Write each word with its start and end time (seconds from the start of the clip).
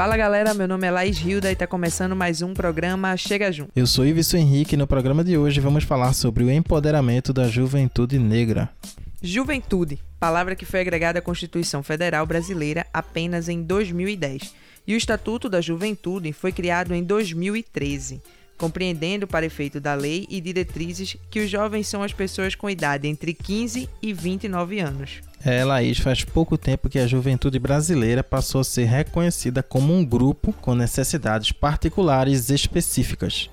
Fala 0.00 0.16
galera, 0.16 0.54
meu 0.54 0.66
nome 0.66 0.86
é 0.86 0.90
Laís 0.90 1.20
Hilda 1.20 1.52
e 1.52 1.54
tá 1.54 1.66
começando 1.66 2.16
mais 2.16 2.40
um 2.40 2.54
programa 2.54 3.14
Chega 3.18 3.52
Junto. 3.52 3.70
Eu 3.76 3.86
sou 3.86 4.06
Iviso 4.06 4.34
Henrique 4.34 4.74
e 4.74 4.78
no 4.78 4.86
programa 4.86 5.22
de 5.22 5.36
hoje 5.36 5.60
vamos 5.60 5.84
falar 5.84 6.14
sobre 6.14 6.42
o 6.42 6.50
empoderamento 6.50 7.34
da 7.34 7.46
juventude 7.46 8.18
negra. 8.18 8.70
Juventude, 9.22 9.98
palavra 10.18 10.56
que 10.56 10.64
foi 10.64 10.80
agregada 10.80 11.18
à 11.18 11.22
Constituição 11.22 11.82
Federal 11.82 12.24
Brasileira 12.24 12.86
apenas 12.94 13.46
em 13.46 13.62
2010. 13.62 14.54
E 14.86 14.94
o 14.94 14.96
Estatuto 14.96 15.50
da 15.50 15.60
Juventude 15.60 16.32
foi 16.32 16.50
criado 16.50 16.94
em 16.94 17.04
2013, 17.04 18.22
compreendendo 18.60 19.26
para 19.26 19.46
efeito 19.46 19.80
da 19.80 19.94
lei 19.94 20.26
e 20.28 20.38
diretrizes 20.38 21.16
que 21.30 21.40
os 21.40 21.48
jovens 21.50 21.88
são 21.88 22.02
as 22.02 22.12
pessoas 22.12 22.54
com 22.54 22.68
idade 22.68 23.08
entre 23.08 23.32
15 23.32 23.88
e 24.02 24.12
29 24.12 24.78
anos. 24.80 25.22
É, 25.42 25.64
Laís, 25.64 25.98
faz 25.98 26.22
pouco 26.22 26.58
tempo 26.58 26.90
que 26.90 26.98
a 26.98 27.06
juventude 27.06 27.58
brasileira 27.58 28.22
passou 28.22 28.60
a 28.60 28.64
ser 28.64 28.84
reconhecida 28.84 29.62
como 29.62 29.94
um 29.94 30.04
grupo 30.04 30.52
com 30.60 30.74
necessidades 30.74 31.50
particulares 31.50 32.50
específicas. 32.50 33.48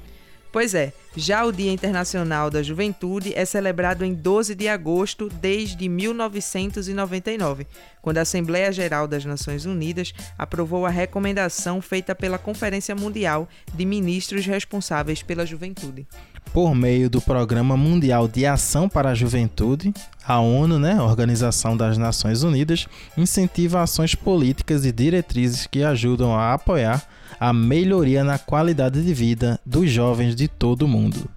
Pois 0.57 0.73
é, 0.73 0.91
já 1.15 1.45
o 1.45 1.51
Dia 1.51 1.71
Internacional 1.71 2.49
da 2.49 2.63
Juventude 2.63 3.31
é 3.35 3.45
celebrado 3.45 4.03
em 4.03 4.11
12 4.11 4.55
de 4.55 4.67
agosto 4.67 5.29
desde 5.39 5.87
1999, 5.87 7.67
quando 8.01 8.17
a 8.17 8.21
Assembleia 8.21 8.71
Geral 8.71 9.07
das 9.07 9.23
Nações 9.23 9.65
Unidas 9.65 10.15
aprovou 10.35 10.87
a 10.87 10.89
recomendação 10.89 11.79
feita 11.79 12.15
pela 12.15 12.39
Conferência 12.39 12.95
Mundial 12.95 13.47
de 13.71 13.85
Ministros 13.85 14.47
responsáveis 14.47 15.21
pela 15.21 15.45
juventude. 15.45 16.07
Por 16.51 16.73
meio 16.73 17.07
do 17.07 17.21
Programa 17.21 17.77
Mundial 17.77 18.27
de 18.27 18.43
Ação 18.47 18.89
para 18.89 19.11
a 19.11 19.13
Juventude, 19.13 19.93
a 20.25 20.39
ONU, 20.39 20.79
né, 20.79 20.99
Organização 20.99 21.77
das 21.77 21.99
Nações 21.99 22.41
Unidas, 22.41 22.87
incentiva 23.15 23.83
ações 23.83 24.15
políticas 24.15 24.87
e 24.87 24.91
diretrizes 24.91 25.67
que 25.67 25.83
ajudam 25.83 26.35
a 26.35 26.55
apoiar 26.55 27.07
a 27.39 27.53
melhoria 27.53 28.23
na 28.23 28.37
qualidade 28.37 29.03
de 29.03 29.13
vida 29.13 29.59
dos 29.65 29.89
jovens 29.89 30.35
de 30.35 30.47
todo 30.47 30.83
o 30.83 30.87
mundo. 30.87 31.29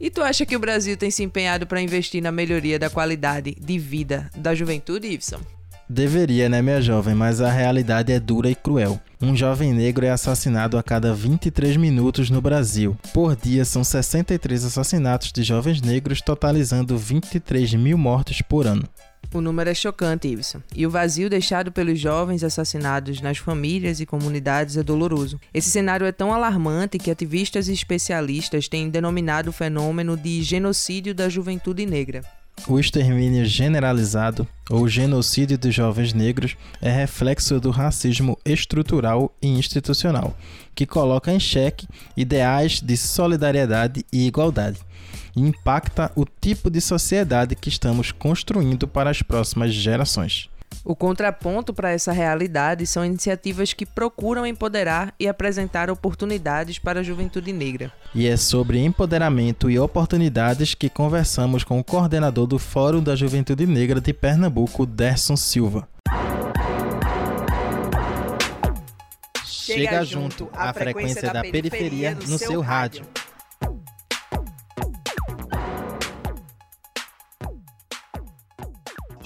E 0.00 0.10
tu 0.10 0.22
acha 0.22 0.44
que 0.44 0.56
o 0.56 0.60
Brasil 0.60 0.96
tem 0.96 1.10
se 1.10 1.22
empenhado 1.22 1.66
para 1.66 1.80
investir 1.80 2.22
na 2.22 2.30
melhoria 2.30 2.78
da 2.78 2.90
qualidade 2.90 3.56
de 3.58 3.78
vida 3.78 4.30
da 4.36 4.54
juventude, 4.54 5.08
Ibson? 5.08 5.40
Deveria, 5.88 6.48
né, 6.48 6.62
minha 6.62 6.80
jovem, 6.80 7.14
mas 7.14 7.40
a 7.40 7.50
realidade 7.50 8.10
é 8.10 8.18
dura 8.18 8.50
e 8.50 8.54
cruel. 8.54 8.98
Um 9.20 9.36
jovem 9.36 9.72
negro 9.72 10.04
é 10.06 10.10
assassinado 10.10 10.78
a 10.78 10.82
cada 10.82 11.14
23 11.14 11.76
minutos 11.76 12.30
no 12.30 12.40
Brasil. 12.40 12.96
Por 13.12 13.36
dia, 13.36 13.64
são 13.64 13.84
63 13.84 14.64
assassinatos 14.64 15.30
de 15.30 15.42
jovens 15.42 15.82
negros, 15.82 16.22
totalizando 16.22 16.96
23 16.96 17.74
mil 17.74 17.98
mortos 17.98 18.40
por 18.42 18.66
ano. 18.66 18.88
O 19.34 19.40
número 19.40 19.68
é 19.68 19.74
chocante, 19.74 20.28
Ibson. 20.28 20.60
E 20.76 20.86
o 20.86 20.90
vazio 20.90 21.28
deixado 21.28 21.72
pelos 21.72 21.98
jovens 21.98 22.44
assassinados 22.44 23.20
nas 23.20 23.36
famílias 23.36 23.98
e 23.98 24.06
comunidades 24.06 24.76
é 24.76 24.82
doloroso. 24.84 25.40
Esse 25.52 25.70
cenário 25.70 26.06
é 26.06 26.12
tão 26.12 26.32
alarmante 26.32 27.00
que 27.00 27.10
ativistas 27.10 27.66
e 27.66 27.72
especialistas 27.72 28.68
têm 28.68 28.88
denominado 28.88 29.50
o 29.50 29.52
fenômeno 29.52 30.16
de 30.16 30.40
genocídio 30.40 31.12
da 31.12 31.28
juventude 31.28 31.84
negra. 31.84 32.22
O 32.68 32.78
extermínio 32.78 33.44
generalizado, 33.44 34.46
ou 34.70 34.86
genocídio 34.86 35.58
dos 35.58 35.74
jovens 35.74 36.12
negros, 36.12 36.56
é 36.80 36.88
reflexo 36.88 37.58
do 37.58 37.72
racismo 37.72 38.38
estrutural 38.44 39.34
e 39.42 39.48
institucional, 39.48 40.36
que 40.76 40.86
coloca 40.86 41.32
em 41.32 41.40
xeque 41.40 41.88
ideais 42.16 42.80
de 42.80 42.96
solidariedade 42.96 44.06
e 44.12 44.28
igualdade 44.28 44.78
e 45.36 45.40
impacta 45.40 46.10
o 46.14 46.24
tipo 46.24 46.70
de 46.70 46.80
sociedade 46.80 47.54
que 47.54 47.68
estamos 47.68 48.12
construindo 48.12 48.86
para 48.86 49.10
as 49.10 49.22
próximas 49.22 49.72
gerações. 49.72 50.48
O 50.84 50.94
contraponto 50.94 51.72
para 51.72 51.92
essa 51.92 52.12
realidade 52.12 52.86
são 52.86 53.04
iniciativas 53.04 53.72
que 53.72 53.86
procuram 53.86 54.46
empoderar 54.46 55.14
e 55.18 55.26
apresentar 55.26 55.88
oportunidades 55.88 56.78
para 56.78 57.00
a 57.00 57.02
juventude 57.02 57.52
negra. 57.52 57.92
E 58.14 58.26
é 58.26 58.36
sobre 58.36 58.78
empoderamento 58.84 59.70
e 59.70 59.78
oportunidades 59.78 60.74
que 60.74 60.90
conversamos 60.90 61.64
com 61.64 61.78
o 61.78 61.84
coordenador 61.84 62.46
do 62.46 62.58
Fórum 62.58 63.02
da 63.02 63.16
Juventude 63.16 63.66
Negra 63.66 64.00
de 64.00 64.12
Pernambuco, 64.12 64.84
Derson 64.84 65.36
Silva. 65.36 65.88
Chega 69.46 70.04
junto 70.04 70.50
a 70.52 70.72
frequência 70.74 71.32
da 71.32 71.40
periferia 71.40 72.14
no 72.14 72.38
seu 72.38 72.60
rádio. 72.60 73.06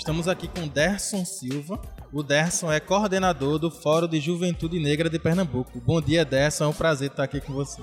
Estamos 0.08 0.26
aqui 0.26 0.48
com 0.48 0.66
Derson 0.66 1.22
Silva. 1.22 1.78
O 2.10 2.22
Derson 2.22 2.72
é 2.72 2.80
coordenador 2.80 3.58
do 3.58 3.70
Fórum 3.70 4.08
de 4.08 4.19
Juventude 4.19 4.80
Negra 4.80 5.10
de 5.10 5.19
Pernambuco. 5.19 5.82
Bom 5.84 6.00
dia, 6.00 6.24
Derson. 6.24 6.64
É 6.64 6.66
um 6.66 6.72
prazer 6.72 7.10
estar 7.10 7.24
aqui 7.24 7.42
com 7.42 7.52
você. 7.52 7.82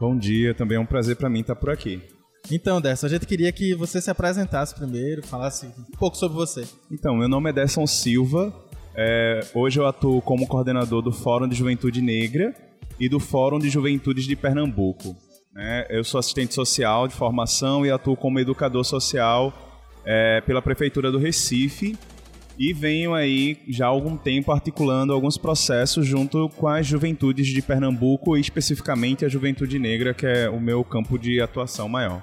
Bom 0.00 0.18
dia, 0.18 0.54
também 0.54 0.76
é 0.76 0.80
um 0.80 0.84
prazer 0.84 1.14
para 1.14 1.30
mim 1.30 1.38
estar 1.38 1.54
por 1.54 1.70
aqui. 1.70 2.02
Então, 2.50 2.80
Derson, 2.80 3.06
a 3.06 3.10
gente 3.10 3.26
queria 3.26 3.52
que 3.52 3.76
você 3.76 4.00
se 4.00 4.10
apresentasse 4.10 4.74
primeiro, 4.74 5.24
falasse 5.24 5.66
um 5.66 5.96
pouco 5.96 6.16
sobre 6.16 6.36
você. 6.36 6.64
Então, 6.90 7.14
meu 7.14 7.28
nome 7.28 7.50
é 7.50 7.52
Derson 7.52 7.86
Silva. 7.86 8.52
É, 8.96 9.38
hoje 9.54 9.78
eu 9.78 9.86
atuo 9.86 10.20
como 10.20 10.48
coordenador 10.48 11.00
do 11.00 11.12
Fórum 11.12 11.46
de 11.46 11.54
Juventude 11.54 12.02
Negra 12.02 12.52
e 12.98 13.08
do 13.08 13.20
Fórum 13.20 13.60
de 13.60 13.70
Juventudes 13.70 14.24
de 14.24 14.34
Pernambuco. 14.34 15.14
É, 15.56 15.86
eu 15.96 16.02
sou 16.02 16.18
assistente 16.18 16.54
social 16.54 17.06
de 17.06 17.14
formação 17.14 17.86
e 17.86 17.90
atuo 17.92 18.16
como 18.16 18.40
educador 18.40 18.82
social 18.84 19.61
é, 20.04 20.40
pela 20.40 20.62
Prefeitura 20.62 21.10
do 21.10 21.18
Recife 21.18 21.96
e 22.58 22.72
venho 22.72 23.14
aí 23.14 23.58
já 23.68 23.86
há 23.86 23.88
algum 23.88 24.16
tempo 24.16 24.52
articulando 24.52 25.12
alguns 25.12 25.38
processos 25.38 26.06
junto 26.06 26.48
com 26.50 26.68
as 26.68 26.86
juventudes 26.86 27.46
de 27.46 27.62
Pernambuco 27.62 28.36
e 28.36 28.40
especificamente 28.40 29.24
a 29.24 29.28
juventude 29.28 29.78
negra, 29.78 30.12
que 30.12 30.26
é 30.26 30.48
o 30.48 30.60
meu 30.60 30.84
campo 30.84 31.18
de 31.18 31.40
atuação 31.40 31.88
maior. 31.88 32.22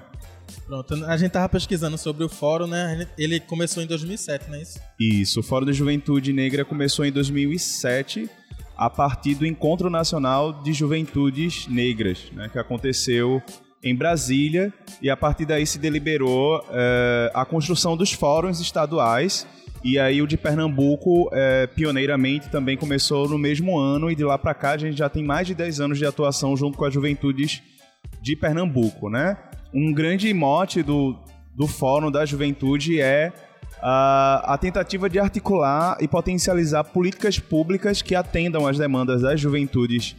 Pronto, 0.66 1.04
a 1.04 1.16
gente 1.16 1.32
tava 1.32 1.48
pesquisando 1.48 1.98
sobre 1.98 2.24
o 2.24 2.28
fórum, 2.28 2.66
né? 2.66 3.08
Ele 3.18 3.40
começou 3.40 3.82
em 3.82 3.86
2007, 3.86 4.48
não 4.48 4.56
é 4.56 4.62
isso? 4.62 4.80
Isso, 4.98 5.40
o 5.40 5.42
Fórum 5.42 5.66
da 5.66 5.72
Juventude 5.72 6.32
Negra 6.32 6.64
começou 6.64 7.04
em 7.04 7.12
2007 7.12 8.28
a 8.76 8.88
partir 8.88 9.34
do 9.34 9.46
Encontro 9.46 9.90
Nacional 9.90 10.62
de 10.62 10.72
Juventudes 10.72 11.66
Negras, 11.68 12.30
né, 12.32 12.48
que 12.48 12.58
aconteceu 12.58 13.42
em 13.82 13.94
Brasília 13.94 14.72
e 15.00 15.08
a 15.08 15.16
partir 15.16 15.46
daí 15.46 15.66
se 15.66 15.78
deliberou 15.78 16.64
é, 16.70 17.30
a 17.34 17.44
construção 17.44 17.96
dos 17.96 18.12
fóruns 18.12 18.60
estaduais 18.60 19.46
e 19.82 19.98
aí 19.98 20.20
o 20.20 20.26
de 20.26 20.36
Pernambuco, 20.36 21.30
é, 21.32 21.66
pioneiramente, 21.66 22.50
também 22.50 22.76
começou 22.76 23.26
no 23.28 23.38
mesmo 23.38 23.78
ano 23.78 24.10
e 24.10 24.14
de 24.14 24.22
lá 24.22 24.36
para 24.36 24.52
cá 24.52 24.72
a 24.72 24.76
gente 24.76 24.98
já 24.98 25.08
tem 25.08 25.24
mais 25.24 25.46
de 25.46 25.54
10 25.54 25.80
anos 25.80 25.98
de 25.98 26.04
atuação 26.04 26.54
junto 26.54 26.76
com 26.76 26.84
as 26.84 26.92
juventudes 26.92 27.62
de 28.20 28.36
Pernambuco, 28.36 29.08
né? 29.08 29.38
Um 29.72 29.92
grande 29.92 30.32
mote 30.34 30.82
do, 30.82 31.16
do 31.56 31.66
Fórum 31.66 32.10
da 32.10 32.26
Juventude 32.26 33.00
é 33.00 33.32
a, 33.80 34.54
a 34.54 34.58
tentativa 34.58 35.08
de 35.08 35.18
articular 35.18 35.96
e 36.00 36.06
potencializar 36.06 36.84
políticas 36.84 37.38
públicas 37.38 38.02
que 38.02 38.14
atendam 38.14 38.66
às 38.66 38.76
demandas 38.76 39.22
das 39.22 39.40
juventudes 39.40 40.14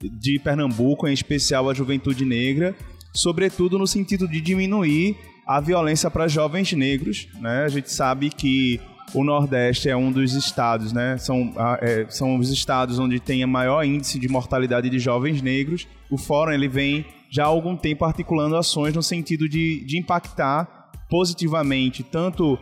de 0.00 0.38
Pernambuco, 0.38 1.06
em 1.06 1.12
especial 1.12 1.68
a 1.68 1.74
juventude 1.74 2.24
negra, 2.24 2.74
sobretudo 3.12 3.78
no 3.78 3.86
sentido 3.86 4.26
de 4.26 4.40
diminuir 4.40 5.16
a 5.46 5.60
violência 5.60 6.10
para 6.10 6.28
jovens 6.28 6.72
negros. 6.72 7.28
Né? 7.40 7.64
A 7.64 7.68
gente 7.68 7.90
sabe 7.92 8.30
que 8.30 8.80
o 9.14 9.22
Nordeste 9.22 9.88
é 9.88 9.96
um 9.96 10.10
dos 10.10 10.32
estados, 10.34 10.92
né? 10.92 11.18
São, 11.18 11.52
é, 11.80 12.06
são 12.08 12.36
os 12.38 12.50
estados 12.50 12.98
onde 12.98 13.20
tem 13.20 13.42
a 13.42 13.46
maior 13.46 13.84
índice 13.84 14.18
de 14.18 14.28
mortalidade 14.28 14.88
de 14.88 14.98
jovens 14.98 15.42
negros. 15.42 15.86
O 16.10 16.16
Fórum 16.16 16.52
ele 16.52 16.68
vem 16.68 17.04
já 17.30 17.44
há 17.44 17.46
algum 17.46 17.76
tempo 17.76 18.04
articulando 18.04 18.56
ações 18.56 18.94
no 18.94 19.02
sentido 19.02 19.48
de, 19.48 19.84
de 19.84 19.98
impactar 19.98 20.90
positivamente 21.10 22.02
tanto 22.02 22.54
uh, 22.54 22.58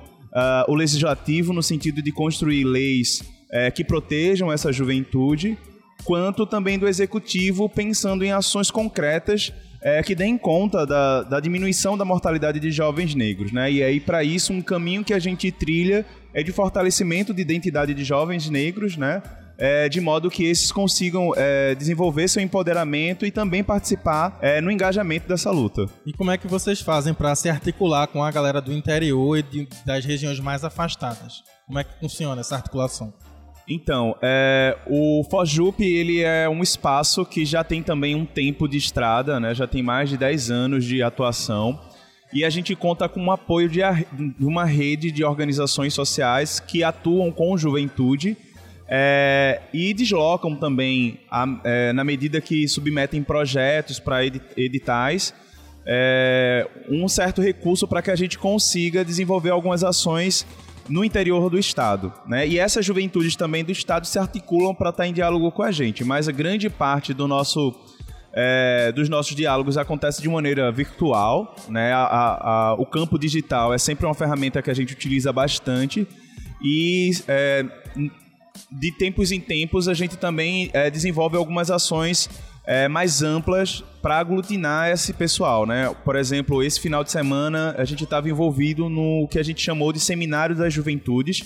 o 0.69 0.75
legislativo, 0.75 1.53
no 1.53 1.63
sentido 1.63 2.03
de 2.03 2.11
construir 2.11 2.65
leis 2.65 3.21
uh, 3.21 3.73
que 3.73 3.85
protejam 3.85 4.51
essa 4.51 4.73
juventude, 4.73 5.57
quanto 6.05 6.45
também 6.47 6.79
do 6.79 6.89
executivo 6.89 7.69
pensando 7.69 8.25
em 8.25 8.33
ações 8.33 8.71
concretas 8.71 9.53
é, 9.83 10.03
que 10.03 10.15
deem 10.15 10.37
conta 10.37 10.87
da, 10.87 11.23
da, 11.23 11.41
diminuição 11.41 11.97
da 11.97 12.05
mortalidade 12.05 12.61
de 12.61 12.71
jovens 12.71 13.15
negros. 13.15 13.53
Né? 13.53 13.73
E 13.73 13.83
aí, 13.83 14.01
para 14.01 14.23
isso, 14.23 14.53
um 14.53 14.61
caminho 14.61 15.05
que 15.05 15.15
a 15.15 15.19
gente 15.19 15.51
trilha 15.51 16.05
é 16.35 16.43
de 16.43 16.53
fortalecimento 16.53 17.33
de 17.33 17.43
identidade 17.43 17.95
de 17.95 18.05
jovens 18.05 18.49
negros, 18.49 18.97
né? 18.97 19.23
é, 19.61 19.91
de 19.91 20.01
modo 20.01 20.31
que 20.31 20.45
esses 20.45 20.73
consigam 20.73 21.33
é, 21.37 21.75
desenvolver 21.75 22.27
seu 22.29 22.43
empoderamento 22.43 23.27
e 23.27 23.31
também 23.31 23.63
participar 23.63 24.39
é, 24.41 24.59
no 24.59 24.71
engajamento 24.71 25.29
dessa 25.29 25.51
luta. 25.51 25.87
E 26.07 26.15
como 26.15 26.31
é 26.31 26.39
que 26.39 26.49
vocês 26.49 26.81
fazem 26.81 27.13
para 27.13 27.35
se 27.35 27.51
articular 27.51 28.07
com 28.07 28.25
a 28.25 28.31
galera 28.31 28.61
do 28.63 28.73
interior 28.73 29.37
e 29.37 29.43
de, 29.43 29.69
das 29.85 30.03
regiões 30.07 30.41
mais 30.41 30.65
afastadas? 30.65 31.43
Como 31.67 31.79
é 31.79 31.85
que 31.85 32.01
funciona 32.01 32.41
essa 32.41 32.57
articulação? 32.57 33.13
Então, 33.69 34.17
é, 34.21 34.77
o 34.87 35.25
Fojup 35.31 35.83
ele 35.83 36.21
é 36.21 36.49
um 36.49 36.63
espaço 36.63 37.25
que 37.25 37.45
já 37.45 37.63
tem 37.63 37.83
também 37.83 38.15
um 38.15 38.27
tempo 38.27 38.69
de 38.69 38.77
estrada, 38.77 39.39
né? 39.39 39.55
já 39.55 39.67
tem 39.67 39.83
mais 39.83 40.09
de 40.09 40.17
10 40.17 40.51
anos 40.51 40.85
de 40.85 41.03
atuação. 41.03 41.79
E 42.33 42.45
a 42.45 42.51
gente 42.51 42.77
conta 42.77 43.09
com 43.09 43.27
o 43.27 43.31
apoio 43.31 43.69
de, 43.69 43.81
uma 44.41 44.65
rede 44.65 45.11
de 45.11 45.25
organizações 45.25 45.95
sociais 45.95 46.61
que 46.61 46.85
atuam 46.85 47.33
com 47.33 47.57
juventude 47.59 48.37
é, 48.89 49.61
e 49.73 49.93
deslocam 49.95 50.57
também, 50.57 51.21
a, 51.31 51.47
é, 51.65 51.93
na 51.93 52.05
medida 52.05 52.41
que 52.41 52.67
submetem 52.69 53.23
projetos 53.23 54.01
para 54.01 54.25
editais, 54.57 55.35
é, 55.87 56.69
um 56.89 57.09
certo 57.09 57.41
recurso 57.41 57.87
para 57.87 58.03
que 58.03 58.11
a 58.11 58.17
gente 58.17 58.39
consiga 58.39 59.05
desenvolver 59.05 59.51
algumas 59.51 59.83
ações 59.83 60.47
no 60.89 61.05
interior 61.05 61.49
do 61.51 61.59
estado, 61.59 62.13
né? 62.27 62.47
E 62.47 62.59
essas 62.59 62.85
juventudes 62.85 63.37
também 63.37 63.65
do 63.65 63.73
estado 63.73 64.07
se 64.07 64.19
articulam 64.19 64.75
para 64.75 64.91
estar 64.91 65.05
tá 65.05 65.09
em 65.09 65.13
diálogo 65.13 65.51
com 65.53 65.63
a 65.63 65.71
gente, 65.71 66.05
mas 66.05 66.29
a 66.29 66.33
grande 66.33 66.69
parte 66.69 67.15
do 67.15 67.29
nosso 67.29 67.75
é, 68.33 68.93
dos 68.93 69.09
nossos 69.09 69.35
diálogos 69.35 69.77
acontece 69.77 70.23
de 70.23 70.29
maneira 70.29 70.71
virtual, 70.71 71.55
né? 71.69 71.93
A, 71.93 72.05
a, 72.05 72.51
a, 72.51 72.75
o 72.75 72.87
campo 72.87 73.19
digital 73.19 73.75
é 73.75 73.79
sempre 73.79 74.07
uma 74.07 74.15
ferramenta 74.15 74.63
que 74.63 74.71
a 74.71 74.75
gente 74.75 74.93
utiliza 74.93 75.33
bastante 75.33 76.07
e 76.63 77.11
é, 77.27 77.65
de 78.71 78.93
tempos 78.93 79.33
em 79.33 79.41
tempos 79.41 79.89
a 79.89 79.95
gente 79.95 80.17
também 80.17 80.71
é, 80.73 80.91
desenvolve 80.91 81.37
algumas 81.37 81.71
ações 81.71 82.29
é, 82.67 82.89
mais 82.89 83.23
amplas 83.23 83.83
para 84.03 84.19
aglutinar 84.19 84.91
esse 84.91 85.13
pessoal, 85.13 85.67
né? 85.67 85.95
Por 86.05 86.17
exemplo, 86.17 86.63
esse 86.63 86.81
final 86.81 87.03
de 87.03 87.11
semana 87.11 87.75
a 87.77 87.85
gente 87.85 88.05
estava 88.05 88.29
envolvido 88.29 88.89
no 88.89 89.27
que 89.29 89.39
a 89.39 89.43
gente 89.43 89.63
chamou 89.63 89.93
de 89.93 90.01
Seminário 90.01 90.55
das 90.55 90.73
Juventudes, 90.73 91.43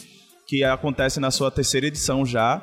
que 0.47 0.63
acontece 0.63 1.19
na 1.21 1.31
sua 1.31 1.51
terceira 1.51 1.87
edição 1.87 2.25
já. 2.25 2.63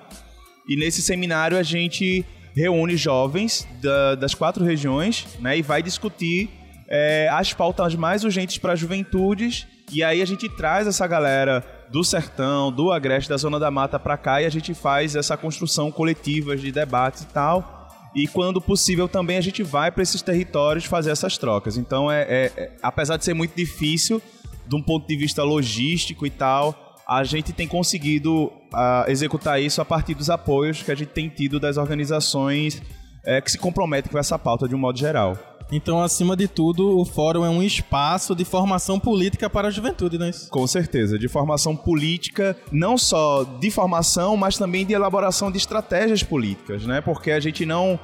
E 0.68 0.76
nesse 0.76 1.02
seminário 1.02 1.58
a 1.58 1.64
gente 1.64 2.24
reúne 2.56 2.96
jovens 2.96 3.68
da, 3.82 4.16
das 4.16 4.36
quatro 4.36 4.64
regiões, 4.64 5.28
né? 5.40 5.58
E 5.58 5.62
vai 5.62 5.82
discutir 5.82 6.50
é, 6.88 7.28
as 7.32 7.54
pautas 7.54 7.96
mais 7.96 8.24
urgentes 8.24 8.58
para 8.58 8.74
as 8.74 8.80
juventudes. 8.80 9.66
E 9.92 10.04
aí 10.04 10.22
a 10.22 10.26
gente 10.26 10.48
traz 10.48 10.88
essa 10.88 11.08
galera 11.08 11.66
do 11.92 12.04
sertão, 12.04 12.72
do 12.72 12.92
agreste, 12.92 13.30
da 13.30 13.38
zona 13.38 13.60
da 13.60 13.72
mata 13.72 14.00
para 14.00 14.18
cá 14.18 14.42
e 14.42 14.46
a 14.46 14.50
gente 14.50 14.74
faz 14.74 15.16
essa 15.16 15.36
construção 15.36 15.92
coletiva 15.92 16.56
de 16.56 16.72
debates 16.72 17.24
e 17.24 17.28
tal 17.28 17.81
e 18.16 18.28
quando 18.28 18.62
possível 18.62 19.08
também 19.08 19.38
a 19.38 19.42
gente 19.42 19.64
vai 19.64 19.92
para 19.92 20.04
esses 20.04 20.22
territórios 20.22 20.86
fazer 20.86 21.12
essas 21.12 21.38
trocas. 21.38 21.78
Então, 21.78 22.12
é, 22.12 22.22
é, 22.24 22.52
é, 22.58 22.72
apesar 22.82 23.18
de 23.18 23.26
ser 23.26 23.34
muito 23.34 23.56
difícil, 23.56 24.22
de 24.68 24.76
um 24.76 24.82
ponto 24.82 25.08
de 25.08 25.16
vista 25.16 25.44
logístico 25.44 26.26
e 26.26 26.30
tal, 26.30 26.98
a 27.08 27.24
gente 27.24 27.52
tem 27.52 27.68
conseguido 27.68 28.46
uh, 28.46 29.10
executar 29.10 29.62
isso 29.62 29.82
a 29.82 29.86
partir 29.86 30.14
dos 30.14 30.30
apoios 30.30 30.82
que 30.82 30.92
a 30.92 30.96
gente 30.96 31.10
tem 31.10 31.28
tido 31.30 31.60
das 31.60 31.78
organizações 31.78 32.82
é, 33.26 33.42
que 33.42 33.52
se 33.52 33.58
comprometem 33.58 34.12
com 34.12 34.18
essa 34.18 34.38
pauta 34.38 34.68
de 34.68 34.76
um 34.76 34.78
modo 34.78 34.98
geral. 34.98 35.38
Então, 35.72 36.02
acima 36.02 36.36
de 36.36 36.48
tudo, 36.48 37.00
o 37.00 37.06
fórum 37.06 37.46
é 37.46 37.50
um 37.50 37.64
espaço 37.64 38.36
de 38.36 38.44
formação 38.44 39.00
política 39.00 39.50
para 39.50 39.70
a 39.70 39.72
juventude, 39.72 40.18
não 40.18 40.26
é 40.26 40.30
isso? 40.30 40.50
Com 40.50 40.68
certeza, 40.68 41.18
de 41.18 41.30
formação 41.30 41.76
política, 41.76 42.58
não 42.72 42.98
só 42.98 43.44
de 43.44 43.72
formação, 43.72 44.36
mas 44.36 44.58
também 44.58 44.86
de 44.86 44.94
elaboração 44.94 45.50
de 45.50 45.58
estratégias 45.58 46.24
políticas, 46.24 46.86
né? 46.86 47.00
Porque 47.00 47.32
a 47.32 47.40
gente 47.40 47.66
não 47.66 47.98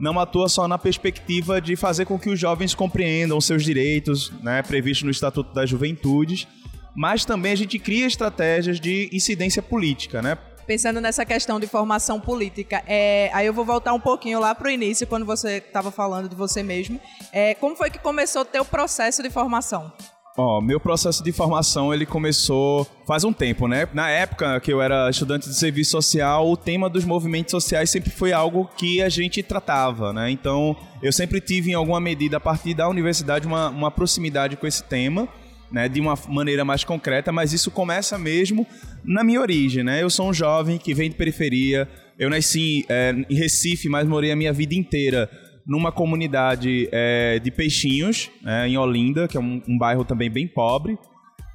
não 0.00 0.18
atua 0.18 0.48
só 0.48 0.66
na 0.66 0.76
perspectiva 0.76 1.60
de 1.60 1.76
fazer 1.76 2.06
com 2.06 2.18
que 2.18 2.28
os 2.28 2.40
jovens 2.40 2.74
compreendam 2.74 3.40
seus 3.40 3.62
direitos, 3.62 4.32
né, 4.42 4.60
previstos 4.60 5.04
no 5.04 5.12
Estatuto 5.12 5.54
das 5.54 5.70
Juventudes, 5.70 6.48
mas 6.94 7.24
também 7.24 7.52
a 7.52 7.56
gente 7.56 7.78
cria 7.78 8.06
estratégias 8.06 8.80
de 8.80 9.08
incidência 9.12 9.62
política, 9.62 10.20
né? 10.20 10.36
Pensando 10.66 11.00
nessa 11.00 11.24
questão 11.24 11.58
de 11.58 11.66
formação 11.66 12.20
política, 12.20 12.82
é, 12.86 13.30
aí 13.32 13.46
eu 13.46 13.52
vou 13.52 13.64
voltar 13.64 13.92
um 13.92 14.00
pouquinho 14.00 14.40
lá 14.40 14.54
para 14.54 14.68
o 14.68 14.70
início, 14.70 15.06
quando 15.06 15.26
você 15.26 15.58
estava 15.58 15.90
falando 15.90 16.28
de 16.28 16.36
você 16.36 16.62
mesmo. 16.62 17.00
É, 17.32 17.54
como 17.54 17.76
foi 17.76 17.90
que 17.90 17.98
começou 17.98 18.42
o 18.42 18.44
teu 18.44 18.64
processo 18.64 19.22
de 19.22 19.30
formação? 19.30 19.92
Ó, 20.34 20.58
oh, 20.58 20.60
meu 20.62 20.80
processo 20.80 21.22
de 21.22 21.30
formação 21.30 21.92
ele 21.92 22.06
começou 22.06 22.86
faz 23.06 23.22
um 23.22 23.34
tempo, 23.34 23.68
né? 23.68 23.86
Na 23.92 24.08
época 24.08 24.58
que 24.60 24.72
eu 24.72 24.80
era 24.80 25.10
estudante 25.10 25.46
de 25.46 25.54
serviço 25.54 25.90
social, 25.90 26.50
o 26.50 26.56
tema 26.56 26.88
dos 26.88 27.04
movimentos 27.04 27.50
sociais 27.50 27.90
sempre 27.90 28.08
foi 28.08 28.32
algo 28.32 28.70
que 28.74 29.02
a 29.02 29.10
gente 29.10 29.42
tratava, 29.42 30.10
né? 30.10 30.30
Então, 30.30 30.74
eu 31.02 31.12
sempre 31.12 31.38
tive, 31.38 31.72
em 31.72 31.74
alguma 31.74 32.00
medida, 32.00 32.38
a 32.38 32.40
partir 32.40 32.72
da 32.72 32.88
universidade, 32.88 33.46
uma, 33.46 33.68
uma 33.68 33.90
proximidade 33.90 34.56
com 34.56 34.66
esse 34.66 34.82
tema 34.82 35.28
né, 35.72 35.88
de 35.88 36.00
uma 36.00 36.14
maneira 36.28 36.64
mais 36.64 36.84
concreta, 36.84 37.32
mas 37.32 37.52
isso 37.52 37.70
começa 37.70 38.18
mesmo 38.18 38.66
na 39.04 39.24
minha 39.24 39.40
origem, 39.40 39.82
né? 39.82 40.02
Eu 40.02 40.10
sou 40.10 40.28
um 40.28 40.34
jovem 40.34 40.78
que 40.78 40.92
vem 40.92 41.10
de 41.10 41.16
periferia, 41.16 41.88
eu 42.18 42.28
nasci 42.28 42.84
é, 42.88 43.14
em 43.28 43.34
Recife, 43.34 43.88
mas 43.88 44.06
morei 44.06 44.30
a 44.30 44.36
minha 44.36 44.52
vida 44.52 44.74
inteira 44.74 45.30
numa 45.66 45.90
comunidade 45.90 46.88
é, 46.92 47.38
de 47.38 47.50
peixinhos, 47.50 48.30
é, 48.44 48.68
em 48.68 48.76
Olinda, 48.76 49.26
que 49.26 49.36
é 49.36 49.40
um, 49.40 49.62
um 49.66 49.78
bairro 49.78 50.04
também 50.04 50.30
bem 50.30 50.46
pobre. 50.46 50.98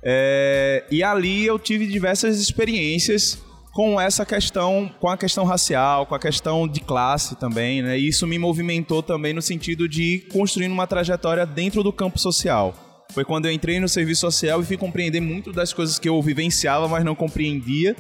É, 0.03 0.85
e 0.89 1.03
ali 1.03 1.45
eu 1.45 1.59
tive 1.59 1.85
diversas 1.85 2.39
experiências 2.39 3.41
com 3.73 4.01
essa 4.01 4.25
questão, 4.25 4.89
com 4.99 5.07
a 5.07 5.17
questão 5.17 5.43
racial, 5.43 6.05
com 6.05 6.15
a 6.15 6.19
questão 6.19 6.67
de 6.67 6.79
classe 6.79 7.35
também, 7.35 7.83
né? 7.83 7.99
E 7.99 8.07
isso 8.07 8.25
me 8.25 8.39
movimentou 8.39 9.03
também 9.03 9.33
no 9.33 9.41
sentido 9.41 9.87
de 9.87 10.25
construir 10.31 10.67
uma 10.67 10.87
trajetória 10.87 11.45
dentro 11.45 11.83
do 11.83 11.93
campo 11.93 12.17
social. 12.17 12.86
Foi 13.17 13.25
quando 13.25 13.47
eu 13.47 13.51
entrei 13.51 13.79
no 13.79 13.89
serviço 13.89 14.21
social 14.21 14.61
e 14.61 14.63
fui 14.63 14.77
compreender 14.77 15.19
muito 15.19 15.51
das 15.51 15.73
coisas 15.73 15.97
que 15.97 16.07
eu 16.07 16.21
vivenciava, 16.21 16.87
mas 16.87 17.03
não 17.03 17.15
compreendia. 17.15 17.95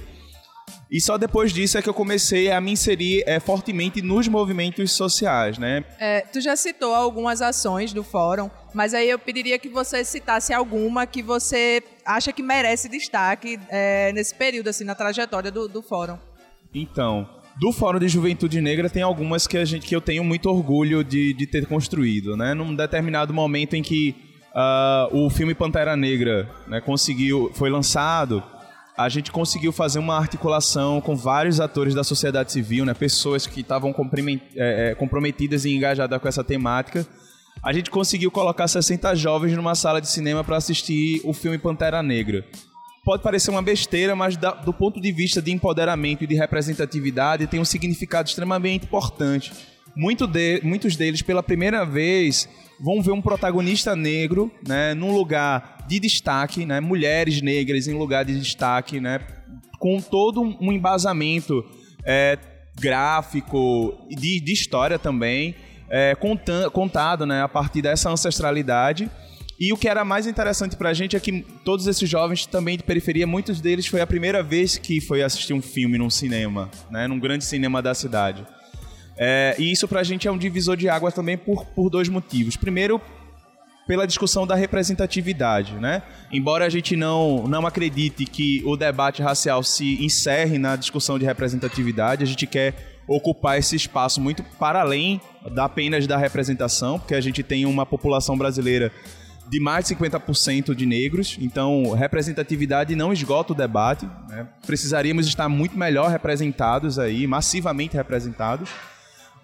E 0.91 1.01
só 1.01 1.17
depois 1.17 1.51
disso 1.51 1.75
é 1.75 1.81
que 1.81 1.89
eu 1.89 1.93
comecei 1.95 2.51
a 2.51 2.61
me 2.61 2.73
inserir 2.73 3.23
é, 3.25 3.39
fortemente 3.39 3.99
nos 3.99 4.27
movimentos 4.27 4.91
sociais, 4.91 5.57
né? 5.57 5.83
É, 5.99 6.21
tu 6.21 6.39
já 6.39 6.55
citou 6.55 6.93
algumas 6.93 7.41
ações 7.41 7.93
do 7.93 8.03
fórum, 8.03 8.47
mas 8.75 8.93
aí 8.93 9.09
eu 9.09 9.17
pediria 9.17 9.57
que 9.57 9.67
você 9.67 10.05
citasse 10.05 10.53
alguma 10.53 11.07
que 11.07 11.23
você 11.23 11.81
acha 12.05 12.31
que 12.31 12.43
merece 12.43 12.87
destaque 12.87 13.59
é, 13.69 14.13
nesse 14.13 14.35
período, 14.35 14.67
assim, 14.67 14.83
na 14.83 14.93
trajetória 14.93 15.49
do, 15.49 15.67
do 15.67 15.81
fórum. 15.81 16.19
Então, 16.71 17.27
do 17.59 17.71
Fórum 17.71 17.97
de 17.97 18.07
Juventude 18.07 18.61
Negra 18.61 18.87
tem 18.87 19.01
algumas 19.01 19.47
que, 19.47 19.57
a 19.57 19.65
gente, 19.65 19.87
que 19.87 19.95
eu 19.95 20.01
tenho 20.01 20.23
muito 20.23 20.47
orgulho 20.47 21.03
de, 21.03 21.33
de 21.33 21.47
ter 21.47 21.65
construído, 21.65 22.37
né? 22.37 22.53
Num 22.53 22.75
determinado 22.75 23.33
momento 23.33 23.73
em 23.73 23.81
que 23.81 24.26
uh, 24.57 25.15
o 25.15 25.29
filme 25.29 25.53
Pantera 25.53 25.95
Negra 25.95 26.49
né, 26.67 26.81
conseguiu, 26.81 27.51
foi 27.53 27.69
lançado, 27.69 28.43
a 28.97 29.07
gente 29.09 29.31
conseguiu 29.31 29.71
fazer 29.71 29.99
uma 29.99 30.17
articulação 30.17 30.99
com 30.99 31.15
vários 31.15 31.59
atores 31.59 31.93
da 31.93 32.03
sociedade 32.03 32.51
civil, 32.51 32.83
né, 32.83 32.95
pessoas 32.95 33.45
que 33.45 33.61
estavam 33.61 33.93
é, 34.55 34.89
é, 34.91 34.95
comprometidas 34.95 35.65
e 35.65 35.75
engajadas 35.75 36.19
com 36.19 36.27
essa 36.27 36.43
temática. 36.43 37.05
A 37.63 37.71
gente 37.71 37.91
conseguiu 37.91 38.31
colocar 38.31 38.67
60 38.67 39.15
jovens 39.15 39.55
numa 39.55 39.75
sala 39.75 40.01
de 40.01 40.07
cinema 40.07 40.43
para 40.43 40.57
assistir 40.57 41.21
o 41.23 41.33
filme 41.33 41.57
Pantera 41.57 42.01
Negra. 42.01 42.43
Pode 43.03 43.23
parecer 43.23 43.51
uma 43.51 43.61
besteira, 43.61 44.15
mas 44.15 44.35
da, 44.35 44.51
do 44.51 44.73
ponto 44.73 44.99
de 44.99 45.11
vista 45.11 45.41
de 45.41 45.51
empoderamento 45.51 46.23
e 46.23 46.27
de 46.27 46.35
representatividade 46.35 47.47
tem 47.47 47.59
um 47.59 47.65
significado 47.65 48.27
extremamente 48.27 48.85
importante. 48.85 49.53
Muito 49.95 50.27
de, 50.27 50.59
muitos 50.63 50.95
deles, 50.95 51.21
pela 51.21 51.41
primeira 51.41 51.85
vez, 51.85 52.47
vão 52.79 53.01
ver 53.01 53.11
um 53.11 53.21
protagonista 53.21 53.95
negro, 53.95 54.51
né, 54.67 54.93
num 54.93 55.11
lugar 55.11 55.85
de 55.87 55.99
destaque, 55.99 56.65
né, 56.65 56.79
mulheres 56.79 57.41
negras 57.41 57.87
em 57.87 57.93
lugar 57.93 58.25
de 58.25 58.37
destaque, 58.39 58.99
né, 58.99 59.19
com 59.79 59.99
todo 59.99 60.41
um 60.41 60.71
embasamento 60.71 61.63
é, 62.05 62.37
gráfico 62.79 63.97
de, 64.09 64.39
de 64.39 64.53
história 64.53 64.99
também, 64.99 65.55
é, 65.89 66.15
contado, 66.71 67.25
né, 67.25 67.41
a 67.41 67.47
partir 67.47 67.81
dessa 67.81 68.09
ancestralidade. 68.09 69.09
E 69.59 69.73
o 69.73 69.77
que 69.77 69.87
era 69.87 70.05
mais 70.05 70.27
interessante 70.27 70.75
pra 70.75 70.93
gente 70.93 71.15
é 71.15 71.19
que 71.19 71.43
todos 71.65 71.87
esses 71.87 72.07
jovens 72.07 72.45
também 72.45 72.77
de 72.77 72.83
periferia, 72.83 73.25
muitos 73.25 73.59
deles 73.59 73.87
foi 73.87 74.01
a 74.01 74.07
primeira 74.07 74.43
vez 74.43 74.77
que 74.77 75.01
foi 75.01 75.23
assistir 75.23 75.53
um 75.53 75.61
filme 75.61 75.97
num 75.97 76.11
cinema, 76.11 76.69
né, 76.91 77.07
num 77.07 77.19
grande 77.19 77.43
cinema 77.43 77.81
da 77.81 77.95
cidade. 77.95 78.45
É, 79.17 79.55
e 79.57 79.71
isso 79.71 79.87
pra 79.87 80.03
gente 80.03 80.27
é 80.27 80.31
um 80.31 80.37
divisor 80.37 80.77
de 80.77 80.87
água 80.87 81.11
também 81.11 81.37
por, 81.37 81.65
por 81.65 81.89
dois 81.89 82.07
motivos. 82.07 82.55
Primeiro, 82.55 83.01
pela 83.87 84.05
discussão 84.05 84.45
da 84.45 84.53
representatividade, 84.53 85.73
né? 85.75 86.03
Embora 86.31 86.65
a 86.65 86.69
gente 86.69 86.95
não, 86.95 87.47
não 87.47 87.65
acredite 87.65 88.25
que 88.25 88.61
o 88.65 88.75
debate 88.75 89.21
racial 89.21 89.63
se 89.63 90.03
encerre 90.03 90.59
na 90.59 90.75
discussão 90.75 91.17
de 91.17 91.25
representatividade, 91.25 92.23
a 92.23 92.27
gente 92.27 92.45
quer 92.45 92.75
ocupar 93.07 93.57
esse 93.57 93.75
espaço 93.75 94.19
muito 94.19 94.43
para 94.59 94.81
além 94.81 95.21
da 95.51 95.65
apenas 95.65 96.05
da 96.05 96.17
representação, 96.17 96.99
porque 96.99 97.15
a 97.15 97.21
gente 97.21 97.41
tem 97.41 97.65
uma 97.65 97.85
população 97.85 98.37
brasileira 98.37 98.91
de 99.49 99.61
mais 99.61 99.87
de 99.87 99.95
50% 99.95 100.75
de 100.75 100.85
negros, 100.85 101.37
então 101.39 101.91
representatividade 101.91 102.93
não 102.97 103.13
esgota 103.13 103.53
o 103.53 103.55
debate, 103.55 104.05
né? 104.27 104.45
precisaríamos 104.65 105.25
estar 105.25 105.47
muito 105.47 105.77
melhor 105.77 106.11
representados 106.11 106.99
aí, 106.99 107.25
massivamente 107.25 107.95
representados. 107.95 108.69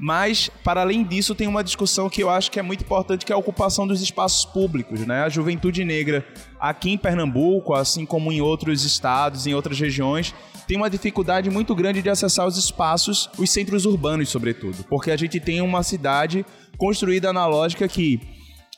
Mas, 0.06 0.50
para 0.66 0.82
além 0.82 1.02
disso, 1.02 1.34
tem 1.34 1.48
uma 1.48 1.64
discussão 1.64 2.10
que 2.10 2.22
eu 2.22 2.30
acho 2.30 2.52
que 2.52 2.60
é 2.60 2.62
muito 2.62 2.84
importante, 2.84 3.26
que 3.26 3.32
é 3.32 3.36
a 3.36 3.38
ocupação 3.38 3.88
dos 3.88 4.02
espaços 4.02 4.44
públicos. 4.44 5.00
Né? 5.08 5.24
A 5.24 5.30
juventude 5.30 5.86
negra 5.86 6.28
aqui 6.60 6.92
em 6.92 6.98
Pernambuco, 6.98 7.74
assim 7.74 8.06
como 8.06 8.30
em 8.30 8.42
outros 8.42 8.84
estados, 8.84 9.48
em 9.48 9.54
outras 9.54 9.80
regiões, 9.80 10.36
tem 10.68 10.76
uma 10.76 10.90
dificuldade 10.90 11.50
muito 11.50 11.74
grande 11.74 12.02
de 12.02 12.10
acessar 12.10 12.46
os 12.46 12.58
espaços, 12.58 13.30
os 13.38 13.50
centros 13.50 13.86
urbanos, 13.86 14.28
sobretudo. 14.28 14.84
Porque 14.90 15.10
a 15.10 15.16
gente 15.16 15.40
tem 15.40 15.62
uma 15.62 15.82
cidade 15.84 16.46
construída 16.78 17.32
na 17.32 17.46
lógica 17.48 17.88
que 17.88 18.20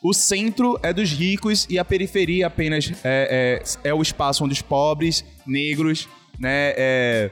o 0.00 0.14
centro 0.14 0.78
é 0.80 0.92
dos 0.92 1.10
ricos 1.10 1.66
e 1.68 1.76
a 1.76 1.84
periferia 1.84 2.46
apenas 2.46 2.92
é, 3.02 3.60
é, 3.82 3.88
é 3.88 3.92
o 3.92 4.00
espaço 4.00 4.44
onde 4.44 4.52
os 4.52 4.62
pobres, 4.62 5.24
negros, 5.44 6.08
né, 6.38 6.72
é, 6.76 7.30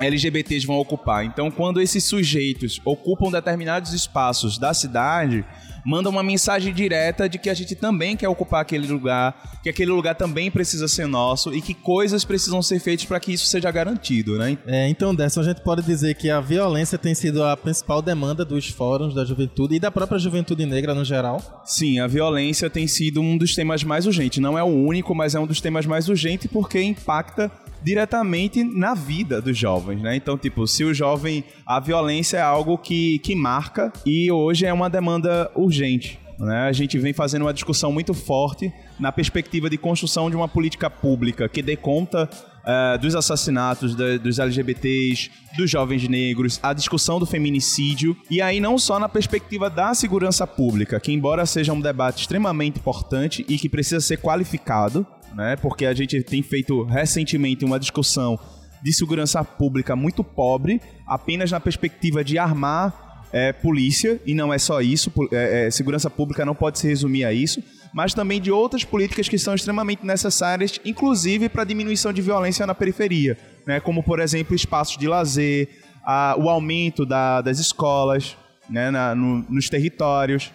LGBTs 0.00 0.66
vão 0.66 0.76
ocupar. 0.76 1.24
Então, 1.24 1.50
quando 1.50 1.80
esses 1.80 2.04
sujeitos 2.04 2.80
ocupam 2.84 3.30
determinados 3.30 3.92
espaços 3.92 4.58
da 4.58 4.72
cidade, 4.72 5.44
manda 5.84 6.08
uma 6.08 6.22
mensagem 6.22 6.72
direta 6.72 7.28
de 7.28 7.38
que 7.38 7.50
a 7.50 7.54
gente 7.54 7.74
também 7.74 8.16
quer 8.16 8.28
ocupar 8.28 8.62
aquele 8.62 8.86
lugar, 8.86 9.60
que 9.62 9.68
aquele 9.68 9.90
lugar 9.90 10.14
também 10.14 10.50
precisa 10.50 10.88
ser 10.88 11.06
nosso 11.06 11.54
e 11.54 11.60
que 11.60 11.74
coisas 11.74 12.24
precisam 12.24 12.62
ser 12.62 12.80
feitas 12.80 13.06
para 13.06 13.20
que 13.20 13.32
isso 13.32 13.46
seja 13.46 13.70
garantido, 13.70 14.38
né? 14.38 14.56
É, 14.66 14.88
então, 14.88 15.14
dessa 15.14 15.40
a 15.40 15.44
gente 15.44 15.62
pode 15.62 15.82
dizer 15.82 16.14
que 16.14 16.30
a 16.30 16.40
violência 16.40 16.98
tem 16.98 17.14
sido 17.14 17.42
a 17.44 17.56
principal 17.56 18.02
demanda 18.02 18.44
dos 18.44 18.68
fóruns 18.68 19.14
da 19.14 19.24
juventude 19.24 19.76
e 19.76 19.80
da 19.80 19.90
própria 19.90 20.18
juventude 20.18 20.66
negra 20.66 20.94
no 20.94 21.04
geral? 21.04 21.62
Sim, 21.64 22.00
a 22.00 22.06
violência 22.06 22.68
tem 22.68 22.86
sido 22.86 23.20
um 23.20 23.36
dos 23.36 23.54
temas 23.54 23.82
mais 23.82 24.06
urgentes. 24.06 24.40
Não 24.40 24.58
é 24.58 24.62
o 24.62 24.66
único, 24.66 25.14
mas 25.14 25.34
é 25.34 25.40
um 25.40 25.46
dos 25.46 25.60
temas 25.60 25.86
mais 25.86 26.08
urgentes 26.08 26.50
porque 26.50 26.80
impacta 26.82 27.50
diretamente 27.82 28.62
na 28.62 28.94
vida 28.94 29.40
dos 29.40 29.56
jovens, 29.56 30.00
né? 30.00 30.16
Então, 30.16 30.36
tipo, 30.36 30.66
se 30.66 30.84
o 30.84 30.92
jovem. 30.94 31.44
A 31.66 31.78
violência 31.78 32.38
é 32.38 32.42
algo 32.42 32.76
que, 32.76 33.18
que 33.20 33.34
marca 33.34 33.92
e 34.04 34.30
hoje 34.30 34.66
é 34.66 34.72
uma 34.72 34.90
demanda 34.90 35.50
urgente. 35.54 36.18
Né? 36.38 36.62
A 36.62 36.72
gente 36.72 36.98
vem 36.98 37.12
fazendo 37.12 37.42
uma 37.42 37.52
discussão 37.52 37.92
muito 37.92 38.14
forte 38.14 38.72
na 38.98 39.12
perspectiva 39.12 39.68
de 39.68 39.76
construção 39.76 40.30
de 40.30 40.36
uma 40.36 40.48
política 40.48 40.88
pública 40.88 41.48
que 41.48 41.62
dê 41.62 41.76
conta 41.76 42.28
uh, 42.60 42.98
dos 42.98 43.14
assassinatos 43.14 43.94
da, 43.94 44.16
dos 44.16 44.38
LGBTs, 44.38 45.30
dos 45.56 45.70
jovens 45.70 46.08
negros, 46.08 46.58
a 46.62 46.72
discussão 46.72 47.18
do 47.18 47.26
feminicídio, 47.26 48.16
e 48.30 48.40
aí 48.40 48.60
não 48.60 48.78
só 48.78 48.98
na 48.98 49.08
perspectiva 49.08 49.68
da 49.68 49.94
segurança 49.94 50.46
pública, 50.46 50.98
que 51.00 51.12
embora 51.12 51.44
seja 51.46 51.72
um 51.72 51.80
debate 51.80 52.22
extremamente 52.22 52.78
importante 52.78 53.44
e 53.48 53.58
que 53.58 53.68
precisa 53.68 54.00
ser 54.00 54.18
qualificado, 54.18 55.06
né? 55.34 55.56
Porque 55.56 55.86
a 55.86 55.94
gente 55.94 56.22
tem 56.22 56.42
feito 56.42 56.84
recentemente 56.84 57.64
uma 57.64 57.78
discussão 57.78 58.38
de 58.82 58.92
segurança 58.92 59.44
pública 59.44 59.94
muito 59.94 60.24
pobre, 60.24 60.80
apenas 61.06 61.50
na 61.50 61.60
perspectiva 61.60 62.24
de 62.24 62.38
armar 62.38 63.10
é, 63.32 63.52
polícia, 63.52 64.20
e 64.26 64.34
não 64.34 64.52
é 64.52 64.58
só 64.58 64.80
isso, 64.80 65.12
é, 65.32 65.66
é, 65.66 65.70
segurança 65.70 66.10
pública 66.10 66.44
não 66.44 66.54
pode 66.54 66.78
se 66.78 66.88
resumir 66.88 67.24
a 67.24 67.32
isso, 67.32 67.62
mas 67.92 68.14
também 68.14 68.40
de 68.40 68.50
outras 68.50 68.84
políticas 68.84 69.28
que 69.28 69.38
são 69.38 69.54
extremamente 69.54 70.04
necessárias, 70.04 70.80
inclusive 70.84 71.48
para 71.48 71.64
diminuição 71.64 72.12
de 72.12 72.22
violência 72.22 72.66
na 72.66 72.74
periferia, 72.74 73.36
né? 73.66 73.80
como, 73.80 74.02
por 74.02 74.20
exemplo, 74.20 74.54
espaços 74.54 74.96
de 74.96 75.08
lazer, 75.08 75.68
a, 76.04 76.34
o 76.38 76.48
aumento 76.48 77.04
da, 77.04 77.40
das 77.40 77.58
escolas 77.58 78.36
né? 78.70 78.90
Na, 78.90 79.14
no, 79.14 79.44
nos 79.48 79.68
territórios 79.68 80.52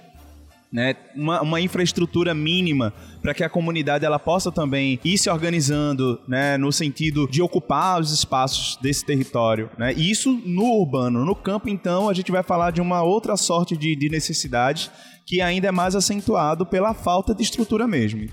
né, 0.75 0.93
uma, 1.15 1.41
uma 1.41 1.61
infraestrutura 1.61 2.33
mínima 2.33 2.93
para 3.21 3.33
que 3.33 3.45
a 3.45 3.49
comunidade 3.49 4.03
ela 4.03 4.19
possa 4.19 4.51
também 4.51 4.99
ir 5.05 5.17
se 5.17 5.29
organizando, 5.29 6.19
né, 6.27 6.57
no 6.57 6.69
sentido 6.69 7.29
de 7.29 7.41
ocupar 7.41 8.01
os 8.01 8.11
espaços 8.11 8.77
desse 8.81 9.05
território, 9.05 9.69
né? 9.77 9.93
Isso 9.93 10.33
no 10.45 10.65
urbano, 10.65 11.23
no 11.23 11.33
campo 11.33 11.69
então 11.69 12.09
a 12.09 12.13
gente 12.13 12.29
vai 12.29 12.43
falar 12.43 12.71
de 12.71 12.81
uma 12.81 13.01
outra 13.03 13.37
sorte 13.37 13.77
de, 13.77 13.95
de 13.95 14.09
necessidade 14.09 14.91
que 15.25 15.41
ainda 15.41 15.67
é 15.67 15.71
mais 15.71 15.95
acentuado 15.95 16.65
pela 16.65 16.93
falta 16.93 17.33
de 17.33 17.43
estrutura 17.43 17.87
mesmo. 17.87 18.29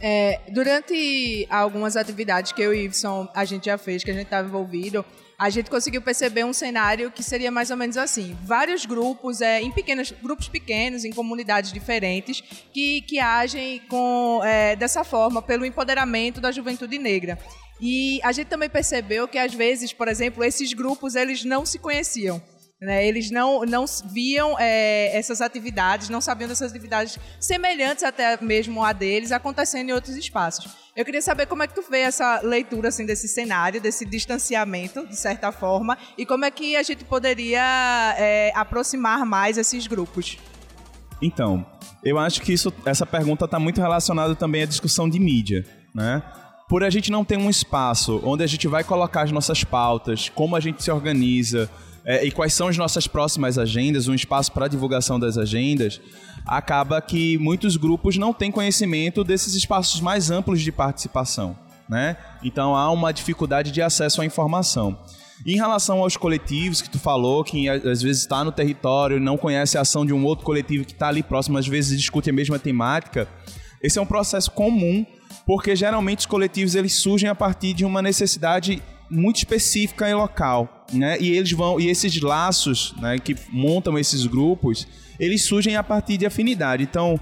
É, 0.00 0.40
durante 0.48 1.46
algumas 1.48 1.96
atividades 1.96 2.50
que 2.50 2.60
eu 2.60 2.74
e 2.74 2.86
Ibson 2.86 3.28
a 3.32 3.44
gente 3.44 3.66
já 3.66 3.78
fez, 3.78 4.02
que 4.02 4.10
a 4.10 4.14
gente 4.14 4.24
estava 4.24 4.48
envolvido, 4.48 5.04
a 5.38 5.50
gente 5.50 5.70
conseguiu 5.70 6.02
perceber 6.02 6.44
um 6.44 6.52
cenário 6.52 7.10
que 7.10 7.22
seria 7.22 7.50
mais 7.50 7.70
ou 7.70 7.76
menos 7.76 7.96
assim: 7.96 8.36
vários 8.42 8.84
grupos, 8.84 9.40
é, 9.40 9.60
em 9.60 9.70
pequenos 9.70 10.12
grupos 10.22 10.48
pequenos, 10.48 11.04
em 11.04 11.12
comunidades 11.12 11.72
diferentes, 11.72 12.42
que, 12.72 13.02
que 13.02 13.18
agem 13.18 13.80
com, 13.88 14.40
é, 14.44 14.74
dessa 14.74 15.04
forma 15.04 15.40
pelo 15.40 15.64
empoderamento 15.64 16.40
da 16.40 16.50
juventude 16.50 16.98
negra. 16.98 17.38
E 17.80 18.20
a 18.22 18.30
gente 18.30 18.46
também 18.46 18.70
percebeu 18.70 19.26
que 19.26 19.38
às 19.38 19.52
vezes, 19.52 19.92
por 19.92 20.06
exemplo, 20.06 20.44
esses 20.44 20.72
grupos 20.72 21.16
eles 21.16 21.44
não 21.44 21.66
se 21.66 21.78
conheciam. 21.78 22.40
Né? 22.82 23.06
Eles 23.06 23.30
não, 23.30 23.64
não 23.64 23.84
viam 24.06 24.56
é, 24.58 25.16
essas 25.16 25.40
atividades, 25.40 26.08
não 26.08 26.20
sabiam 26.20 26.48
dessas 26.48 26.72
atividades 26.72 27.16
semelhantes 27.38 28.02
até 28.02 28.36
mesmo 28.42 28.82
a 28.82 28.92
deles 28.92 29.30
acontecendo 29.30 29.90
em 29.90 29.92
outros 29.92 30.16
espaços. 30.16 30.68
Eu 30.96 31.04
queria 31.04 31.22
saber 31.22 31.46
como 31.46 31.62
é 31.62 31.68
que 31.68 31.76
tu 31.76 31.84
vê 31.88 32.00
essa 32.00 32.40
leitura 32.40 32.88
assim 32.88 33.06
desse 33.06 33.28
cenário, 33.28 33.80
desse 33.80 34.04
distanciamento, 34.04 35.06
de 35.06 35.14
certa 35.14 35.52
forma, 35.52 35.96
e 36.18 36.26
como 36.26 36.44
é 36.44 36.50
que 36.50 36.74
a 36.74 36.82
gente 36.82 37.04
poderia 37.04 38.16
é, 38.18 38.50
aproximar 38.52 39.24
mais 39.24 39.56
esses 39.58 39.86
grupos. 39.86 40.36
Então, 41.22 41.64
eu 42.02 42.18
acho 42.18 42.42
que 42.42 42.52
isso, 42.52 42.74
essa 42.84 43.06
pergunta 43.06 43.44
está 43.44 43.60
muito 43.60 43.80
relacionada 43.80 44.34
também 44.34 44.64
à 44.64 44.66
discussão 44.66 45.08
de 45.08 45.20
mídia, 45.20 45.64
né? 45.94 46.20
Por 46.68 46.82
a 46.82 46.90
gente 46.90 47.12
não 47.12 47.24
ter 47.24 47.38
um 47.38 47.48
espaço 47.48 48.20
onde 48.24 48.42
a 48.42 48.46
gente 48.48 48.66
vai 48.66 48.82
colocar 48.82 49.22
as 49.22 49.30
nossas 49.30 49.62
pautas, 49.62 50.28
como 50.30 50.56
a 50.56 50.60
gente 50.60 50.82
se 50.82 50.90
organiza, 50.90 51.70
é, 52.04 52.24
e 52.24 52.30
quais 52.30 52.52
são 52.54 52.68
as 52.68 52.76
nossas 52.76 53.06
próximas 53.06 53.58
agendas, 53.58 54.08
um 54.08 54.14
espaço 54.14 54.50
para 54.52 54.68
divulgação 54.68 55.18
das 55.18 55.38
agendas, 55.38 56.00
acaba 56.46 57.00
que 57.00 57.38
muitos 57.38 57.76
grupos 57.76 58.16
não 58.16 58.32
têm 58.32 58.50
conhecimento 58.50 59.22
desses 59.22 59.54
espaços 59.54 60.00
mais 60.00 60.30
amplos 60.30 60.60
de 60.60 60.72
participação. 60.72 61.56
Né? 61.88 62.16
Então 62.42 62.74
há 62.74 62.90
uma 62.90 63.12
dificuldade 63.12 63.70
de 63.70 63.82
acesso 63.82 64.20
à 64.22 64.26
informação. 64.26 64.98
Em 65.44 65.56
relação 65.56 66.00
aos 66.00 66.16
coletivos 66.16 66.80
que 66.80 66.88
tu 66.88 66.98
falou, 66.98 67.42
que 67.42 67.68
às 67.68 68.00
vezes 68.00 68.22
está 68.22 68.44
no 68.44 68.52
território, 68.52 69.18
não 69.18 69.36
conhece 69.36 69.76
a 69.76 69.80
ação 69.80 70.06
de 70.06 70.12
um 70.12 70.24
outro 70.24 70.44
coletivo 70.44 70.84
que 70.84 70.92
está 70.92 71.08
ali 71.08 71.22
próximo, 71.22 71.58
às 71.58 71.66
vezes 71.66 71.98
discute 71.98 72.30
a 72.30 72.32
mesma 72.32 72.58
temática, 72.58 73.28
esse 73.82 73.98
é 73.98 74.02
um 74.02 74.06
processo 74.06 74.50
comum, 74.52 75.04
porque 75.44 75.74
geralmente 75.74 76.20
os 76.20 76.26
coletivos 76.26 76.76
eles 76.76 76.94
surgem 76.94 77.28
a 77.28 77.34
partir 77.34 77.74
de 77.74 77.84
uma 77.84 78.00
necessidade 78.00 78.80
muito 79.12 79.36
específica 79.36 80.08
e 80.08 80.14
local, 80.14 80.86
né? 80.92 81.18
E 81.20 81.30
eles 81.30 81.52
vão 81.52 81.78
e 81.78 81.88
esses 81.88 82.20
laços, 82.20 82.94
né, 82.98 83.18
que 83.18 83.36
montam 83.50 83.98
esses 83.98 84.26
grupos, 84.26 84.88
eles 85.20 85.44
surgem 85.44 85.76
a 85.76 85.82
partir 85.82 86.16
de 86.16 86.26
afinidade. 86.26 86.82
Então, 86.82 87.20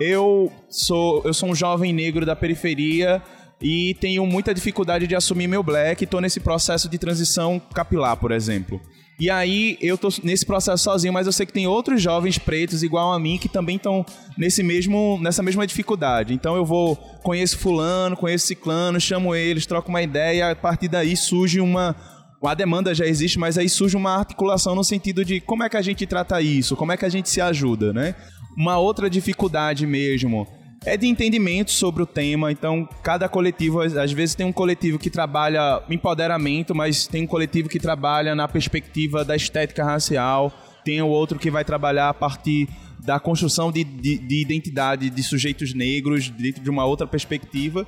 eu 0.00 0.52
sou 0.68 1.22
eu 1.24 1.32
sou 1.32 1.48
um 1.50 1.54
jovem 1.54 1.92
negro 1.92 2.26
da 2.26 2.34
periferia 2.34 3.22
e 3.60 3.94
tenho 4.00 4.26
muita 4.26 4.52
dificuldade 4.52 5.06
de 5.06 5.14
assumir 5.14 5.46
meu 5.46 5.62
black, 5.62 6.04
estou 6.04 6.20
nesse 6.20 6.40
processo 6.40 6.88
de 6.88 6.98
transição 6.98 7.60
capilar, 7.72 8.16
por 8.16 8.32
exemplo. 8.32 8.80
E 9.20 9.28
aí 9.28 9.76
eu 9.80 9.98
tô 9.98 10.08
nesse 10.22 10.46
processo 10.46 10.84
sozinho, 10.84 11.12
mas 11.12 11.26
eu 11.26 11.32
sei 11.32 11.44
que 11.44 11.52
tem 11.52 11.66
outros 11.66 12.00
jovens 12.00 12.38
pretos 12.38 12.84
igual 12.84 13.12
a 13.12 13.18
mim 13.18 13.36
que 13.36 13.48
também 13.48 13.74
estão 13.74 14.06
nesse 14.36 14.62
mesmo 14.62 15.18
nessa 15.20 15.42
mesma 15.42 15.66
dificuldade. 15.66 16.32
Então 16.32 16.54
eu 16.54 16.64
vou 16.64 16.94
conheço 17.22 17.58
fulano, 17.58 18.16
conheço 18.16 18.46
ciclano, 18.46 19.00
chamo 19.00 19.34
eles, 19.34 19.66
troco 19.66 19.88
uma 19.88 20.02
ideia, 20.02 20.38
e 20.38 20.52
a 20.52 20.56
partir 20.56 20.86
daí 20.86 21.16
surge 21.16 21.60
uma 21.60 21.96
a 22.40 22.54
demanda 22.54 22.94
já 22.94 23.04
existe, 23.04 23.36
mas 23.36 23.58
aí 23.58 23.68
surge 23.68 23.96
uma 23.96 24.14
articulação 24.14 24.76
no 24.76 24.84
sentido 24.84 25.24
de 25.24 25.40
como 25.40 25.64
é 25.64 25.68
que 25.68 25.76
a 25.76 25.82
gente 25.82 26.06
trata 26.06 26.40
isso, 26.40 26.76
como 26.76 26.92
é 26.92 26.96
que 26.96 27.04
a 27.04 27.08
gente 27.08 27.28
se 27.28 27.40
ajuda, 27.40 27.92
né? 27.92 28.14
Uma 28.56 28.78
outra 28.78 29.10
dificuldade 29.10 29.84
mesmo 29.84 30.46
é 30.88 30.96
de 30.96 31.06
entendimento 31.06 31.70
sobre 31.70 32.02
o 32.02 32.06
tema. 32.06 32.50
Então, 32.50 32.88
cada 33.02 33.28
coletivo, 33.28 33.80
às 33.80 34.12
vezes, 34.12 34.34
tem 34.34 34.46
um 34.46 34.52
coletivo 34.52 34.98
que 34.98 35.10
trabalha 35.10 35.82
empoderamento, 35.88 36.74
mas 36.74 37.06
tem 37.06 37.24
um 37.24 37.26
coletivo 37.26 37.68
que 37.68 37.78
trabalha 37.78 38.34
na 38.34 38.48
perspectiva 38.48 39.24
da 39.24 39.36
estética 39.36 39.84
racial, 39.84 40.52
tem 40.84 41.02
o 41.02 41.06
outro 41.06 41.38
que 41.38 41.50
vai 41.50 41.64
trabalhar 41.64 42.08
a 42.08 42.14
partir 42.14 42.68
da 42.98 43.20
construção 43.20 43.70
de, 43.70 43.84
de, 43.84 44.18
de 44.18 44.40
identidade 44.40 45.10
de 45.10 45.22
sujeitos 45.22 45.74
negros 45.74 46.30
dentro 46.30 46.62
de 46.62 46.70
uma 46.70 46.84
outra 46.84 47.06
perspectiva. 47.06 47.86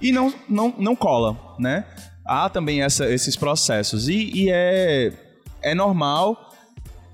E 0.00 0.12
não, 0.12 0.32
não, 0.48 0.74
não 0.78 0.96
cola, 0.96 1.56
né? 1.58 1.84
Há 2.24 2.48
também 2.48 2.82
essa, 2.82 3.08
esses 3.08 3.36
processos. 3.36 4.08
E, 4.08 4.30
e 4.34 4.50
é, 4.50 5.12
é 5.62 5.74
normal 5.74 6.49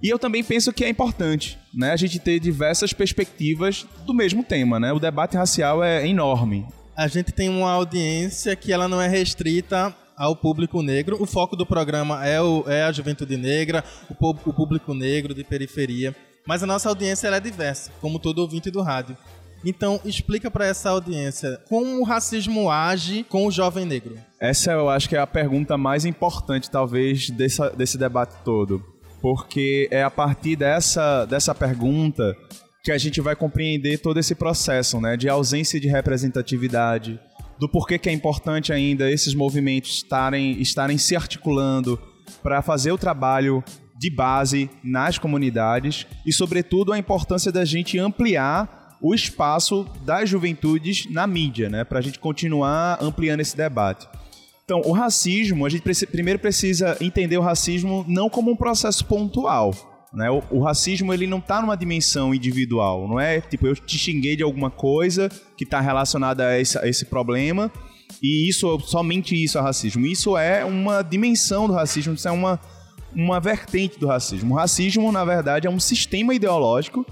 e 0.06 0.08
eu 0.08 0.20
também 0.20 0.44
penso 0.44 0.72
que 0.72 0.84
é 0.84 0.88
importante, 0.88 1.58
né, 1.74 1.90
a 1.90 1.96
gente 1.96 2.20
ter 2.20 2.38
diversas 2.38 2.92
perspectivas 2.92 3.84
do 4.06 4.14
mesmo 4.14 4.44
tema, 4.44 4.78
né? 4.78 4.92
O 4.92 5.00
debate 5.00 5.36
racial 5.36 5.82
é 5.82 6.06
enorme. 6.06 6.64
A 6.96 7.08
gente 7.08 7.32
tem 7.32 7.48
uma 7.48 7.72
audiência 7.72 8.54
que 8.54 8.72
ela 8.72 8.86
não 8.86 9.02
é 9.02 9.08
restrita 9.08 9.92
ao 10.16 10.36
público 10.36 10.80
negro. 10.80 11.20
O 11.20 11.26
foco 11.26 11.56
do 11.56 11.66
programa 11.66 12.24
é, 12.24 12.40
o, 12.40 12.62
é 12.68 12.84
a 12.84 12.92
juventude 12.92 13.36
negra, 13.36 13.82
o, 14.08 14.30
o 14.30 14.52
público 14.52 14.94
negro 14.94 15.34
de 15.34 15.42
periferia. 15.42 16.14
Mas 16.46 16.62
a 16.62 16.66
nossa 16.68 16.88
audiência 16.88 17.26
é 17.26 17.40
diversa, 17.40 17.90
como 18.00 18.20
todo 18.20 18.38
ouvinte 18.38 18.70
do 18.70 18.82
rádio. 18.82 19.16
Então, 19.64 20.00
explica 20.04 20.48
para 20.48 20.66
essa 20.66 20.90
audiência 20.90 21.60
como 21.68 21.98
o 21.98 22.04
racismo 22.04 22.70
age 22.70 23.24
com 23.24 23.44
o 23.44 23.50
jovem 23.50 23.84
negro. 23.84 24.14
Essa 24.38 24.70
eu 24.70 24.88
acho 24.88 25.08
que 25.08 25.16
é 25.16 25.18
a 25.18 25.26
pergunta 25.26 25.76
mais 25.76 26.04
importante, 26.04 26.70
talvez, 26.70 27.28
dessa, 27.28 27.70
desse 27.70 27.98
debate 27.98 28.36
todo. 28.44 28.94
Porque 29.20 29.88
é 29.90 30.02
a 30.02 30.10
partir 30.10 30.56
dessa, 30.56 31.24
dessa 31.24 31.54
pergunta 31.54 32.36
que 32.82 32.92
a 32.92 32.98
gente 32.98 33.20
vai 33.20 33.34
compreender 33.34 33.98
todo 33.98 34.20
esse 34.20 34.34
processo, 34.34 35.00
né? 35.00 35.16
De 35.16 35.28
ausência 35.28 35.80
de 35.80 35.88
representatividade, 35.88 37.18
do 37.58 37.68
porquê 37.68 37.98
que 37.98 38.08
é 38.08 38.12
importante 38.12 38.72
ainda 38.72 39.10
esses 39.10 39.34
movimentos 39.34 39.96
estarem, 39.96 40.60
estarem 40.60 40.96
se 40.98 41.16
articulando 41.16 42.00
para 42.42 42.62
fazer 42.62 42.92
o 42.92 42.98
trabalho 42.98 43.64
de 43.98 44.10
base 44.10 44.70
nas 44.84 45.18
comunidades 45.18 46.06
e, 46.24 46.32
sobretudo, 46.32 46.92
a 46.92 46.98
importância 46.98 47.50
da 47.50 47.64
gente 47.64 47.98
ampliar 47.98 48.98
o 49.00 49.14
espaço 49.14 49.86
das 50.04 50.28
juventudes 50.28 51.10
na 51.10 51.26
mídia, 51.26 51.68
né? 51.68 51.84
Para 51.84 51.98
a 51.98 52.02
gente 52.02 52.18
continuar 52.18 52.98
ampliando 53.02 53.40
esse 53.40 53.56
debate. 53.56 54.06
Então, 54.66 54.82
o 54.84 54.90
racismo, 54.90 55.64
a 55.64 55.68
gente 55.68 55.84
primeiro 56.06 56.40
precisa 56.40 56.96
entender 57.00 57.38
o 57.38 57.40
racismo 57.40 58.04
não 58.08 58.28
como 58.28 58.50
um 58.50 58.56
processo 58.56 59.04
pontual. 59.04 59.72
Né? 60.12 60.28
O, 60.28 60.42
o 60.50 60.60
racismo 60.60 61.14
ele 61.14 61.24
não 61.24 61.38
está 61.38 61.60
numa 61.60 61.76
dimensão 61.76 62.34
individual, 62.34 63.06
não 63.06 63.20
é 63.20 63.40
tipo 63.40 63.64
eu 63.64 63.76
te 63.76 63.96
xinguei 63.96 64.34
de 64.34 64.42
alguma 64.42 64.68
coisa 64.68 65.28
que 65.56 65.62
está 65.62 65.80
relacionada 65.80 66.48
a 66.48 66.60
esse, 66.60 66.76
a 66.78 66.88
esse 66.88 67.04
problema 67.04 67.70
e 68.20 68.48
isso 68.48 68.80
somente 68.80 69.40
isso 69.40 69.56
é 69.56 69.60
racismo. 69.60 70.04
Isso 70.04 70.36
é 70.36 70.64
uma 70.64 71.00
dimensão 71.02 71.68
do 71.68 71.72
racismo, 71.72 72.14
isso 72.14 72.26
é 72.26 72.32
uma 72.32 72.58
uma 73.14 73.38
vertente 73.38 74.00
do 74.00 74.08
racismo. 74.08 74.54
O 74.54 74.56
racismo, 74.56 75.10
na 75.12 75.24
verdade, 75.24 75.66
é 75.66 75.70
um 75.70 75.80
sistema 75.80 76.34
ideológico 76.34 77.06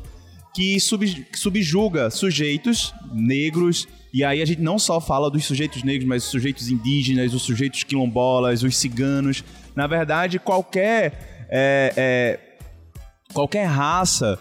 que 0.55 0.79
sub, 0.81 1.27
subjuga 1.35 2.11
sujeitos 2.11 2.93
negros, 3.13 3.87
e 4.15 4.23
aí 4.23 4.41
a 4.41 4.45
gente 4.45 4.63
não 4.63 4.79
só 4.79 5.01
fala 5.01 5.29
dos 5.29 5.45
sujeitos 5.45 5.83
negros, 5.83 6.07
mas 6.07 6.23
os 6.23 6.31
sujeitos 6.31 6.71
indígenas, 6.71 7.35
os 7.35 7.43
sujeitos 7.43 7.83
quilombolas, 7.83 8.63
os 8.63 8.77
ciganos. 8.77 9.43
Na 9.75 9.89
verdade, 9.89 10.39
qualquer, 10.39 11.49
é, 11.51 11.93
é, 11.97 12.41
qualquer 13.33 13.65
raça, 13.65 14.39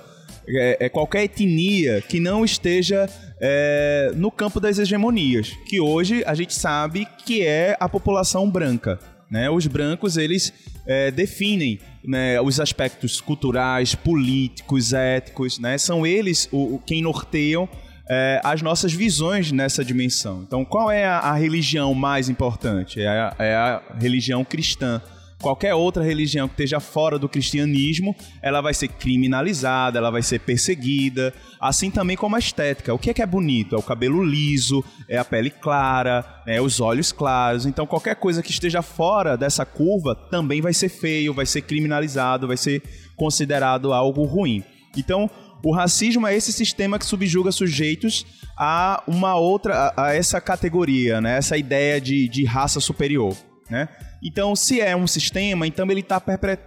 é, 0.48 0.86
é 0.86 0.90
qualquer 0.90 1.24
etnia 1.24 2.02
que 2.02 2.20
não 2.20 2.46
esteja 2.46 3.10
é, 3.42 4.12
no 4.16 4.30
campo 4.30 4.60
das 4.60 4.78
hegemonias, 4.78 5.50
que 5.66 5.82
hoje 5.82 6.24
a 6.28 6.36
gente 6.36 6.54
sabe 6.54 7.08
que 7.26 7.42
é 7.42 7.76
a 7.80 7.90
população 7.90 8.48
branca. 8.48 9.00
Né? 9.28 9.50
Os 9.50 9.66
brancos, 9.66 10.18
eles 10.18 10.54
é, 10.86 11.10
definem 11.10 11.80
né, 12.06 12.40
os 12.40 12.60
aspectos 12.60 13.20
culturais, 13.20 13.96
políticos, 13.96 14.94
éticos, 14.94 15.58
né? 15.58 15.80
São 15.80 16.06
eles 16.06 16.48
o, 16.52 16.80
quem 16.86 17.02
norteiam 17.02 17.68
é, 18.10 18.42
as 18.44 18.62
nossas 18.62 18.94
visões 18.94 19.52
nessa 19.52 19.84
dimensão. 19.84 20.44
Então, 20.46 20.64
qual 20.66 20.92
é 20.92 21.06
a, 21.06 21.20
a 21.20 21.34
religião 21.36 21.94
mais 21.94 22.30
importante? 22.30 23.02
É 23.02 23.08
a, 23.08 23.36
é 23.40 23.56
a 23.56 23.82
religião 24.00 24.44
cristã 24.44 25.02
qualquer 25.44 25.76
outra 25.76 26.02
religião 26.02 26.48
que 26.48 26.54
esteja 26.54 26.80
fora 26.80 27.20
do 27.20 27.28
cristianismo, 27.28 28.16
ela 28.42 28.62
vai 28.62 28.74
ser 28.74 28.88
criminalizada, 28.88 30.00
ela 30.00 30.10
vai 30.10 30.24
ser 30.24 30.40
perseguida, 30.40 31.34
assim 31.60 31.92
também 31.92 32.16
como 32.16 32.38
a 32.38 32.40
estética. 32.40 32.94
O 32.94 32.98
que 32.98 33.10
é 33.10 33.14
que 33.14 33.22
é 33.22 33.26
bonito? 33.26 33.76
É 33.76 33.78
o 33.78 33.84
cabelo 33.84 34.24
liso, 34.24 34.82
é 35.10 35.18
a 35.18 35.26
pele 35.26 35.50
clara, 35.50 36.42
é 36.48 36.62
os 36.62 36.80
olhos 36.80 37.12
claros. 37.12 37.66
Então 37.66 37.86
qualquer 37.86 38.16
coisa 38.16 38.42
que 38.42 38.52
esteja 38.52 38.82
fora 38.82 39.36
dessa 39.36 39.66
curva 39.66 40.16
também 40.16 40.62
vai 40.62 40.74
ser 40.74 40.88
feio, 40.88 41.34
vai 41.34 41.46
ser 41.46 41.62
criminalizado, 41.62 42.48
vai 42.48 42.58
ser 42.58 42.82
considerado 43.18 43.92
algo 43.92 44.24
ruim. 44.24 44.64
Então, 44.96 45.30
o 45.64 45.74
racismo 45.74 46.28
é 46.28 46.36
esse 46.36 46.52
sistema 46.52 47.00
que 47.00 47.06
subjuga 47.06 47.52
sujeitos 47.52 48.26
a 48.58 49.02
uma 49.08 49.36
outra, 49.36 49.94
a, 49.96 50.14
essa 50.14 50.42
categoria, 50.42 51.22
né? 51.22 51.38
Essa 51.38 51.58
ideia 51.58 52.02
de, 52.02 52.28
de 52.28 52.44
raça 52.44 52.80
superior, 52.80 53.36
né? 53.70 53.88
Então, 54.22 54.56
se 54.56 54.82
é 54.82 54.96
um 54.96 55.08
sistema, 55.08 55.66
então 55.66 55.90
ele 55.90 56.04
tá, 56.04 56.22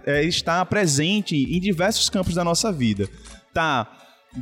é, 0.05 0.23
está 0.23 0.65
presente 0.65 1.35
em 1.35 1.59
diversos 1.59 2.09
campos 2.09 2.35
da 2.35 2.43
nossa 2.43 2.71
vida. 2.71 3.07
Tá 3.53 3.91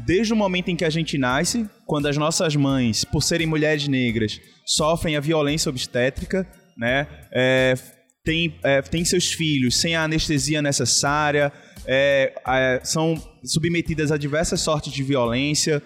desde 0.06 0.34
o 0.34 0.36
momento 0.36 0.70
em 0.70 0.76
que 0.76 0.84
a 0.84 0.90
gente 0.90 1.18
nasce, 1.18 1.70
quando 1.86 2.08
as 2.08 2.18
nossas 2.18 2.56
mães, 2.56 3.06
por 3.06 3.22
serem 3.22 3.48
mulheres 3.48 3.88
negras, 3.88 4.40
sofrem 4.66 5.16
a 5.16 5.22
violência 5.22 5.70
obstétrica, 5.70 6.48
né? 6.78 7.08
É, 7.32 7.76
tem, 8.24 8.58
é, 8.64 8.82
tem 8.82 9.06
seus 9.06 9.32
filhos 9.32 9.78
sem 9.78 9.96
a 9.96 10.04
anestesia 10.04 10.62
necessária, 10.62 11.54
é, 11.86 12.34
é 12.48 12.80
são 12.84 13.16
submetidas 13.46 14.12
a 14.12 14.18
diversas 14.18 14.62
sortes 14.62 14.92
de 14.92 15.04
violência, 15.04 15.82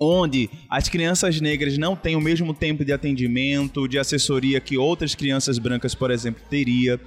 onde 0.00 0.50
as 0.68 0.88
crianças 0.88 1.40
negras 1.40 1.78
não 1.78 1.94
têm 1.94 2.16
o 2.16 2.20
mesmo 2.20 2.52
tempo 2.52 2.84
de 2.84 2.92
atendimento, 2.92 3.86
de 3.86 3.98
assessoria 3.98 4.60
que 4.60 4.76
outras 4.76 5.14
crianças 5.14 5.58
brancas, 5.58 5.94
por 5.94 6.10
exemplo, 6.10 6.42
teria. 6.50 7.00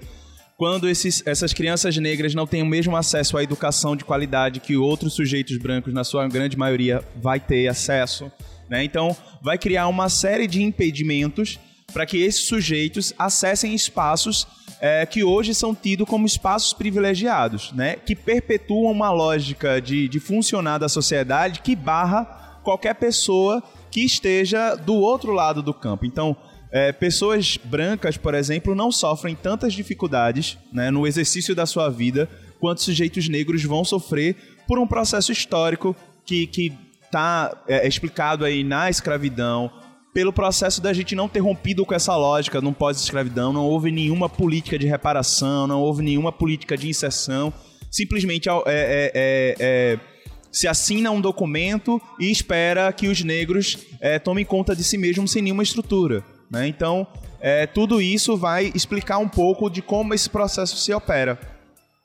Quando 0.57 0.87
esses, 0.87 1.21
essas 1.25 1.53
crianças 1.53 1.97
negras 1.97 2.33
não 2.33 2.47
têm 2.47 2.61
o 2.61 2.65
mesmo 2.65 2.95
acesso 2.95 3.37
à 3.37 3.43
educação 3.43 3.95
de 3.95 4.05
qualidade 4.05 4.61
que 4.61 4.77
outros 4.77 5.13
sujeitos 5.13 5.57
brancos, 5.57 5.93
na 5.93 6.05
sua 6.05 6.27
grande 6.27 6.57
maioria, 6.57 7.03
vai 7.21 7.39
ter 7.39 7.67
acesso. 7.67 8.31
Né? 8.69 8.83
Então, 8.83 9.15
vai 9.41 9.57
criar 9.57 9.87
uma 9.87 10.07
série 10.07 10.47
de 10.47 10.63
impedimentos 10.63 11.59
para 11.95 12.05
que 12.05 12.21
esses 12.21 12.43
sujeitos 12.43 13.13
acessem 13.17 13.73
espaços 13.73 14.45
é, 14.81 15.05
que 15.05 15.23
hoje 15.23 15.55
são 15.55 15.73
tidos 15.73 16.05
como 16.05 16.25
espaços 16.25 16.73
privilegiados, 16.73 17.71
né? 17.71 17.95
que 17.95 18.13
perpetuam 18.13 18.91
uma 18.91 19.09
lógica 19.11 19.81
de, 19.81 20.09
de 20.09 20.19
funcionar 20.19 20.77
da 20.77 20.89
sociedade 20.89 21.61
que 21.61 21.73
barra 21.73 22.59
qualquer 22.65 22.95
pessoa 22.95 23.63
que 23.89 24.01
esteja 24.01 24.75
do 24.75 24.93
outro 24.95 25.31
lado 25.31 25.63
do 25.63 25.73
campo. 25.73 26.05
Então, 26.05 26.35
é, 26.69 26.91
pessoas 26.91 27.55
brancas, 27.63 28.17
por 28.17 28.33
exemplo, 28.33 28.75
não 28.75 28.91
sofrem 28.91 29.33
tantas 29.33 29.73
dificuldades 29.73 30.57
né, 30.73 30.91
no 30.91 31.07
exercício 31.07 31.55
da 31.55 31.65
sua 31.65 31.89
vida 31.89 32.29
quanto 32.59 32.81
sujeitos 32.81 33.29
negros 33.29 33.63
vão 33.63 33.85
sofrer 33.85 34.35
por 34.67 34.79
um 34.79 34.85
processo 34.85 35.31
histórico 35.31 35.95
que 36.25 36.73
está 37.05 37.55
é, 37.69 37.87
explicado 37.87 38.43
aí 38.43 38.65
na 38.65 38.89
escravidão, 38.89 39.71
pelo 40.15 40.31
processo 40.31 40.81
da 40.81 40.93
gente 40.93 41.13
não 41.13 41.27
ter 41.27 41.41
rompido 41.41 41.85
com 41.85 41.93
essa 41.93 42.15
lógica 42.15 42.61
no 42.61 42.71
pós-escravidão, 42.71 43.51
não 43.51 43.65
houve 43.65 43.91
nenhuma 43.91 44.29
política 44.29 44.79
de 44.79 44.87
reparação, 44.87 45.67
não 45.67 45.81
houve 45.81 46.01
nenhuma 46.01 46.31
política 46.31 46.77
de 46.77 46.87
inserção, 46.87 47.53
simplesmente 47.91 48.47
é, 48.47 48.53
é, 48.53 49.11
é, 49.13 49.55
é 49.59 49.99
se 50.49 50.69
assina 50.69 51.11
um 51.11 51.19
documento 51.19 52.01
e 52.17 52.31
espera 52.31 52.93
que 52.93 53.09
os 53.09 53.21
negros 53.25 53.77
é, 53.99 54.17
tomem 54.17 54.45
conta 54.45 54.73
de 54.73 54.85
si 54.85 54.97
mesmos 54.97 55.31
sem 55.31 55.41
nenhuma 55.41 55.63
estrutura. 55.63 56.23
Né? 56.49 56.65
Então, 56.65 57.05
é, 57.41 57.67
tudo 57.67 58.01
isso 58.01 58.37
vai 58.37 58.71
explicar 58.73 59.17
um 59.17 59.27
pouco 59.27 59.69
de 59.69 59.81
como 59.81 60.13
esse 60.13 60.29
processo 60.29 60.77
se 60.77 60.93
opera. 60.93 61.37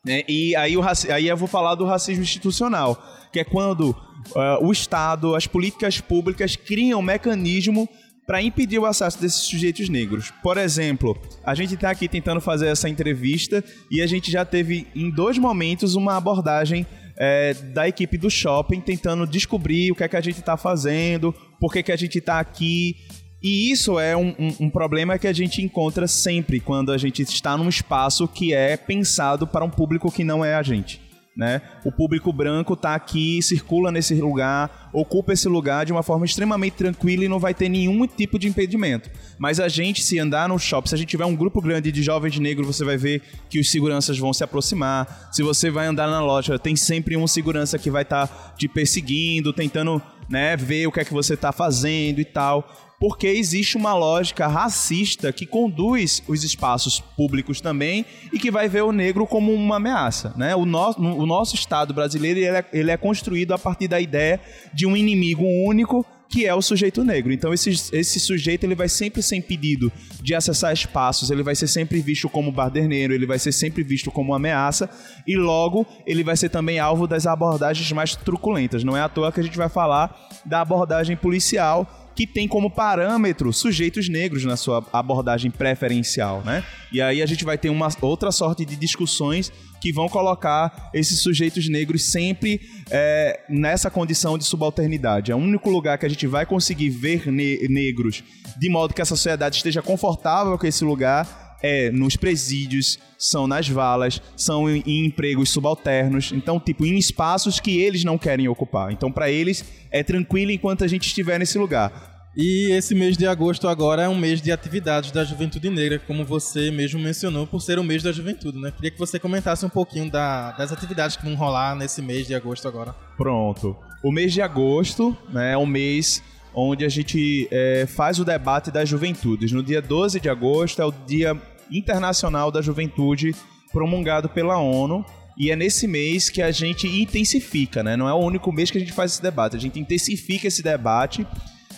Né? 0.04 0.24
E 0.26 0.56
aí, 0.56 0.76
o, 0.76 0.82
aí 0.82 1.28
eu 1.28 1.36
vou 1.36 1.46
falar 1.46 1.76
do 1.76 1.84
racismo 1.84 2.24
institucional, 2.24 3.00
que 3.32 3.38
é 3.38 3.44
quando 3.44 3.94
uh, 4.34 4.64
o 4.64 4.72
Estado, 4.72 5.34
as 5.34 5.46
políticas 5.46 6.00
públicas 6.00 6.56
criam 6.56 7.00
um 7.00 7.02
mecanismo 7.02 7.88
para 8.26 8.42
impedir 8.42 8.78
o 8.78 8.86
acesso 8.86 9.20
desses 9.20 9.42
sujeitos 9.42 9.88
negros. 9.88 10.30
Por 10.42 10.56
exemplo, 10.56 11.20
a 11.44 11.54
gente 11.54 11.74
está 11.74 11.90
aqui 11.90 12.08
tentando 12.08 12.40
fazer 12.40 12.68
essa 12.68 12.88
entrevista 12.88 13.64
e 13.90 14.00
a 14.00 14.06
gente 14.06 14.30
já 14.30 14.44
teve 14.44 14.86
em 14.94 15.10
dois 15.10 15.36
momentos 15.38 15.94
uma 15.94 16.16
abordagem 16.16 16.86
é, 17.16 17.52
da 17.52 17.86
equipe 17.86 18.16
do 18.16 18.30
shopping 18.30 18.80
tentando 18.80 19.26
descobrir 19.26 19.92
o 19.92 19.94
que 19.94 20.04
é 20.04 20.08
que 20.08 20.16
a 20.16 20.20
gente 20.20 20.40
está 20.40 20.56
fazendo, 20.56 21.34
por 21.60 21.72
que, 21.72 21.82
que 21.82 21.92
a 21.92 21.96
gente 21.96 22.18
está 22.18 22.40
aqui. 22.40 22.96
E 23.42 23.70
isso 23.70 23.98
é 23.98 24.16
um, 24.16 24.34
um, 24.38 24.56
um, 24.60 24.70
problema 24.70 25.18
que 25.18 25.26
a 25.26 25.32
gente 25.32 25.62
encontra 25.62 26.06
sempre 26.06 26.60
quando 26.60 26.92
a 26.92 26.98
gente 26.98 27.22
está 27.22 27.56
num 27.56 27.68
espaço 27.68 28.28
que 28.28 28.54
é 28.54 28.76
pensado 28.76 29.46
para 29.46 29.64
um 29.64 29.70
público 29.70 30.10
que 30.10 30.24
não 30.24 30.44
é 30.44 30.54
a 30.54 30.62
gente. 30.62 31.09
Né? 31.40 31.62
O 31.86 31.90
público 31.90 32.30
branco 32.34 32.74
está 32.74 32.94
aqui, 32.94 33.40
circula 33.40 33.90
nesse 33.90 34.12
lugar, 34.20 34.90
ocupa 34.92 35.32
esse 35.32 35.48
lugar 35.48 35.86
de 35.86 35.90
uma 35.90 36.02
forma 36.02 36.26
extremamente 36.26 36.74
tranquila 36.74 37.24
e 37.24 37.28
não 37.28 37.38
vai 37.38 37.54
ter 37.54 37.70
nenhum 37.70 38.06
tipo 38.06 38.38
de 38.38 38.46
impedimento. 38.46 39.08
Mas 39.38 39.58
a 39.58 39.66
gente, 39.66 40.02
se 40.02 40.18
andar 40.18 40.50
no 40.50 40.58
shopping, 40.58 40.90
se 40.90 40.94
a 40.94 40.98
gente 40.98 41.08
tiver 41.08 41.24
um 41.24 41.34
grupo 41.34 41.62
grande 41.62 41.90
de 41.90 42.02
jovens 42.02 42.38
negros, 42.38 42.66
você 42.66 42.84
vai 42.84 42.98
ver 42.98 43.22
que 43.48 43.58
os 43.58 43.70
seguranças 43.70 44.18
vão 44.18 44.34
se 44.34 44.44
aproximar. 44.44 45.30
Se 45.32 45.42
você 45.42 45.70
vai 45.70 45.86
andar 45.86 46.08
na 46.08 46.20
loja, 46.20 46.58
tem 46.58 46.76
sempre 46.76 47.16
um 47.16 47.26
segurança 47.26 47.78
que 47.78 47.90
vai 47.90 48.02
estar 48.02 48.26
tá 48.26 48.52
te 48.58 48.68
perseguindo, 48.68 49.50
tentando 49.50 50.02
né, 50.28 50.58
ver 50.58 50.88
o 50.88 50.92
que 50.92 51.00
é 51.00 51.04
que 51.06 51.14
você 51.14 51.32
está 51.32 51.52
fazendo 51.52 52.20
e 52.20 52.24
tal 52.26 52.89
porque 53.00 53.26
existe 53.26 53.78
uma 53.78 53.94
lógica 53.94 54.46
racista 54.46 55.32
que 55.32 55.46
conduz 55.46 56.22
os 56.28 56.44
espaços 56.44 57.00
públicos 57.00 57.58
também 57.58 58.04
e 58.30 58.38
que 58.38 58.50
vai 58.50 58.68
ver 58.68 58.82
o 58.82 58.92
negro 58.92 59.26
como 59.26 59.54
uma 59.54 59.76
ameaça. 59.76 60.34
Né? 60.36 60.54
O, 60.54 60.66
nosso, 60.66 61.00
o 61.00 61.24
nosso 61.24 61.54
Estado 61.54 61.94
brasileiro 61.94 62.38
ele 62.38 62.46
é, 62.46 62.64
ele 62.74 62.90
é 62.90 62.96
construído 62.98 63.54
a 63.54 63.58
partir 63.58 63.88
da 63.88 63.98
ideia 63.98 64.38
de 64.74 64.86
um 64.86 64.94
inimigo 64.94 65.44
único 65.66 66.04
que 66.28 66.46
é 66.46 66.54
o 66.54 66.62
sujeito 66.62 67.02
negro. 67.02 67.32
Então 67.32 67.52
esse, 67.54 67.70
esse 67.70 68.20
sujeito 68.20 68.64
ele 68.64 68.74
vai 68.74 68.88
sempre 68.88 69.22
ser 69.22 69.36
impedido 69.36 69.90
de 70.22 70.34
acessar 70.34 70.72
espaços, 70.72 71.30
ele 71.30 71.42
vai 71.42 71.56
ser 71.56 71.66
sempre 71.66 72.00
visto 72.00 72.28
como 72.28 72.52
baderneiro, 72.52 73.14
ele 73.14 73.26
vai 73.26 73.38
ser 73.38 73.50
sempre 73.50 73.82
visto 73.82 74.10
como 74.10 74.34
ameaça 74.34 74.88
e 75.26 75.36
logo 75.36 75.86
ele 76.06 76.22
vai 76.22 76.36
ser 76.36 76.50
também 76.50 76.78
alvo 76.78 77.06
das 77.06 77.26
abordagens 77.26 77.90
mais 77.92 78.14
truculentas. 78.14 78.84
Não 78.84 78.96
é 78.96 79.00
à 79.00 79.08
toa 79.08 79.32
que 79.32 79.40
a 79.40 79.42
gente 79.42 79.56
vai 79.56 79.70
falar 79.70 80.28
da 80.44 80.60
abordagem 80.60 81.16
policial 81.16 81.99
que 82.14 82.26
tem 82.26 82.46
como 82.46 82.70
parâmetro 82.70 83.52
sujeitos 83.52 84.08
negros 84.08 84.44
na 84.44 84.56
sua 84.56 84.84
abordagem 84.92 85.50
preferencial, 85.50 86.42
né? 86.44 86.64
E 86.92 87.00
aí 87.00 87.22
a 87.22 87.26
gente 87.26 87.44
vai 87.44 87.56
ter 87.56 87.70
uma 87.70 87.88
outra 88.02 88.32
sorte 88.32 88.64
de 88.64 88.76
discussões 88.76 89.52
que 89.80 89.92
vão 89.92 90.08
colocar 90.08 90.90
esses 90.92 91.20
sujeitos 91.20 91.68
negros 91.68 92.04
sempre 92.04 92.60
é, 92.90 93.40
nessa 93.48 93.90
condição 93.90 94.36
de 94.36 94.44
subalternidade. 94.44 95.32
É 95.32 95.34
o 95.34 95.38
único 95.38 95.70
lugar 95.70 95.96
que 95.98 96.04
a 96.04 96.08
gente 96.08 96.26
vai 96.26 96.44
conseguir 96.44 96.90
ver 96.90 97.30
ne 97.30 97.66
negros 97.68 98.22
de 98.58 98.68
modo 98.68 98.92
que 98.92 99.00
a 99.00 99.06
sociedade 99.06 99.56
esteja 99.56 99.80
confortável 99.80 100.58
com 100.58 100.66
esse 100.66 100.84
lugar 100.84 101.49
é 101.62 101.90
nos 101.90 102.16
presídios, 102.16 102.98
são 103.18 103.46
nas 103.46 103.68
valas, 103.68 104.20
são 104.36 104.68
em, 104.68 104.82
em, 104.86 105.06
empregos 105.06 105.50
subalternos, 105.50 106.32
então 106.32 106.58
tipo 106.58 106.86
em 106.86 106.96
espaços 106.96 107.60
que 107.60 107.80
eles 107.80 108.04
não 108.04 108.18
querem 108.18 108.48
ocupar. 108.48 108.92
Então 108.92 109.10
para 109.12 109.30
eles 109.30 109.64
é 109.90 110.02
tranquilo 110.02 110.50
enquanto 110.50 110.84
a 110.84 110.88
gente 110.88 111.06
estiver 111.06 111.38
nesse 111.38 111.58
lugar. 111.58 112.10
E 112.36 112.70
esse 112.70 112.94
mês 112.94 113.16
de 113.16 113.26
agosto 113.26 113.66
agora 113.66 114.02
é 114.02 114.08
um 114.08 114.16
mês 114.16 114.40
de 114.40 114.52
atividades 114.52 115.10
da 115.10 115.24
Juventude 115.24 115.68
Negra, 115.68 115.98
como 115.98 116.24
você 116.24 116.70
mesmo 116.70 117.00
mencionou, 117.00 117.44
por 117.44 117.60
ser 117.60 117.78
o 117.78 117.82
mês 117.82 118.04
da 118.04 118.12
juventude, 118.12 118.56
né? 118.56 118.70
Queria 118.70 118.92
que 118.92 118.98
você 118.98 119.18
comentasse 119.18 119.66
um 119.66 119.68
pouquinho 119.68 120.08
da, 120.08 120.52
das 120.52 120.72
atividades 120.72 121.16
que 121.16 121.24
vão 121.24 121.34
rolar 121.34 121.74
nesse 121.74 122.00
mês 122.00 122.28
de 122.28 122.34
agosto 122.34 122.68
agora. 122.68 122.94
Pronto. 123.16 123.76
O 124.02 124.12
mês 124.12 124.32
de 124.32 124.40
agosto 124.40 125.16
né, 125.28 125.54
é 125.54 125.58
um 125.58 125.66
mês 125.66 126.22
onde 126.54 126.84
a 126.84 126.88
gente 126.88 127.48
é, 127.50 127.84
faz 127.86 128.18
o 128.18 128.24
debate 128.24 128.70
das 128.70 128.88
juventudes. 128.88 129.52
No 129.52 129.62
dia 129.62 129.82
12 129.82 130.20
de 130.20 130.28
agosto 130.28 130.80
é 130.80 130.84
o 130.84 130.92
Dia 131.06 131.34
Internacional 131.70 132.50
da 132.50 132.60
Juventude 132.62 133.34
promulgado 133.72 134.28
pela 134.28 134.58
ONU. 134.58 135.04
E 135.38 135.50
é 135.50 135.56
nesse 135.56 135.86
mês 135.86 136.28
que 136.28 136.42
a 136.42 136.50
gente 136.50 136.86
intensifica, 136.86 137.82
né? 137.82 137.96
Não 137.96 138.08
é 138.08 138.12
o 138.12 138.18
único 138.18 138.52
mês 138.52 138.70
que 138.70 138.76
a 138.76 138.80
gente 138.80 138.92
faz 138.92 139.12
esse 139.12 139.22
debate. 139.22 139.56
A 139.56 139.60
gente 139.60 139.78
intensifica 139.78 140.48
esse 140.48 140.62
debate 140.62 141.26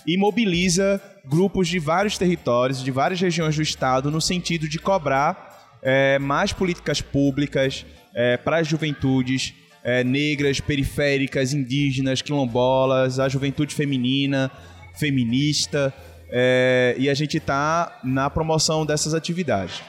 e 0.07 0.17
mobiliza 0.17 1.01
grupos 1.25 1.69
de 1.69 1.79
vários 1.79 2.19
territórios, 2.19 2.83
de 2.83 2.91
várias 2.91 3.21
regiões 3.21 3.55
do 3.55 3.63
estado, 3.63 4.11
no 4.11 4.21
sentido 4.21 4.69
de 4.69 4.79
cobrar 4.79 5.79
é, 5.83 6.19
mais 6.19 6.53
políticas 6.53 7.01
públicas 7.01 7.87
é, 8.15 8.37
para 8.37 8.59
as 8.59 8.67
juventudes 8.67 9.55
é, 9.85 10.05
negras, 10.05 10.61
periféricas, 10.61 11.53
indígenas, 11.53 12.23
quilombolas, 12.23 13.19
a 13.19 13.29
juventude 13.29 13.75
feminina, 13.75 14.51
feminista, 14.95 15.93
é, 16.33 16.97
e 16.99 17.11
a 17.11 17.15
gente 17.15 17.37
está 17.37 18.01
na 18.03 18.31
promoção 18.31 18.87
dessas 18.87 19.13
atividades. 19.13 19.83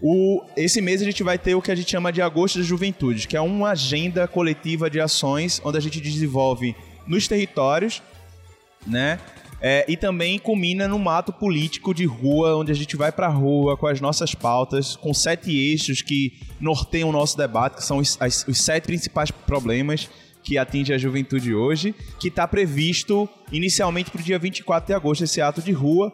O, 0.00 0.42
esse 0.56 0.80
mês 0.80 1.00
a 1.02 1.04
gente 1.04 1.22
vai 1.22 1.38
ter 1.38 1.54
o 1.54 1.62
que 1.62 1.70
a 1.70 1.74
gente 1.74 1.90
chama 1.90 2.10
de 2.10 2.22
Agosto 2.22 2.58
da 2.58 2.64
Juventude, 2.64 3.28
que 3.28 3.36
é 3.36 3.40
uma 3.40 3.70
agenda 3.70 4.26
coletiva 4.26 4.90
de 4.90 4.98
ações 4.98 5.60
onde 5.62 5.76
a 5.78 5.80
gente 5.80 6.00
desenvolve 6.00 6.74
nos 7.06 7.28
territórios, 7.28 8.02
né? 8.86 9.20
É, 9.60 9.84
e 9.86 9.96
também 9.96 10.40
culmina 10.40 10.88
no 10.88 10.98
mato 10.98 11.32
político 11.32 11.94
de 11.94 12.04
rua, 12.04 12.56
onde 12.56 12.72
a 12.72 12.74
gente 12.74 12.96
vai 12.96 13.12
para 13.12 13.28
a 13.28 13.30
rua 13.30 13.76
com 13.76 13.86
as 13.86 14.00
nossas 14.00 14.34
pautas, 14.34 14.96
com 14.96 15.14
sete 15.14 15.56
eixos 15.56 16.02
que 16.02 16.32
norteiam 16.58 17.10
o 17.10 17.12
nosso 17.12 17.36
debate, 17.36 17.76
que 17.76 17.84
são 17.84 17.98
os, 17.98 18.16
as, 18.20 18.44
os 18.48 18.60
sete 18.60 18.86
principais 18.86 19.30
problemas 19.30 20.10
que 20.42 20.58
atinge 20.58 20.92
a 20.92 20.98
juventude 20.98 21.54
hoje, 21.54 21.94
que 22.18 22.28
está 22.28 22.46
previsto 22.46 23.28
inicialmente 23.50 24.10
para 24.10 24.20
o 24.20 24.24
dia 24.24 24.38
24 24.38 24.86
de 24.86 24.94
agosto, 24.94 25.24
esse 25.24 25.40
ato 25.40 25.62
de 25.62 25.72
rua, 25.72 26.12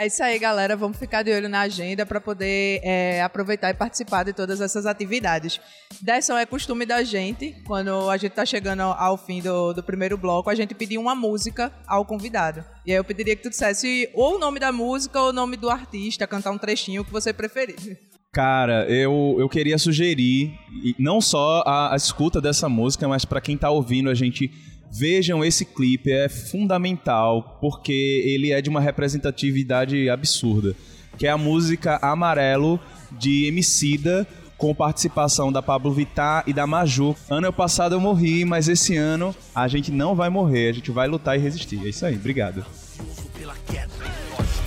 é 0.00 0.06
isso 0.06 0.22
aí, 0.22 0.38
galera. 0.38 0.76
Vamos 0.76 0.96
ficar 0.96 1.24
de 1.24 1.32
olho 1.32 1.48
na 1.48 1.62
agenda 1.62 2.06
para 2.06 2.20
poder 2.20 2.80
é, 2.84 3.20
aproveitar 3.20 3.70
e 3.70 3.74
participar 3.74 4.22
de 4.22 4.32
todas 4.32 4.60
essas 4.60 4.86
atividades. 4.86 5.60
Dessa 6.00 6.40
é 6.40 6.46
costume 6.46 6.86
da 6.86 7.02
gente, 7.02 7.56
quando 7.66 8.08
a 8.08 8.16
gente 8.16 8.30
está 8.30 8.46
chegando 8.46 8.82
ao 8.82 9.18
fim 9.18 9.42
do, 9.42 9.72
do 9.72 9.82
primeiro 9.82 10.16
bloco, 10.16 10.48
a 10.48 10.54
gente 10.54 10.72
pedir 10.72 10.98
uma 10.98 11.16
música 11.16 11.72
ao 11.84 12.04
convidado. 12.04 12.64
E 12.86 12.92
aí 12.92 12.96
eu 12.96 13.02
pediria 13.02 13.34
que 13.34 13.42
tu 13.42 13.50
dissesse 13.50 14.08
ou 14.14 14.36
o 14.36 14.38
nome 14.38 14.60
da 14.60 14.70
música 14.70 15.20
ou 15.20 15.30
o 15.30 15.32
nome 15.32 15.56
do 15.56 15.68
artista, 15.68 16.28
cantar 16.28 16.52
um 16.52 16.58
trechinho 16.58 17.04
que 17.04 17.10
você 17.10 17.32
preferir. 17.32 17.98
Cara, 18.32 18.84
eu, 18.88 19.36
eu 19.38 19.48
queria 19.48 19.78
sugerir, 19.78 20.52
não 20.98 21.20
só 21.20 21.62
a, 21.66 21.94
a 21.94 21.96
escuta 21.96 22.40
dessa 22.40 22.68
música, 22.68 23.08
mas 23.08 23.24
para 23.24 23.40
quem 23.40 23.54
está 23.54 23.70
ouvindo 23.70 24.10
a 24.10 24.14
gente 24.14 24.50
Vejam 24.90 25.44
esse 25.44 25.64
clipe, 25.64 26.10
é 26.10 26.28
fundamental 26.28 27.58
porque 27.60 27.92
ele 27.92 28.52
é 28.52 28.62
de 28.62 28.70
uma 28.70 28.80
representatividade 28.80 30.08
absurda, 30.08 30.74
que 31.18 31.26
é 31.26 31.30
a 31.30 31.36
música 31.36 31.98
Amarelo 32.00 32.80
de 33.12 33.46
Emicida 33.46 34.26
com 34.56 34.74
participação 34.74 35.52
da 35.52 35.62
Pablo 35.62 35.92
Vittar 35.92 36.42
e 36.46 36.52
da 36.52 36.66
Maju. 36.66 37.14
Ano 37.30 37.52
passado 37.52 37.94
eu 37.94 38.00
morri, 38.00 38.44
mas 38.44 38.66
esse 38.66 38.96
ano 38.96 39.34
a 39.54 39.68
gente 39.68 39.92
não 39.92 40.14
vai 40.14 40.30
morrer, 40.30 40.70
a 40.70 40.72
gente 40.72 40.90
vai 40.90 41.06
lutar 41.06 41.38
e 41.38 41.40
resistir. 41.40 41.84
É 41.84 41.90
isso 41.90 42.04
aí, 42.06 42.16
obrigado. 42.16 42.64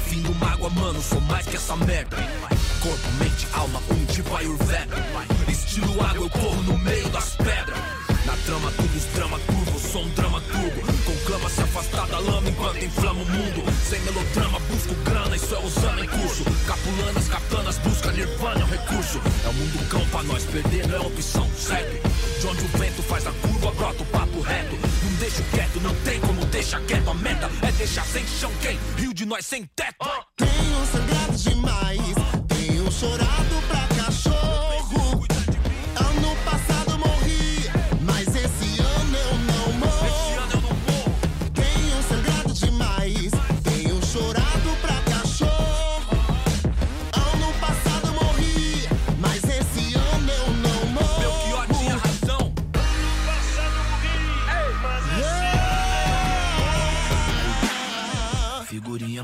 Fim 0.05 0.21
do 0.21 0.35
mágoa, 0.35 0.69
mano, 0.69 1.01
sou 1.01 1.19
mais 1.21 1.45
que 1.47 1.55
essa 1.55 1.75
merda. 1.75 2.17
Corpo, 2.81 3.11
mente, 3.19 3.47
alma, 3.53 3.79
um 3.91 4.05
tipo 4.05 4.35
Ayurveda. 4.35 4.95
Estilo 5.47 6.03
água, 6.03 6.25
eu 6.25 6.29
corro 6.31 6.63
no 6.63 6.77
meio 6.79 7.07
das 7.09 7.35
pedras. 7.35 7.77
Na 8.25 8.35
trama, 8.37 8.71
tudo 8.71 8.91
drama 9.13 9.39
curvo, 9.39 9.79
sou 9.79 10.03
um 10.03 10.09
drama 10.09 10.41
turbo. 10.41 10.81
Conclama 11.05 11.49
se 11.49 11.61
afastar 11.61 12.07
da 12.07 12.19
lama 12.19 12.49
enquanto 12.49 12.83
inflama 12.83 13.21
o 13.21 13.25
mundo. 13.25 13.63
Sem 13.87 13.99
melodrama, 14.01 14.59
busco 14.61 14.95
grana, 15.03 15.35
isso 15.35 15.53
é 15.53 15.59
usando 15.59 16.03
em 16.03 16.07
curso. 16.07 16.43
Capulanas, 16.65 17.27
katanas, 17.27 17.77
busca 17.77 18.11
nirvana, 18.11 18.61
é 18.61 18.63
um 18.63 18.67
recurso. 18.67 19.21
É 19.45 19.49
o 19.49 19.53
mundo 19.53 19.89
cão 19.89 20.05
pra 20.07 20.23
nós, 20.23 20.43
perder 20.45 20.87
não 20.87 20.95
é 20.95 20.99
opção, 20.99 21.49
segue. 21.55 22.01
De 22.39 22.47
onde 22.47 22.63
o 22.63 22.67
vento 22.79 23.03
faz 23.03 23.27
a 23.27 23.31
curva, 23.31 23.71
brota 23.71 24.01
o 24.01 24.05
papo 24.07 24.41
reto. 24.41 24.75
Não 25.03 25.13
deixo 25.19 25.43
quieto, 25.51 25.79
não 25.81 25.93
tem 26.03 26.19
como 26.21 26.45
deixar 26.45 26.81
quieto. 26.81 27.09
A 27.09 27.13
meta 27.13 27.49
é 27.61 27.71
deixar 27.73 28.05
sem 28.05 28.25
chão 28.25 28.51
quem? 28.59 28.79
Rio 28.97 29.13
de 29.13 29.25
nós 29.25 29.45
sem 29.45 29.65
teto. 29.75 30.09
Tenho 30.35 30.85
sangrado 30.91 31.37
demais, 31.37 32.40
chorado 32.91 33.61
pra 33.69 33.80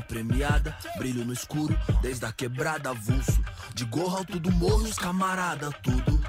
premiada, 0.00 0.76
brilho 0.96 1.24
no 1.24 1.32
escuro, 1.32 1.78
desde 2.00 2.24
a 2.24 2.32
quebrada 2.32 2.90
avulso. 2.90 3.38
De 3.74 3.84
gorro 3.84 4.18
alto 4.18 4.38
do 4.38 4.50
morro, 4.52 4.84
os 4.84 4.98
camarada, 4.98 5.70
tudo. 5.82 6.20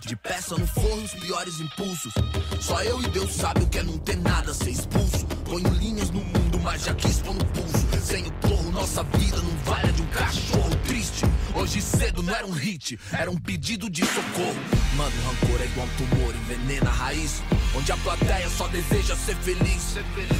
De 0.00 0.16
peça 0.16 0.56
no 0.56 0.66
forno, 0.66 1.04
os 1.04 1.12
piores 1.14 1.60
impulsos. 1.60 2.14
Só 2.60 2.82
eu 2.82 3.02
e 3.02 3.08
Deus 3.08 3.34
sabe 3.34 3.62
o 3.62 3.68
que 3.68 3.78
é 3.78 3.82
não 3.82 3.98
ter 3.98 4.16
nada, 4.16 4.54
ser 4.54 4.70
expulso. 4.70 5.26
Ponho 5.44 5.68
linhas 5.74 6.10
no 6.10 6.20
mundo, 6.20 6.60
mas 6.62 6.84
já 6.84 6.94
quis 6.94 7.20
pôr 7.20 7.34
no 7.34 7.44
pulso. 7.46 7.88
Sem 8.02 8.26
o 8.26 8.32
porro, 8.32 8.70
nossa 8.70 9.02
vida 9.02 9.36
não 9.36 9.56
vale 9.64 9.92
de 9.92 10.02
um 10.02 10.06
cachorro 10.06 10.74
triste. 10.86 11.24
Hoje 11.54 11.82
cedo 11.82 12.22
não 12.22 12.34
era 12.34 12.46
um 12.46 12.52
hit, 12.52 12.98
era 13.12 13.30
um 13.30 13.36
pedido 13.36 13.90
de 13.90 14.04
socorro. 14.06 14.56
Mano, 14.96 15.12
rancor 15.26 15.60
é 15.60 15.64
igual 15.66 15.86
um 15.86 15.96
tumor, 15.96 16.34
envenena 16.34 16.88
a 16.88 16.92
raiz. 16.92 17.42
Onde 17.76 17.92
a 17.92 17.96
plateia 17.98 18.48
só 18.48 18.66
deseja 18.68 19.14
ser 19.16 19.36
feliz. 19.36 19.96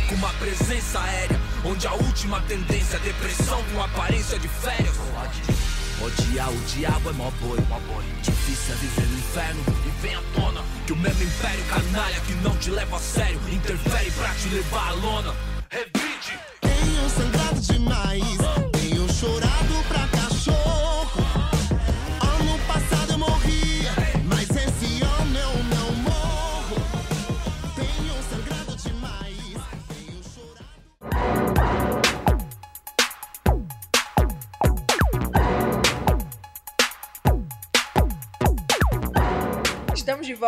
Com 0.08 0.14
uma 0.14 0.32
presença 0.34 1.00
aérea, 1.00 1.38
onde 1.64 1.86
a 1.86 1.92
última 1.92 2.40
tendência 2.42 2.96
é 2.96 3.00
depressão 3.00 3.62
com 3.72 3.82
aparência 3.82 4.38
de 4.38 4.48
férias. 4.48 4.96
Odiar 6.00 6.50
o 6.50 6.58
diabo 6.62 7.10
é 7.10 7.12
mó 7.12 7.30
boi. 7.40 7.58
Difícil 8.22 8.74
é 8.74 8.76
viver 8.76 9.06
no 9.06 9.18
inferno 9.18 9.64
e 9.84 10.02
vem 10.02 10.14
à 10.14 10.22
tona 10.34 10.62
que 10.86 10.92
o 10.92 10.96
mesmo 10.96 11.22
império 11.22 11.64
canalha 11.64 12.20
que 12.20 12.34
não 12.34 12.56
te 12.56 12.70
leva 12.70 12.96
a 12.96 13.00
sério 13.00 13.40
interfere 13.50 14.10
pra 14.12 14.28
te 14.34 14.48
levar 14.48 14.88
à 14.88 14.92
lona. 14.92 15.34
Revide. 15.70 16.38
Tenho 16.60 17.10
sangrado 17.10 17.60
demais, 17.60 18.38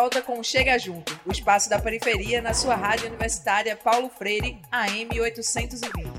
volta 0.00 0.22
com 0.22 0.42
Chega 0.42 0.78
Junto, 0.78 1.20
o 1.26 1.30
espaço 1.30 1.68
da 1.68 1.78
periferia 1.78 2.40
na 2.40 2.54
sua 2.54 2.74
rádio 2.74 3.08
universitária 3.08 3.76
Paulo 3.76 4.08
Freire, 4.08 4.58
AM 4.72 5.20
820. 5.20 6.10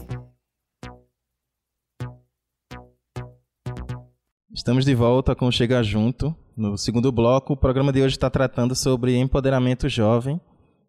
Estamos 4.53 4.85
de 4.85 4.93
volta 4.93 5.35
com 5.35 5.51
Chega 5.51 5.81
Junto. 5.81 6.35
No 6.55 6.77
segundo 6.77 7.11
bloco, 7.11 7.53
o 7.53 7.57
programa 7.57 7.91
de 7.91 8.03
hoje 8.03 8.13
está 8.13 8.29
tratando 8.29 8.75
sobre 8.75 9.17
empoderamento 9.17 9.89
jovem. 9.89 10.39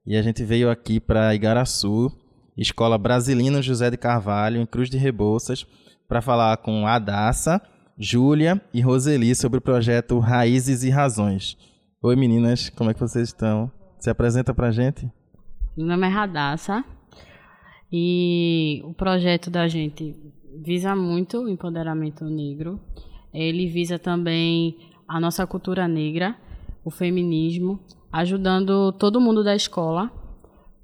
E 0.05 0.15
a 0.15 0.21
gente 0.21 0.45
veio 0.45 0.69
aqui 0.69 1.01
para 1.01 1.35
Igaraçu, 1.35 2.13
Escola 2.59 2.99
Brasilino 2.99 3.63
José 3.63 3.91
de 3.91 3.97
Carvalho, 3.97 4.61
em 4.61 4.67
Cruz 4.67 4.91
de 4.91 4.99
Rebouças, 4.99 5.67
para 6.07 6.21
falar 6.21 6.59
com 6.59 6.87
a 6.87 6.99
Daça, 6.99 7.59
Júlia 7.97 8.61
e 8.71 8.83
Roseli 8.83 9.35
sobre 9.35 9.61
o 9.61 9.63
projeto 9.63 10.19
Raízes 10.19 10.83
e 10.83 10.91
Razões. 10.91 11.57
Oi 12.05 12.17
meninas, 12.17 12.69
como 12.69 12.91
é 12.91 12.95
que 12.95 12.99
vocês 12.99 13.29
estão? 13.29 13.71
Se 13.97 14.11
apresenta 14.11 14.53
pra 14.53 14.73
gente. 14.73 15.09
Meu 15.77 15.87
nome 15.87 16.05
é 16.05 16.11
Radassa 16.11 16.85
e 17.93 18.83
o 18.85 18.93
projeto 18.93 19.49
da 19.49 19.69
gente 19.69 20.17
visa 20.53 20.97
muito 20.97 21.39
o 21.39 21.49
empoderamento 21.49 22.25
negro. 22.25 22.81
Ele 23.33 23.69
visa 23.69 24.01
também 24.01 24.77
a 25.07 25.21
nossa 25.21 25.47
cultura 25.47 25.87
negra, 25.87 26.37
o 26.85 26.91
feminismo, 26.91 27.79
ajudando 28.13 28.91
todo 28.95 29.21
mundo 29.21 29.45
da 29.45 29.55
escola 29.55 30.11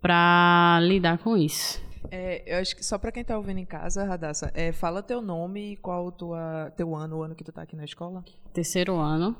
para 0.00 0.78
lidar 0.82 1.18
com 1.18 1.36
isso. 1.36 1.82
É, 2.12 2.44
eu 2.46 2.60
acho 2.60 2.76
que 2.76 2.86
só 2.86 2.96
para 2.96 3.10
quem 3.10 3.22
está 3.22 3.36
ouvindo 3.36 3.58
em 3.58 3.66
casa, 3.66 4.04
Radassa, 4.04 4.52
é, 4.54 4.70
fala 4.70 5.02
teu 5.02 5.20
nome 5.20 5.72
e 5.72 5.76
qual 5.76 6.12
tua, 6.12 6.72
teu 6.76 6.94
ano, 6.94 7.16
o 7.16 7.22
ano 7.24 7.34
que 7.34 7.42
tu 7.42 7.50
está 7.50 7.62
aqui 7.62 7.74
na 7.74 7.84
escola. 7.84 8.24
Terceiro 8.52 8.94
ano, 8.94 9.34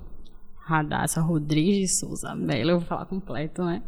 Radassa 0.69 1.23
Rodrigues 1.23 1.79
de 1.79 1.89
Souza 1.89 2.35
Mello, 2.35 2.73
eu 2.73 2.79
vou 2.79 2.87
falar 2.87 3.07
completo, 3.07 3.65
né? 3.65 3.83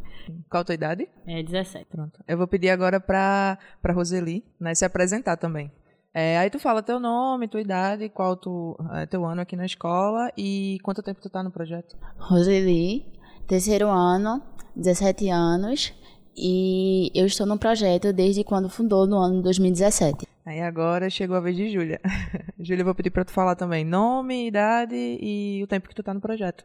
Qual 0.49 0.63
a 0.63 0.65
tua 0.65 0.75
idade? 0.75 1.07
É 1.27 1.43
17. 1.43 1.85
Pronto. 1.91 2.19
Eu 2.27 2.39
vou 2.39 2.47
pedir 2.47 2.71
agora 2.71 2.99
para 2.99 3.59
para 3.83 3.93
Roseli, 3.93 4.43
né, 4.59 4.75
se 4.75 4.83
apresentar 4.83 5.37
também. 5.37 5.71
É, 6.15 6.39
aí 6.39 6.49
tu 6.49 6.59
fala 6.59 6.83
teu 6.83 6.99
nome, 6.99 7.49
tua 7.49 7.61
idade, 7.61 8.09
qual 8.09 8.35
tu, 8.35 8.77
é, 8.95 9.05
teu 9.05 9.27
ano 9.27 9.43
aqui 9.43 9.57
na 9.57 9.67
escola 9.67 10.33
e 10.37 10.79
quanto 10.83 11.03
tempo 11.03 11.21
tu 11.21 11.29
tá 11.29 11.43
no 11.43 11.51
projeto? 11.51 11.97
Roseli, 12.19 13.07
terceiro 13.47 13.89
ano, 13.89 14.43
17 14.75 15.29
anos, 15.29 15.93
e 16.35 17.13
eu 17.15 17.27
estou 17.27 17.47
no 17.47 17.59
projeto 17.59 18.11
desde 18.11 18.43
quando 18.43 18.71
fundou, 18.71 19.07
no 19.07 19.19
ano 19.19 19.37
de 19.37 19.43
2017. 19.43 20.27
Aí 20.45 20.61
agora 20.61 21.11
chegou 21.11 21.37
a 21.37 21.41
vez 21.41 21.57
de 21.57 21.71
Júlia. 21.71 22.01
Júlia, 22.59 22.81
eu 22.83 22.85
vou 22.85 22.95
pedir 22.95 23.11
para 23.11 23.25
tu 23.25 23.31
falar 23.31 23.55
também 23.55 23.85
nome, 23.85 24.47
idade 24.47 24.95
e 24.95 25.61
o 25.63 25.67
tempo 25.67 25.89
que 25.89 25.95
tu 25.95 26.03
tá 26.03 26.15
no 26.15 26.21
projeto. 26.21 26.65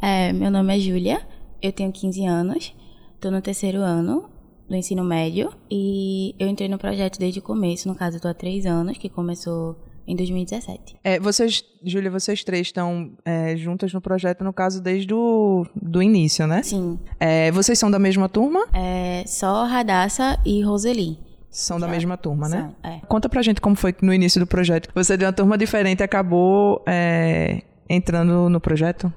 É, 0.00 0.32
meu 0.32 0.50
nome 0.50 0.76
é 0.76 0.80
Júlia, 0.80 1.26
eu 1.62 1.72
tenho 1.72 1.92
15 1.92 2.26
anos, 2.26 2.74
estou 3.14 3.30
no 3.30 3.40
terceiro 3.40 3.78
ano 3.78 4.28
do 4.68 4.74
ensino 4.74 5.04
médio 5.04 5.52
e 5.70 6.34
eu 6.38 6.48
entrei 6.48 6.68
no 6.68 6.78
projeto 6.78 7.18
desde 7.18 7.38
o 7.38 7.42
começo, 7.42 7.86
no 7.86 7.94
caso 7.94 8.16
eu 8.16 8.20
tô 8.20 8.28
há 8.28 8.34
três 8.34 8.66
anos, 8.66 8.98
que 8.98 9.08
começou 9.08 9.76
em 10.06 10.16
2017. 10.16 10.96
É, 11.04 11.20
vocês, 11.20 11.62
Júlia, 11.84 12.10
vocês 12.10 12.42
três 12.42 12.68
estão 12.68 13.12
é, 13.24 13.56
juntas 13.56 13.92
no 13.92 14.00
projeto, 14.00 14.42
no 14.42 14.52
caso, 14.52 14.82
desde 14.82 15.14
o 15.14 15.64
do 15.80 16.02
início, 16.02 16.46
né? 16.46 16.62
Sim. 16.62 16.98
É, 17.20 17.50
vocês 17.52 17.78
são 17.78 17.90
da 17.90 17.98
mesma 17.98 18.28
turma? 18.28 18.66
É 18.72 19.24
só 19.26 19.64
Radassa 19.64 20.40
e 20.44 20.62
Roseli. 20.62 21.31
São 21.52 21.78
da 21.78 21.86
mesma 21.86 22.16
turma, 22.16 22.48
né? 22.48 22.72
São, 22.82 22.90
é. 22.90 23.00
Conta 23.06 23.28
pra 23.28 23.42
gente 23.42 23.60
como 23.60 23.76
foi 23.76 23.92
que 23.92 24.04
no 24.04 24.12
início 24.12 24.40
do 24.40 24.46
projeto. 24.46 24.88
Você 24.94 25.16
de 25.16 25.24
uma 25.24 25.32
turma 25.32 25.56
diferente 25.58 26.00
e 26.00 26.02
acabou 26.02 26.82
é, 26.86 27.62
entrando 27.88 28.48
no 28.48 28.58
projeto? 28.58 29.12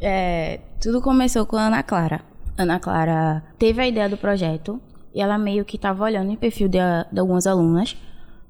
É, 0.00 0.58
tudo 0.82 1.00
começou 1.00 1.46
com 1.46 1.56
a 1.56 1.62
Ana 1.68 1.82
Clara. 1.82 2.20
Ana 2.58 2.80
Clara 2.80 3.44
teve 3.58 3.80
a 3.80 3.86
ideia 3.86 4.08
do 4.08 4.16
projeto 4.16 4.80
e 5.14 5.20
ela 5.22 5.38
meio 5.38 5.64
que 5.64 5.76
estava 5.76 6.02
olhando 6.04 6.32
o 6.32 6.36
perfil 6.36 6.68
de, 6.68 6.78
de 7.12 7.20
algumas 7.20 7.46
alunas 7.46 7.96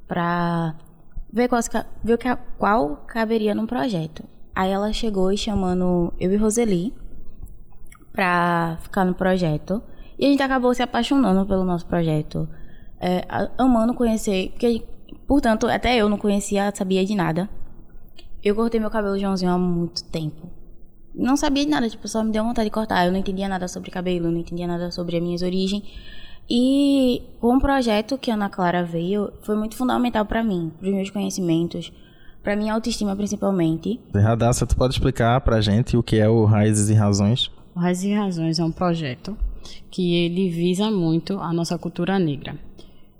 para 0.09 0.75
ver, 1.31 1.49
quais, 1.49 1.69
ca- 1.69 1.85
ver 2.03 2.19
qual 2.57 3.05
caberia 3.07 3.55
num 3.55 3.67
projeto. 3.67 4.25
Aí 4.55 4.71
ela 4.71 4.91
chegou 4.93 5.31
e 5.31 5.37
chamando 5.37 6.12
eu 6.19 6.33
e 6.33 6.37
Roseli 6.37 6.95
pra 8.12 8.79
ficar 8.81 9.05
no 9.05 9.14
projeto. 9.14 9.83
E 10.19 10.25
a 10.27 10.29
gente 10.29 10.43
acabou 10.43 10.75
se 10.75 10.83
apaixonando 10.83 11.47
pelo 11.47 11.64
nosso 11.64 11.87
projeto. 11.87 12.49
É, 13.01 13.25
amando 13.57 13.95
conhecer, 13.95 14.51
porque, 14.51 14.83
portanto, 15.27 15.67
até 15.67 15.97
eu 15.97 16.09
não 16.09 16.19
conhecia, 16.19 16.73
sabia 16.75 17.05
de 17.05 17.15
nada. 17.15 17.49
Eu 18.43 18.55
cortei 18.55 18.81
meu 18.81 18.91
cabelo 18.91 19.19
Joãozinho 19.19 19.51
há 19.51 19.59
muito 19.59 20.05
tempo. 20.05 20.49
Não 21.15 21.37
sabia 21.37 21.65
de 21.65 21.71
nada, 21.71 21.89
tipo, 21.89 22.07
só 22.07 22.23
me 22.23 22.31
deu 22.31 22.45
vontade 22.45 22.67
de 22.69 22.73
cortar. 22.73 23.05
Eu 23.05 23.13
não 23.13 23.19
entendia 23.19 23.49
nada 23.49 23.67
sobre 23.67 23.91
cabelo, 23.91 24.31
não 24.31 24.39
entendia 24.39 24.67
nada 24.67 24.91
sobre 24.91 25.17
as 25.17 25.23
minhas 25.23 25.43
origens. 25.43 25.83
E 26.49 27.23
com 27.41 27.57
o 27.57 27.61
projeto 27.61 28.17
que 28.17 28.31
a 28.31 28.35
Ana 28.35 28.49
Clara 28.49 28.83
veio, 28.83 29.31
foi 29.43 29.57
muito 29.57 29.77
fundamental 29.77 30.25
pra 30.25 30.43
mim, 30.43 30.73
pros 30.79 30.95
meus 30.95 31.11
conhecimentos, 31.11 31.93
pra 32.43 32.57
minha 32.57 32.73
autoestima 32.73 33.15
principalmente. 33.15 34.01
Radassa, 34.15 34.67
tu 34.67 34.77
pode 34.77 34.95
explicar 34.95 35.41
pra 35.43 35.61
gente 35.61 35.97
o 35.97 36.03
que 36.03 36.17
é 36.17 36.29
o 36.29 36.45
Raízes 36.45 36.89
e 36.89 36.95
Razões? 36.95 37.51
O 37.75 37.81
Raízes 37.81 38.05
e 38.05 38.15
Razões 38.15 38.59
é 38.59 38.65
um 38.65 38.73
projeto 38.73 39.37
que 39.91 40.15
ele 40.15 40.49
visa 40.49 40.91
muito 40.91 41.39
a 41.39 41.53
nossa 41.53 41.77
cultura 41.77 42.19
negra. 42.19 42.57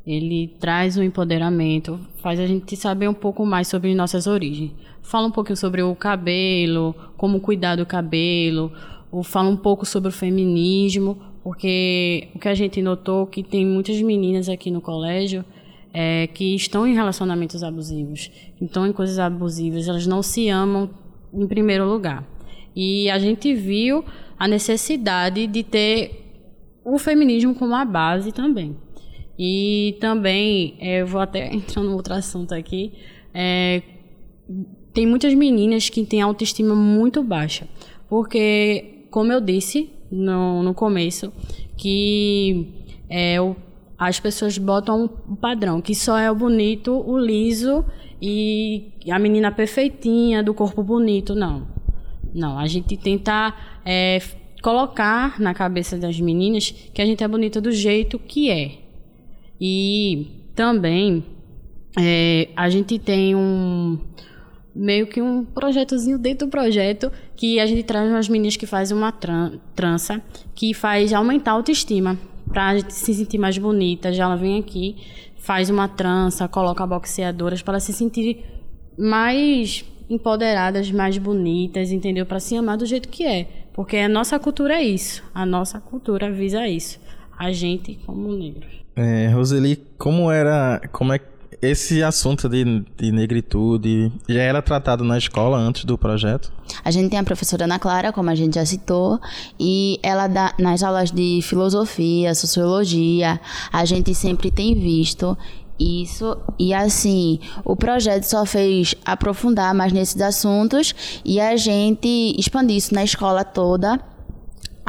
Ele 0.09 0.49
traz 0.59 0.97
o 0.97 1.03
empoderamento, 1.03 2.01
faz 2.23 2.41
a 2.41 2.47
gente 2.47 2.75
saber 2.79 3.09
um 3.09 3.15
pouco 3.15 3.45
mais 3.45 3.69
sobre 3.69 3.95
nossas 3.95 4.27
origens. 4.27 4.73
Fala 5.03 5.27
um 5.27 5.31
pouquinho 5.31 5.59
sobre 5.59 5.83
o 5.83 5.95
cabelo, 5.95 6.95
como 7.15 7.41
cuidar 7.41 7.77
do 7.77 7.85
cabelo, 7.85 8.73
ou 9.13 9.23
fala 9.23 9.51
um 9.51 9.57
pouco 9.57 9.85
sobre 9.85 10.09
o 10.09 10.13
feminismo, 10.13 11.19
porque 11.43 12.29
o 12.35 12.39
que 12.39 12.49
a 12.49 12.55
gente 12.55 12.81
notou 12.81 13.27
que 13.27 13.43
tem 13.43 13.67
muitas 13.67 14.01
meninas 14.01 14.49
aqui 14.49 14.71
no 14.71 14.81
colégio 14.81 15.45
é, 15.93 16.27
que 16.29 16.55
estão 16.55 16.87
em 16.87 16.95
relacionamentos 16.95 17.63
abusivos, 17.63 18.31
estão 18.63 18.87
em 18.87 18.93
coisas 18.95 19.19
abusivas, 19.19 19.89
elas 19.89 20.07
não 20.07 20.23
se 20.23 20.49
amam 20.49 20.89
em 21.35 21.47
primeiro 21.47 21.87
lugar. 21.87 22.27
E 22.75 23.11
a 23.11 23.19
gente 23.19 23.55
viu 23.55 24.03
a 24.39 24.49
necessidade 24.49 25.47
de 25.47 25.63
ter 25.63 26.25
o 26.83 26.99
feminismo 26.99 27.55
como 27.55 27.75
a 27.75 27.85
base 27.85 28.33
também. 28.33 28.75
E 29.39 29.97
também, 30.01 30.77
é, 30.81 31.03
eu 31.03 31.07
vou 31.07 31.21
até 31.21 31.47
entrar 31.55 31.83
num 31.83 31.95
outro 31.95 32.15
assunto 32.15 32.53
aqui, 32.53 32.93
é, 33.33 33.83
tem 34.93 35.07
muitas 35.07 35.33
meninas 35.35 35.89
que 35.89 36.05
têm 36.05 36.21
autoestima 36.21 36.75
muito 36.75 37.23
baixa, 37.23 37.69
porque, 38.09 39.07
como 39.11 39.33
eu 39.33 39.41
disse 39.41 39.91
no, 40.11 40.63
no 40.63 40.75
começo, 40.75 41.33
que 41.77 42.67
é, 43.09 43.41
o, 43.41 43.55
as 43.97 44.19
pessoas 44.19 44.59
botam 44.59 45.09
um 45.29 45.37
padrão, 45.37 45.81
que 45.81 45.95
só 45.95 46.19
é 46.19 46.31
o 46.31 46.35
bonito, 46.35 46.93
o 46.93 47.17
liso 47.17 47.85
e 48.21 48.93
a 49.11 49.19
menina 49.19 49.53
perfeitinha, 49.53 50.43
do 50.43 50.53
corpo 50.53 50.83
bonito, 50.83 51.35
não. 51.35 51.69
Não, 52.35 52.59
a 52.59 52.67
gente 52.67 52.97
tenta 52.97 53.55
é, 53.85 54.21
colocar 54.63 55.41
na 55.41 55.55
cabeça 55.55 55.97
das 55.97 56.21
meninas 56.21 56.71
que 56.71 57.01
a 57.01 57.07
gente 57.07 57.23
é 57.23 57.29
bonita 57.29 57.61
do 57.61 57.71
jeito 57.71 58.19
que 58.19 58.51
é. 58.51 58.88
E 59.61 60.51
também 60.55 61.25
é, 61.99 62.49
a 62.57 62.69
gente 62.69 62.99
tem 62.99 63.35
um 63.35 63.99
meio 64.75 65.07
que 65.09 65.21
um 65.21 65.45
projetozinho 65.45 66.19
dentro 66.19 66.47
do 66.47 66.51
projeto 66.51 67.11
que 67.35 67.59
a 67.59 67.67
gente 67.67 67.83
traz 67.83 68.09
umas 68.09 68.29
meninas 68.29 68.57
que 68.57 68.67
fazem 68.67 68.97
uma 68.97 69.11
tran 69.11 69.59
trança 69.75 70.23
que 70.55 70.73
faz 70.73 71.13
aumentar 71.13 71.51
a 71.51 71.55
autoestima 71.55 72.17
para 72.49 72.69
a 72.69 72.79
gente 72.79 72.95
se 72.95 73.13
sentir 73.13 73.39
mais 73.39 73.59
bonita. 73.59 74.13
Já 74.13 74.25
ela 74.25 74.37
vem 74.37 74.59
aqui, 74.59 74.97
faz 75.37 75.69
uma 75.69 75.89
trança, 75.89 76.47
coloca 76.49 76.87
boxeadoras 76.87 77.63
para 77.63 77.81
se 77.81 77.93
sentir 77.93 78.45
mais 78.97 79.85
empoderadas, 80.09 80.91
mais 80.91 81.19
bonitas, 81.19 81.93
entendeu? 81.93 82.25
Para 82.25 82.41
se 82.41 82.57
amar 82.57 82.77
do 82.77 82.87
jeito 82.87 83.09
que 83.09 83.25
é. 83.27 83.49
Porque 83.73 83.97
a 83.97 84.09
nossa 84.09 84.39
cultura 84.39 84.75
é 84.75 84.83
isso. 84.83 85.23
A 85.35 85.45
nossa 85.45 85.81
cultura 85.81 86.31
visa 86.31 86.67
isso. 86.67 86.99
A 87.39 87.53
gente 87.53 87.99
como 88.05 88.33
negros. 88.33 88.67
É, 88.97 89.29
Roseli, 89.29 89.77
como 89.97 90.31
era, 90.31 90.81
como 90.91 91.13
é 91.13 91.21
esse 91.61 92.03
assunto 92.03 92.49
de, 92.49 92.85
de 92.97 93.13
negritude 93.13 94.13
já 94.29 94.41
era 94.41 94.63
tratado 94.63 95.05
na 95.05 95.19
escola 95.19 95.57
antes 95.57 95.85
do 95.85 95.99
projeto? 95.99 96.53
A 96.85 96.91
gente 96.91 97.11
tem 97.11 97.19
a 97.19 97.25
professora 97.25 97.65
Ana 97.65 97.79
Clara, 97.79 98.13
como 98.13 98.31
a 98.31 98.35
gente 98.35 98.55
já 98.55 98.65
citou, 98.65 99.21
e 99.59 99.99
ela 100.03 100.27
dá 100.27 100.55
nas 100.59 100.83
aulas 100.83 101.11
de 101.11 101.41
filosofia, 101.43 102.35
sociologia, 102.35 103.41
a 103.73 103.85
gente 103.85 104.15
sempre 104.15 104.51
tem 104.51 104.75
visto 104.75 105.37
isso 105.79 106.37
e 106.59 106.75
assim 106.75 107.39
o 107.65 107.77
projeto 107.77 108.25
só 108.25 108.45
fez 108.45 108.97
aprofundar 109.05 109.73
mais 109.73 109.93
nesses 109.93 110.21
assuntos 110.21 110.93
e 111.25 111.39
a 111.39 111.57
gente 111.57 112.35
expandir 112.37 112.77
isso 112.77 112.93
na 112.93 113.05
escola 113.05 113.45
toda 113.45 114.01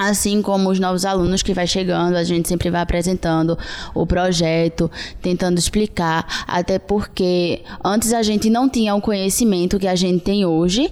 Assim 0.01 0.41
como 0.41 0.69
os 0.69 0.79
novos 0.79 1.03
alunos 1.03 1.43
que 1.43 1.53
vai 1.53 1.67
chegando, 1.67 2.15
a 2.15 2.23
gente 2.23 2.47
sempre 2.47 2.69
vai 2.69 2.79
apresentando 2.79 3.57
o 3.93 4.07
projeto, 4.07 4.89
tentando 5.21 5.59
explicar, 5.59 6.45
até 6.47 6.79
porque 6.79 7.63
antes 7.83 8.13
a 8.13 8.23
gente 8.23 8.49
não 8.49 8.69
tinha 8.69 8.95
o 8.95 9.01
conhecimento 9.01 9.77
que 9.77 9.89
a 9.89 9.97
gente 9.97 10.23
tem 10.23 10.45
hoje. 10.45 10.89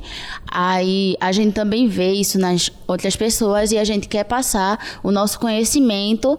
Aí 0.51 1.15
a 1.21 1.31
gente 1.31 1.53
também 1.53 1.87
vê 1.87 2.11
isso 2.11 2.37
nas 2.37 2.69
outras 2.85 3.15
pessoas 3.15 3.71
e 3.71 3.77
a 3.77 3.85
gente 3.85 4.09
quer 4.09 4.25
passar 4.25 4.77
o 5.01 5.09
nosso 5.09 5.39
conhecimento 5.39 6.37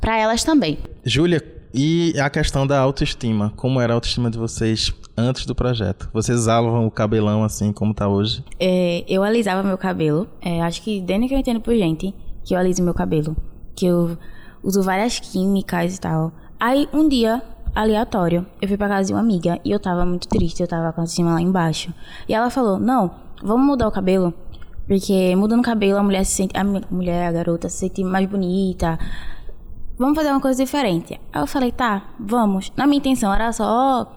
para 0.00 0.16
elas 0.16 0.44
também. 0.44 0.78
Júlia, 1.04 1.42
e 1.74 2.14
a 2.20 2.30
questão 2.30 2.64
da 2.64 2.78
autoestima? 2.78 3.52
Como 3.56 3.80
era 3.80 3.92
a 3.92 3.96
autoestima 3.96 4.30
de 4.30 4.38
vocês 4.38 4.92
antes 5.16 5.46
do 5.46 5.54
projeto? 5.54 6.08
Vocês 6.12 6.38
usavam 6.38 6.86
o 6.86 6.90
cabelão 6.90 7.44
assim 7.44 7.72
como 7.72 7.94
tá 7.94 8.08
hoje? 8.08 8.44
É, 8.58 9.04
eu 9.08 9.22
alisava 9.22 9.62
meu 9.62 9.78
cabelo. 9.78 10.28
É, 10.40 10.60
acho 10.62 10.82
que 10.82 11.00
desde 11.00 11.28
que 11.28 11.34
eu 11.34 11.38
entendo 11.38 11.60
por 11.60 11.74
gente 11.74 12.14
que 12.44 12.54
eu 12.54 12.58
aliso 12.58 12.82
meu 12.82 12.94
cabelo. 12.94 13.36
Que 13.74 13.86
eu 13.86 14.16
uso 14.62 14.82
várias 14.82 15.18
químicas 15.18 15.96
e 15.96 16.00
tal. 16.00 16.32
Aí 16.58 16.88
um 16.92 17.08
dia, 17.08 17.42
aleatório, 17.74 18.46
eu 18.60 18.68
fui 18.68 18.76
pra 18.76 18.88
casa 18.88 19.08
de 19.08 19.12
uma 19.14 19.20
amiga 19.20 19.58
e 19.64 19.70
eu 19.70 19.80
tava 19.80 20.04
muito 20.04 20.28
triste, 20.28 20.60
eu 20.60 20.68
tava 20.68 20.92
com 20.92 21.00
a 21.00 21.02
autoestima 21.02 21.32
lá 21.32 21.40
embaixo. 21.40 21.92
E 22.28 22.34
ela 22.34 22.50
falou: 22.50 22.78
Não, 22.78 23.10
vamos 23.42 23.66
mudar 23.66 23.88
o 23.88 23.92
cabelo. 23.92 24.32
Porque 24.86 25.34
mudando 25.34 25.60
o 25.60 25.62
cabelo, 25.64 25.98
a 25.98 26.02
mulher 26.02 26.24
se 26.24 26.34
sente. 26.34 26.56
A 26.56 26.62
mulher, 26.62 27.26
a 27.26 27.32
garota, 27.32 27.68
se 27.68 27.78
sente 27.78 28.04
mais 28.04 28.28
bonita 28.28 28.98
vamos 29.98 30.16
fazer 30.16 30.30
uma 30.30 30.40
coisa 30.40 30.62
diferente. 30.62 31.20
Aí 31.32 31.42
eu 31.42 31.46
falei, 31.46 31.72
tá, 31.72 32.02
vamos. 32.18 32.72
Na 32.76 32.86
minha 32.86 32.98
intenção 32.98 33.32
era 33.32 33.52
só 33.52 34.10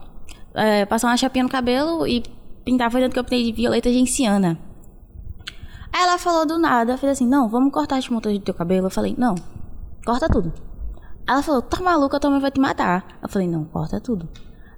é, 0.57 0.85
passar 0.85 1.07
uma 1.07 1.17
chapinha 1.17 1.43
no 1.43 1.49
cabelo 1.49 2.05
e 2.07 2.23
pintar 2.65 2.91
fazendo 2.91 3.13
que 3.13 3.19
eu 3.19 3.23
pintei 3.23 3.43
de 3.43 3.51
violeta 3.51 3.91
genciana. 3.91 4.59
Aí 5.93 6.03
ela 6.03 6.17
falou 6.17 6.45
do 6.45 6.59
nada, 6.59 6.97
fez 6.97 7.13
assim, 7.13 7.27
não, 7.27 7.47
vamos 7.47 7.71
cortar 7.71 7.97
as 7.97 8.07
pontas 8.07 8.33
do 8.33 8.39
teu 8.39 8.53
cabelo. 8.53 8.87
Eu 8.87 8.91
falei, 8.91 9.15
não, 9.17 9.35
corta 10.05 10.27
tudo. 10.27 10.51
Ela 11.27 11.41
falou, 11.41 11.61
tá 11.61 11.81
maluca, 11.81 12.19
tua 12.19 12.29
mãe 12.29 12.39
vai 12.39 12.51
te 12.51 12.59
matar. 12.59 13.19
Eu 13.21 13.29
falei, 13.29 13.47
não, 13.47 13.63
corta 13.65 13.99
tudo. 13.99 14.27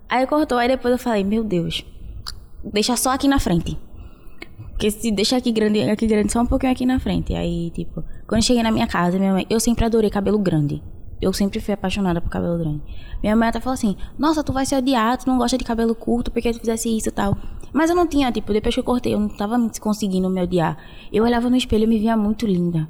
Aí 0.08 0.26
cortou, 0.28 0.58
aí 0.58 0.68
depois 0.68 0.92
eu 0.92 0.98
falei, 0.98 1.24
meu 1.24 1.44
Deus, 1.44 1.86
deixa 2.64 2.96
só 2.96 3.12
aqui 3.12 3.28
na 3.28 3.40
frente. 3.40 3.78
Porque 4.72 4.92
se 4.92 5.12
deixa 5.12 5.38
aqui 5.38 5.52
grande, 5.52 5.82
aqui 5.90 6.08
grande, 6.08 6.32
só 6.32 6.42
um 6.42 6.46
pouquinho 6.46 6.72
aqui 6.72 6.86
na 6.86 7.00
frente. 7.00 7.36
Aí, 7.36 7.70
tipo, 7.72 8.04
quando 8.26 8.40
eu 8.40 8.42
cheguei 8.42 8.64
na 8.64 8.72
minha 8.72 8.88
casa, 8.88 9.20
minha 9.20 9.34
mãe, 9.34 9.46
eu 9.50 9.60
sempre 9.60 9.86
adorei 9.86 10.10
cabelo 10.10 10.40
grande. 10.40 10.82
Eu 11.22 11.34
sempre 11.34 11.60
fui 11.60 11.74
apaixonada 11.74 12.22
por 12.22 12.30
cabelo 12.30 12.58
grande. 12.58 12.82
Minha 13.22 13.36
mãe 13.36 13.50
até 13.50 13.60
falou 13.60 13.74
assim: 13.74 13.96
Nossa, 14.18 14.44
tu 14.44 14.54
vai 14.54 14.66
se 14.66 14.76
odiar, 14.76 15.18
tu 15.18 15.28
não 15.28 15.38
gosta 15.38 15.58
de 15.58 15.64
cabelo 15.64 15.94
curto 15.94 16.32
porque 16.32 16.52
tu 16.52 16.60
fizesse 16.60 16.96
isso 16.96 17.10
e 17.10 17.12
tal. 17.12 17.38
Mas 17.74 17.90
eu 17.90 17.96
não 17.96 18.08
tinha, 18.08 18.32
tipo, 18.32 18.52
depois 18.52 18.74
que 18.74 18.80
eu 18.80 18.84
cortei, 18.84 19.14
eu 19.14 19.20
não 19.20 19.30
tava 19.30 19.58
conseguindo 19.80 20.30
me 20.30 20.42
odiar. 20.42 20.78
Eu 21.12 21.24
olhava 21.24 21.50
no 21.50 21.56
espelho 21.56 21.84
e 21.84 21.88
me 21.88 22.00
via 22.00 22.18
muito 22.18 22.46
linda. 22.46 22.88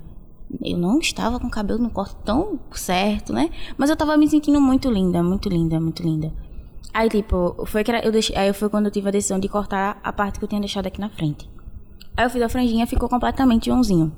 Eu 0.64 0.78
não 0.78 1.00
estava 1.00 1.40
com 1.40 1.48
o 1.48 1.52
cabelo 1.52 1.80
no 1.80 1.90
corte 1.90 2.16
tão 2.24 2.60
certo, 2.72 3.34
né? 3.34 3.50
Mas 3.78 3.90
eu 3.90 3.96
tava 3.96 4.18
me 4.18 4.28
sentindo 4.28 4.60
muito 4.60 4.90
linda, 4.90 5.22
muito 5.22 5.50
linda, 5.50 5.80
muito 5.80 6.02
linda. 6.02 6.34
Aí, 6.94 7.08
tipo, 7.08 7.66
foi 7.68 7.84
que 7.84 7.92
eu 7.92 8.12
deixei, 8.12 8.36
aí 8.36 8.52
foi 8.52 8.68
quando 8.70 8.86
eu 8.86 8.92
tive 8.92 9.10
a 9.10 9.12
decisão 9.12 9.40
de 9.40 9.48
cortar 9.48 10.00
a 10.04 10.12
parte 10.12 10.40
que 10.40 10.46
eu 10.46 10.50
tinha 10.50 10.60
deixado 10.60 10.88
aqui 10.88 11.00
na 11.00 11.10
frente. 11.10 11.50
Aí 12.18 12.26
eu 12.26 12.30
fiz 12.30 12.42
a 12.42 12.50
franjinha 12.50 12.88
ficou 12.88 13.08
completamente 13.08 13.70
onzinho. 13.70 14.12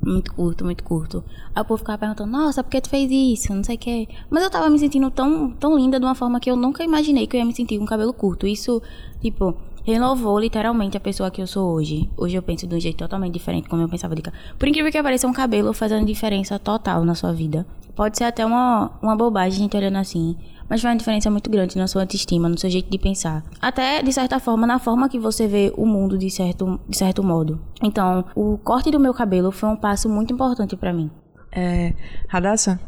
Muito 0.00 0.32
curto, 0.34 0.64
muito 0.64 0.84
curto. 0.84 1.24
Aí 1.54 1.62
o 1.62 1.64
povo 1.64 1.78
ficava 1.78 1.98
perguntando, 1.98 2.30
nossa, 2.30 2.62
por 2.62 2.70
que 2.70 2.80
tu 2.80 2.88
fez 2.88 3.10
isso? 3.10 3.54
Não 3.54 3.64
sei 3.64 3.76
o 3.76 3.78
quê. 3.78 4.08
Mas 4.30 4.42
eu 4.42 4.50
tava 4.50 4.68
me 4.70 4.78
sentindo 4.78 5.10
tão, 5.10 5.50
tão 5.52 5.76
linda 5.76 5.98
de 5.98 6.04
uma 6.04 6.14
forma 6.14 6.38
que 6.38 6.50
eu 6.50 6.56
nunca 6.56 6.84
imaginei 6.84 7.26
que 7.26 7.36
eu 7.36 7.40
ia 7.40 7.44
me 7.44 7.54
sentir 7.54 7.78
com 7.78 7.86
cabelo 7.86 8.12
curto. 8.12 8.46
Isso, 8.46 8.80
tipo, 9.20 9.56
renovou 9.84 10.38
literalmente 10.38 10.96
a 10.96 11.00
pessoa 11.00 11.30
que 11.30 11.40
eu 11.40 11.46
sou 11.46 11.72
hoje. 11.72 12.10
Hoje 12.16 12.36
eu 12.36 12.42
penso 12.42 12.66
de 12.66 12.74
um 12.74 12.80
jeito 12.80 12.98
totalmente 12.98 13.32
diferente 13.32 13.68
como 13.68 13.82
eu 13.82 13.88
pensava 13.88 14.14
de 14.14 14.22
cara. 14.22 14.36
Por 14.58 14.68
incrível 14.68 14.90
que 14.90 15.02
pareça, 15.02 15.26
um 15.26 15.32
cabelo 15.32 15.72
fazendo 15.72 16.04
diferença 16.04 16.58
total 16.58 17.04
na 17.04 17.14
sua 17.14 17.32
vida. 17.32 17.66
Pode 17.94 18.18
ser 18.18 18.24
até 18.24 18.44
uma, 18.44 18.90
uma 19.00 19.16
bobagem 19.16 19.60
a 19.60 19.62
gente 19.62 19.76
olhando 19.76 19.96
assim 19.96 20.36
mas 20.68 20.80
faz 20.80 20.92
uma 20.92 20.98
diferença 20.98 21.30
muito 21.30 21.50
grande 21.50 21.76
na 21.76 21.86
sua 21.86 22.02
autoestima, 22.02 22.48
no 22.48 22.58
seu 22.58 22.70
jeito 22.70 22.90
de 22.90 22.98
pensar. 22.98 23.44
Até, 23.60 24.02
de 24.02 24.12
certa 24.12 24.38
forma, 24.38 24.66
na 24.66 24.78
forma 24.78 25.08
que 25.08 25.18
você 25.18 25.46
vê 25.46 25.72
o 25.76 25.86
mundo 25.86 26.18
de 26.18 26.30
certo, 26.30 26.80
de 26.88 26.96
certo 26.96 27.22
modo. 27.22 27.60
Então, 27.82 28.24
o 28.34 28.58
corte 28.58 28.90
do 28.90 29.00
meu 29.00 29.14
cabelo 29.14 29.50
foi 29.52 29.68
um 29.68 29.76
passo 29.76 30.08
muito 30.08 30.32
importante 30.32 30.76
para 30.76 30.92
mim. 30.92 31.10
É, 31.52 31.94
Radassa, 32.28 32.78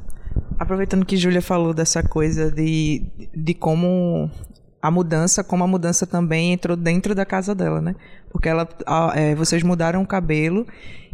aproveitando 0.59 1.05
que 1.05 1.17
Júlia 1.17 1.41
falou 1.41 1.73
dessa 1.73 2.03
coisa 2.03 2.51
de, 2.51 3.03
de 3.35 3.55
como 3.55 4.31
a 4.81 4.91
mudança, 4.91 5.43
como 5.43 5.64
a 5.64 5.67
mudança 5.67 6.07
também 6.07 6.53
entrou 6.53 6.77
dentro 6.77 7.14
da 7.14 7.25
casa 7.25 7.55
dela, 7.55 7.81
né? 7.81 7.95
Porque 8.31 8.49
ela, 8.49 8.69
é, 9.14 9.35
vocês 9.35 9.62
mudaram 9.62 10.03
o 10.03 10.07
cabelo 10.07 10.67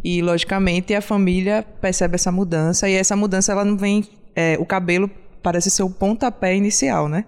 e, 0.03 0.21
logicamente, 0.21 0.95
a 0.95 1.01
família 1.01 1.65
percebe 1.81 2.17
essa 2.17 2.31
mudança 2.31 2.89
e 2.89 2.95
essa 2.95 3.17
mudança 3.17 3.53
ela 3.53 3.65
não 3.65 3.77
vem, 3.77 4.05
é, 4.37 4.57
o 4.59 4.67
cabelo 4.67 5.11
parece 5.45 5.71
ser 5.71 5.83
o 5.83 5.91
pontapé 5.91 6.57
inicial, 6.57 7.09
né? 7.09 7.27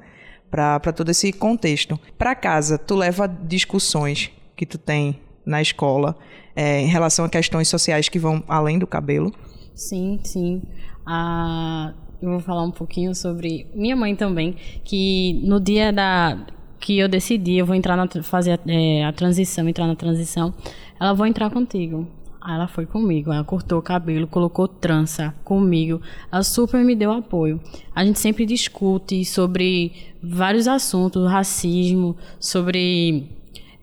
Para 0.50 0.92
todo 0.92 1.10
esse 1.10 1.32
contexto. 1.32 2.00
Para 2.16 2.34
casa, 2.34 2.78
tu 2.78 2.96
leva 2.96 3.28
discussões 3.28 4.30
que 4.56 4.64
tu 4.64 4.78
tem 4.78 5.20
na 5.44 5.60
escola 5.60 6.16
é, 6.56 6.80
em 6.80 6.86
relação 6.86 7.26
a 7.26 7.28
questões 7.28 7.68
sociais 7.68 8.08
que 8.08 8.18
vão 8.18 8.42
além 8.48 8.78
do 8.78 8.86
cabelo? 8.86 9.32
Sim, 9.74 10.18
sim. 10.24 10.62
Ah, 11.04 11.92
eu 12.22 12.30
vou 12.30 12.40
falar 12.40 12.62
um 12.62 12.70
pouquinho 12.70 13.14
sobre 13.14 13.66
minha 13.74 13.94
mãe 13.94 14.16
também, 14.16 14.56
que 14.82 15.40
no 15.44 15.60
dia 15.60 15.92
da 15.92 16.38
que 16.80 16.98
eu 16.98 17.08
decidi, 17.08 17.56
eu 17.56 17.66
vou 17.66 17.74
entrar 17.74 17.96
na 17.96 18.06
fazer 18.22 18.60
é, 18.66 19.04
a 19.04 19.12
transição, 19.12 19.68
entrar 19.68 19.86
na 19.86 19.96
transição, 19.96 20.54
ela 21.00 21.12
vou 21.12 21.26
entrar 21.26 21.50
contigo. 21.50 22.06
Ela 22.48 22.68
foi 22.68 22.86
comigo, 22.86 23.32
ela 23.32 23.42
cortou 23.42 23.78
o 23.80 23.82
cabelo, 23.82 24.26
colocou 24.28 24.68
trança 24.68 25.34
comigo. 25.42 26.00
Ela 26.30 26.44
super 26.44 26.84
me 26.84 26.94
deu 26.94 27.10
apoio. 27.10 27.60
A 27.92 28.04
gente 28.04 28.20
sempre 28.20 28.46
discute 28.46 29.24
sobre 29.24 29.92
vários 30.22 30.68
assuntos, 30.68 31.28
racismo, 31.28 32.16
sobre 32.38 33.28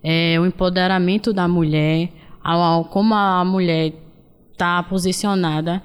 é, 0.02 0.40
o 0.40 0.46
empoderamento 0.46 1.30
da 1.32 1.46
mulher, 1.46 2.10
como 2.90 3.14
a 3.14 3.44
mulher 3.44 3.92
está 4.52 4.82
posicionada 4.82 5.82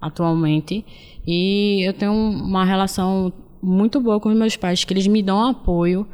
atualmente. 0.00 0.84
E 1.26 1.86
eu 1.86 1.92
tenho 1.92 2.12
uma 2.12 2.64
relação 2.64 3.30
muito 3.62 4.00
boa 4.00 4.18
com 4.18 4.30
meus 4.30 4.56
pais, 4.56 4.84
que 4.84 4.92
eles 4.94 5.06
me 5.06 5.22
dão 5.22 5.44
apoio. 5.44 6.06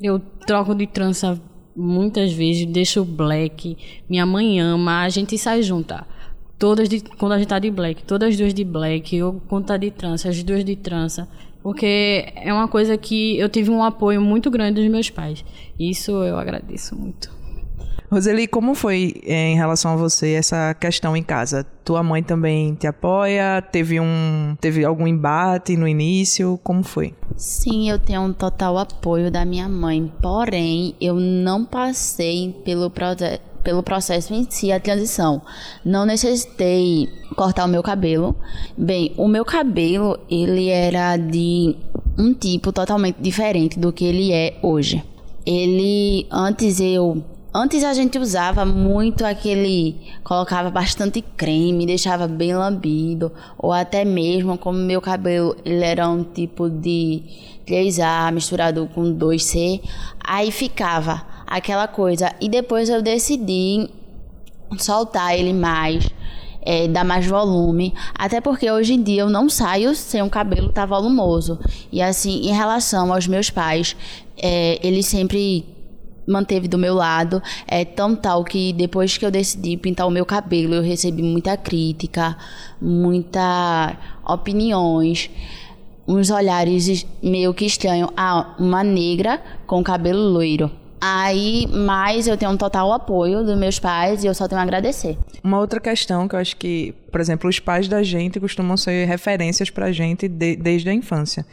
Eu 0.00 0.18
troco 0.18 0.74
de 0.74 0.86
trança 0.86 1.40
muitas 1.76 2.32
vezes 2.32 2.66
deixo 2.66 3.04
black, 3.04 3.76
minha 4.08 4.24
mãe 4.24 4.60
ama, 4.60 5.02
a 5.02 5.08
gente 5.08 5.36
sai 5.38 5.62
junta. 5.62 6.06
Todas 6.58 6.88
de, 6.88 7.00
quando 7.18 7.32
a 7.32 7.38
gente 7.38 7.48
tá 7.48 7.58
de 7.58 7.70
black, 7.70 8.04
todas 8.04 8.30
as 8.30 8.36
duas 8.36 8.54
de 8.54 8.64
black, 8.64 9.20
ou 9.22 9.40
quando 9.48 9.66
tá 9.66 9.76
de 9.76 9.90
trança, 9.90 10.28
as 10.28 10.42
duas 10.42 10.64
de 10.64 10.76
trança. 10.76 11.28
Porque 11.62 12.26
é 12.36 12.52
uma 12.52 12.68
coisa 12.68 12.96
que 12.96 13.38
eu 13.38 13.48
tive 13.48 13.70
um 13.70 13.82
apoio 13.82 14.20
muito 14.20 14.50
grande 14.50 14.80
dos 14.80 14.90
meus 14.90 15.10
pais. 15.10 15.44
Isso 15.78 16.12
eu 16.22 16.38
agradeço 16.38 16.94
muito. 16.94 17.34
Roseli, 18.10 18.46
como 18.46 18.74
foi 18.74 19.14
é, 19.24 19.48
em 19.48 19.56
relação 19.56 19.92
a 19.92 19.96
você 19.96 20.34
essa 20.34 20.74
questão 20.74 21.16
em 21.16 21.22
casa? 21.22 21.66
Tua 21.84 22.02
mãe 22.02 22.22
também 22.22 22.74
te 22.74 22.86
apoia? 22.86 23.60
Teve 23.60 23.98
um, 23.98 24.56
teve 24.60 24.84
algum 24.84 25.06
embate 25.06 25.76
no 25.76 25.88
início? 25.88 26.60
Como 26.62 26.84
foi? 26.84 27.14
Sim, 27.36 27.90
eu 27.90 27.98
tenho 27.98 28.22
um 28.22 28.32
total 28.32 28.78
apoio 28.78 29.30
da 29.30 29.44
minha 29.44 29.68
mãe. 29.68 30.12
Porém, 30.22 30.94
eu 31.00 31.14
não 31.14 31.64
passei 31.64 32.54
pelo 32.64 32.90
pelo 33.62 33.82
processo 33.82 34.34
em 34.34 34.46
si, 34.48 34.70
a 34.70 34.78
transição. 34.78 35.40
Não 35.84 36.04
necessitei 36.04 37.08
cortar 37.34 37.64
o 37.64 37.68
meu 37.68 37.82
cabelo. 37.82 38.36
Bem, 38.76 39.12
o 39.16 39.26
meu 39.26 39.44
cabelo, 39.44 40.18
ele 40.30 40.68
era 40.68 41.16
de 41.16 41.74
um 42.18 42.34
tipo 42.34 42.70
totalmente 42.70 43.16
diferente 43.20 43.78
do 43.78 43.92
que 43.92 44.04
ele 44.04 44.32
é 44.32 44.58
hoje. 44.62 45.02
Ele, 45.46 46.26
antes 46.30 46.78
eu 46.78 47.24
Antes 47.56 47.84
a 47.84 47.94
gente 47.94 48.18
usava 48.18 48.64
muito 48.64 49.24
aquele. 49.24 49.94
colocava 50.24 50.70
bastante 50.70 51.22
creme, 51.22 51.86
deixava 51.86 52.26
bem 52.26 52.52
lambido, 52.52 53.30
ou 53.56 53.72
até 53.72 54.04
mesmo, 54.04 54.58
como 54.58 54.76
meu 54.76 55.00
cabelo 55.00 55.56
ele 55.64 55.84
era 55.84 56.08
um 56.08 56.24
tipo 56.24 56.68
de 56.68 57.22
3A 57.64 58.32
misturado 58.32 58.90
com 58.92 59.16
2C, 59.16 59.80
aí 60.18 60.50
ficava 60.50 61.24
aquela 61.46 61.86
coisa. 61.86 62.34
E 62.40 62.48
depois 62.48 62.88
eu 62.88 63.00
decidi 63.00 63.88
soltar 64.76 65.38
ele 65.38 65.52
mais. 65.52 66.10
É, 66.66 66.88
dar 66.88 67.04
mais 67.04 67.26
volume, 67.26 67.92
até 68.14 68.40
porque 68.40 68.70
hoje 68.70 68.94
em 68.94 69.02
dia 69.02 69.20
eu 69.20 69.28
não 69.28 69.50
saio 69.50 69.94
sem 69.94 70.22
um 70.22 70.30
cabelo 70.30 70.72
tá 70.72 70.86
volumoso. 70.86 71.58
E 71.92 72.00
assim, 72.00 72.48
em 72.48 72.54
relação 72.54 73.12
aos 73.12 73.26
meus 73.26 73.50
pais, 73.50 73.94
é, 74.38 74.80
eles 74.82 75.04
sempre 75.04 75.73
manteve 76.26 76.68
do 76.68 76.78
meu 76.78 76.94
lado. 76.94 77.42
É 77.66 77.84
tão 77.84 78.14
tal 78.14 78.44
que 78.44 78.72
depois 78.72 79.16
que 79.16 79.24
eu 79.24 79.30
decidi 79.30 79.76
pintar 79.76 80.06
o 80.06 80.10
meu 80.10 80.24
cabelo, 80.26 80.74
eu 80.74 80.82
recebi 80.82 81.22
muita 81.22 81.56
crítica, 81.56 82.36
muita 82.80 83.96
opiniões, 84.26 85.30
uns 86.06 86.30
olhares 86.30 87.06
meio 87.22 87.54
que 87.54 87.64
estranhos. 87.64 88.10
Ah, 88.16 88.54
uma 88.58 88.82
negra 88.82 89.42
com 89.66 89.82
cabelo 89.82 90.20
loiro. 90.20 90.70
Aí, 91.06 91.66
mas 91.70 92.26
eu 92.26 92.34
tenho 92.34 92.50
um 92.50 92.56
total 92.56 92.90
apoio 92.90 93.44
dos 93.44 93.58
meus 93.58 93.78
pais 93.78 94.24
e 94.24 94.26
eu 94.26 94.32
só 94.32 94.48
tenho 94.48 94.58
a 94.58 94.62
agradecer. 94.62 95.18
Uma 95.42 95.58
outra 95.58 95.78
questão 95.78 96.26
que 96.26 96.34
eu 96.34 96.38
acho 96.40 96.56
que, 96.56 96.94
por 97.12 97.20
exemplo, 97.20 97.50
os 97.50 97.60
pais 97.60 97.86
da 97.86 98.02
gente 98.02 98.40
costumam 98.40 98.74
ser 98.74 99.06
referências 99.06 99.68
pra 99.68 99.92
gente 99.92 100.26
de, 100.26 100.56
desde 100.56 100.88
a 100.88 100.94
infância. 100.94 101.44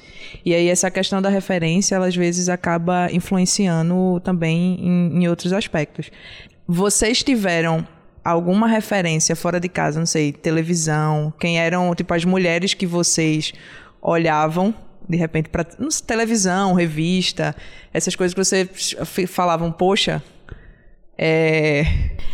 E 0.46 0.56
aí 0.56 0.70
essa 0.70 0.90
questão 0.90 1.22
da 1.22 1.28
referência, 1.28 1.96
ela 1.96 2.08
às 2.08 2.16
vezes 2.16 2.48
acaba 2.48 3.10
influenciando 3.12 4.22
também 4.22 4.80
em, 4.80 5.22
em 5.22 5.28
outros 5.28 5.52
aspectos. 5.52 6.10
Vocês 6.66 7.22
tiveram 7.22 7.86
alguma 8.24 8.70
referência 8.70 9.36
fora 9.36 9.60
de 9.60 9.68
casa, 9.68 10.00
não 10.00 10.06
sei, 10.06 10.32
televisão, 10.32 11.34
quem 11.38 11.60
eram 11.60 11.94
tipo 11.94 12.14
as 12.14 12.24
mulheres 12.24 12.74
que 12.74 12.88
vocês 12.88 13.52
olhavam 14.02 14.74
de 15.12 15.18
repente 15.18 15.50
para 15.50 15.66
televisão, 16.06 16.74
revista, 16.74 17.56
essas 17.94 18.16
coisas 18.16 18.34
que 18.34 18.40
você 18.40 19.28
falavam, 19.28 19.72
poxa, 19.72 20.24
é... 21.18 21.84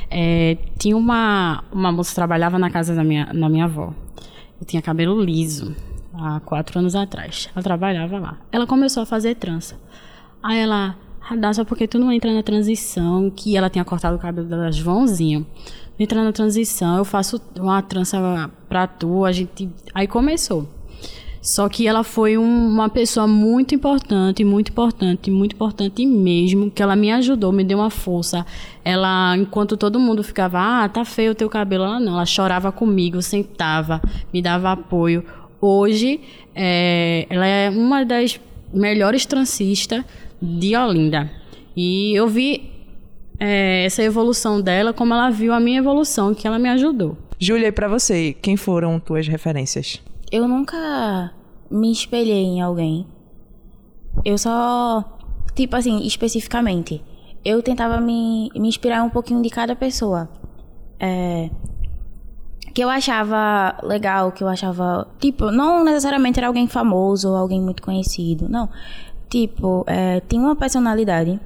é... 0.10 0.58
tinha 0.78 0.96
uma 0.96 1.64
uma 1.72 1.92
moça 1.92 2.12
que 2.12 2.16
trabalhava 2.16 2.58
na 2.60 2.70
casa 2.70 2.94
da 2.96 3.04
minha 3.04 3.34
na 3.34 3.50
minha 3.50 3.66
avó. 3.66 3.94
Eu 4.60 4.66
tinha 4.66 4.82
cabelo 4.82 5.22
liso 5.22 5.76
há 6.14 6.40
quatro 6.40 6.80
anos 6.80 6.96
atrás. 6.96 7.50
Ela 7.54 7.64
trabalhava 7.64 8.20
lá. 8.20 8.38
Ela 8.52 8.66
começou 8.66 9.04
a 9.04 9.06
fazer 9.06 9.36
trança. 9.36 9.76
Aí 10.42 10.60
ela, 10.60 10.96
Radassa, 11.20 11.66
por 11.66 11.78
que 11.78 11.88
tu 11.88 12.00
não 12.00 12.12
entra 12.12 12.34
na 12.34 12.42
transição? 12.42 13.30
Que 13.30 13.58
ela 13.58 13.70
tinha 13.70 13.86
cortado 13.86 14.16
o 14.16 14.20
cabelo 14.20 14.48
dela 14.48 14.72
Joãozinho. 14.72 15.46
Entra 16.00 16.24
na 16.24 16.32
transição, 16.32 16.98
eu 16.98 17.06
faço 17.06 17.42
uma 17.60 17.82
trança 17.82 18.52
pra 18.70 18.86
tu, 18.86 19.26
a 19.26 19.32
gente. 19.32 19.70
Aí 19.94 20.08
começou. 20.08 20.77
Só 21.48 21.70
que 21.70 21.88
ela 21.88 22.04
foi 22.04 22.38
um, 22.38 22.44
uma 22.44 22.90
pessoa 22.90 23.26
muito 23.26 23.74
importante, 23.74 24.44
muito 24.44 24.70
importante, 24.70 25.32
muito 25.32 25.56
importante 25.56 26.06
mesmo, 26.06 26.70
que 26.70 26.84
ela 26.84 26.94
me 26.94 27.10
ajudou, 27.10 27.54
me 27.54 27.64
deu 27.64 27.78
uma 27.78 27.90
força. 27.90 28.46
Ela, 28.84 29.34
enquanto 29.38 29.78
todo 29.78 29.98
mundo 29.98 30.22
ficava, 30.26 30.60
ah, 30.60 30.90
tá 30.90 31.06
feio 31.06 31.32
o 31.32 31.36
teu 31.36 31.50
cabelo, 31.50 31.86
ela 31.86 32.02
não, 32.02 32.16
ela 32.16 32.26
chorava 32.26 32.70
comigo, 32.70 33.22
sentava, 33.22 34.02
me 34.34 34.42
dava 34.42 34.74
apoio. 34.74 35.24
Hoje, 35.62 36.20
é, 36.54 37.26
ela 37.30 37.48
é 37.48 37.70
uma 37.70 38.04
das 38.04 38.38
melhores 38.74 39.26
trancistas 39.26 40.04
de 40.42 40.76
Olinda. 40.76 41.32
E 41.78 42.14
eu 42.14 42.28
vi 42.28 42.70
é, 43.40 43.86
essa 43.86 44.04
evolução 44.04 44.60
dela, 44.60 44.92
como 44.92 45.14
ela 45.14 45.30
viu 45.30 45.54
a 45.54 45.62
minha 45.62 45.80
evolução, 45.80 46.36
que 46.36 46.46
ela 46.46 46.60
me 46.60 46.68
ajudou. 46.68 47.18
Júlia, 47.40 47.70
e 47.70 47.72
para 47.72 47.88
você, 47.88 48.36
quem 48.42 48.58
foram 48.58 49.00
tuas 49.00 49.30
referências? 49.30 50.02
Eu 50.30 50.46
nunca 50.46 51.32
me 51.70 51.92
espelhei 51.92 52.44
em 52.44 52.62
alguém. 52.62 53.06
Eu 54.24 54.38
só, 54.38 55.04
tipo 55.56 55.76
assim, 55.76 56.02
especificamente, 56.06 57.04
eu 57.44 57.62
tentava 57.62 58.00
me, 58.00 58.50
me 58.56 58.68
inspirar 58.68 59.04
um 59.04 59.10
pouquinho 59.10 59.42
de 59.42 59.50
cada 59.50 59.76
pessoa. 59.76 60.30
É, 61.00 61.50
que 62.74 62.84
eu 62.84 62.90
achava 62.90 63.76
legal, 63.84 64.32
que 64.32 64.44
eu 64.44 64.48
achava. 64.48 65.08
Tipo, 65.20 65.52
não 65.52 65.84
necessariamente 65.84 66.40
era 66.40 66.48
alguém 66.48 66.68
famoso 66.68 67.30
ou 67.30 67.36
alguém 67.36 67.62
muito 67.62 67.82
conhecido, 67.82 68.48
não. 68.50 68.70
Tipo, 69.30 69.84
é, 69.88 70.20
tem 70.22 70.40
uma 70.40 70.56
personalidade. 70.56 71.40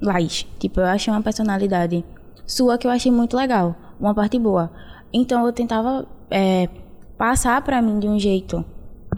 Laís. 0.00 0.46
Tipo, 0.58 0.80
eu 0.80 0.86
achei 0.86 1.12
uma 1.12 1.22
personalidade 1.22 2.04
sua 2.46 2.78
que 2.78 2.86
eu 2.86 2.90
achei 2.90 3.10
muito 3.10 3.36
legal. 3.36 3.74
Uma 3.98 4.14
parte 4.14 4.38
boa. 4.38 4.70
Então 5.12 5.44
eu 5.46 5.52
tentava 5.52 6.06
é, 6.30 6.68
passar 7.16 7.60
para 7.62 7.80
mim 7.82 7.98
de 7.98 8.08
um 8.08 8.18
jeito 8.18 8.64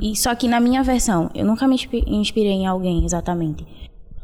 e 0.00 0.16
só 0.16 0.34
que 0.34 0.48
na 0.48 0.60
minha 0.60 0.82
versão, 0.82 1.30
eu 1.34 1.44
nunca 1.44 1.66
me 1.66 1.76
inspirei 2.06 2.52
em 2.52 2.66
alguém 2.66 3.04
exatamente. 3.04 3.66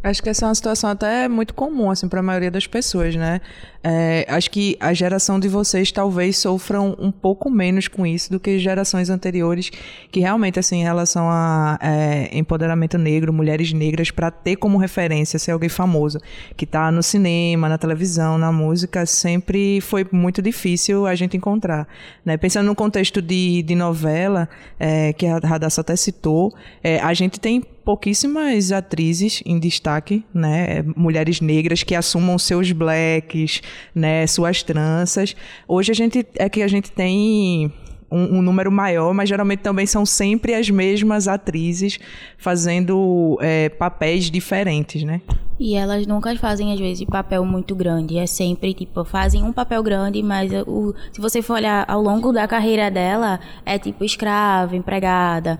Acho 0.05 0.23
que 0.23 0.29
essa 0.29 0.45
é 0.45 0.49
uma 0.49 0.55
situação 0.55 0.91
até 0.91 1.27
muito 1.29 1.55
comum, 1.55 1.91
assim, 1.91 2.07
para 2.07 2.21
a 2.21 2.23
maioria 2.23 2.51
das 2.51 2.67
pessoas, 2.67 3.17
né? 3.17 3.41
É, 3.83 4.27
acho 4.29 4.51
que 4.51 4.77
a 4.79 4.93
geração 4.93 5.41
de 5.41 5.49
vocês 5.49 5.91
talvez 5.91 6.37
sofram 6.37 6.95
um 6.99 7.11
pouco 7.11 7.49
menos 7.49 7.89
com 7.89 8.07
isso 8.07 8.31
do 8.31 8.39
que 8.39 8.59
gerações 8.59 9.09
anteriores, 9.09 9.71
que 10.13 10.21
realmente, 10.21 10.59
assim, 10.59 10.81
em 10.81 10.83
relação 10.83 11.25
a 11.31 11.79
é, 11.81 12.29
empoderamento 12.37 12.99
negro, 12.99 13.33
mulheres 13.33 13.73
negras, 13.73 14.11
para 14.11 14.31
ter 14.31 14.57
como 14.57 14.77
referência 14.77 15.39
ser 15.39 15.53
alguém 15.53 15.71
famoso, 15.71 16.19
que 16.55 16.67
está 16.67 16.93
no 16.93 17.03
cinema, 17.03 17.67
na 17.67 17.79
televisão, 17.79 18.37
na 18.37 18.53
música, 18.53 19.07
sempre 19.07 19.81
foi 19.81 20.07
muito 20.13 20.43
difícil 20.43 21.07
a 21.07 21.15
gente 21.15 21.35
encontrar. 21.35 21.89
Né? 22.23 22.37
Pensando 22.37 22.67
no 22.67 22.75
contexto 22.75 23.23
de, 23.23 23.63
de 23.63 23.75
novela, 23.75 24.51
é, 24.79 25.15
que 25.15 25.25
a 25.25 25.39
Radassa 25.39 25.81
até 25.81 25.97
citou, 25.97 26.53
é, 26.83 26.99
a 27.01 27.15
gente 27.15 27.41
tem 27.41 27.63
pouquíssimas 27.85 28.72
atrizes 28.72 29.43
em 29.45 29.59
destaque, 29.59 30.24
né? 30.32 30.82
Mulheres 30.97 31.41
negras 31.41 31.82
que 31.82 31.95
assumam 31.95 32.39
seus 32.39 32.72
blacks, 32.72 33.61
né? 33.95 34.26
Suas 34.26 34.62
tranças. 34.62 35.37
Hoje 35.68 35.93
a 35.93 35.95
gente 35.95 36.26
é 36.37 36.49
que 36.49 36.62
a 36.62 36.68
gente 36.68 36.91
tem 36.91 37.70
um, 38.11 38.39
um, 38.39 38.43
número 38.43 38.72
maior, 38.72 39.12
mas 39.12 39.28
geralmente 39.28 39.61
também 39.61 39.87
são 39.87 40.07
sempre 40.07 40.55
as 40.55 40.70
mesmas 40.70 41.28
atrizes 41.28 41.99
fazendo 42.39 43.37
é, 43.41 43.68
papéis 43.68 44.30
diferentes, 44.30 45.03
né? 45.03 45.20
E 45.59 45.74
elas 45.74 46.07
nunca 46.07 46.35
fazem, 46.37 46.72
às 46.72 46.80
vezes, 46.80 47.07
papel 47.07 47.45
muito 47.45 47.76
grande. 47.76 48.18
É 48.18 48.26
sempre, 48.26 48.74
tipo, 48.74 49.05
fazem 49.05 49.43
um 49.43 49.53
papel 49.53 49.82
grande, 49.82 50.20
mas 50.22 50.51
o, 50.66 50.95
se 51.12 51.20
você 51.20 51.41
for 51.41 51.55
olhar 51.55 51.85
ao 51.87 52.03
longo 52.03 52.32
da 52.32 52.49
carreira 52.49 52.91
dela, 52.91 53.39
é 53.64 53.78
tipo 53.78 54.05
escrava, 54.05 54.74
empregada 54.74 55.59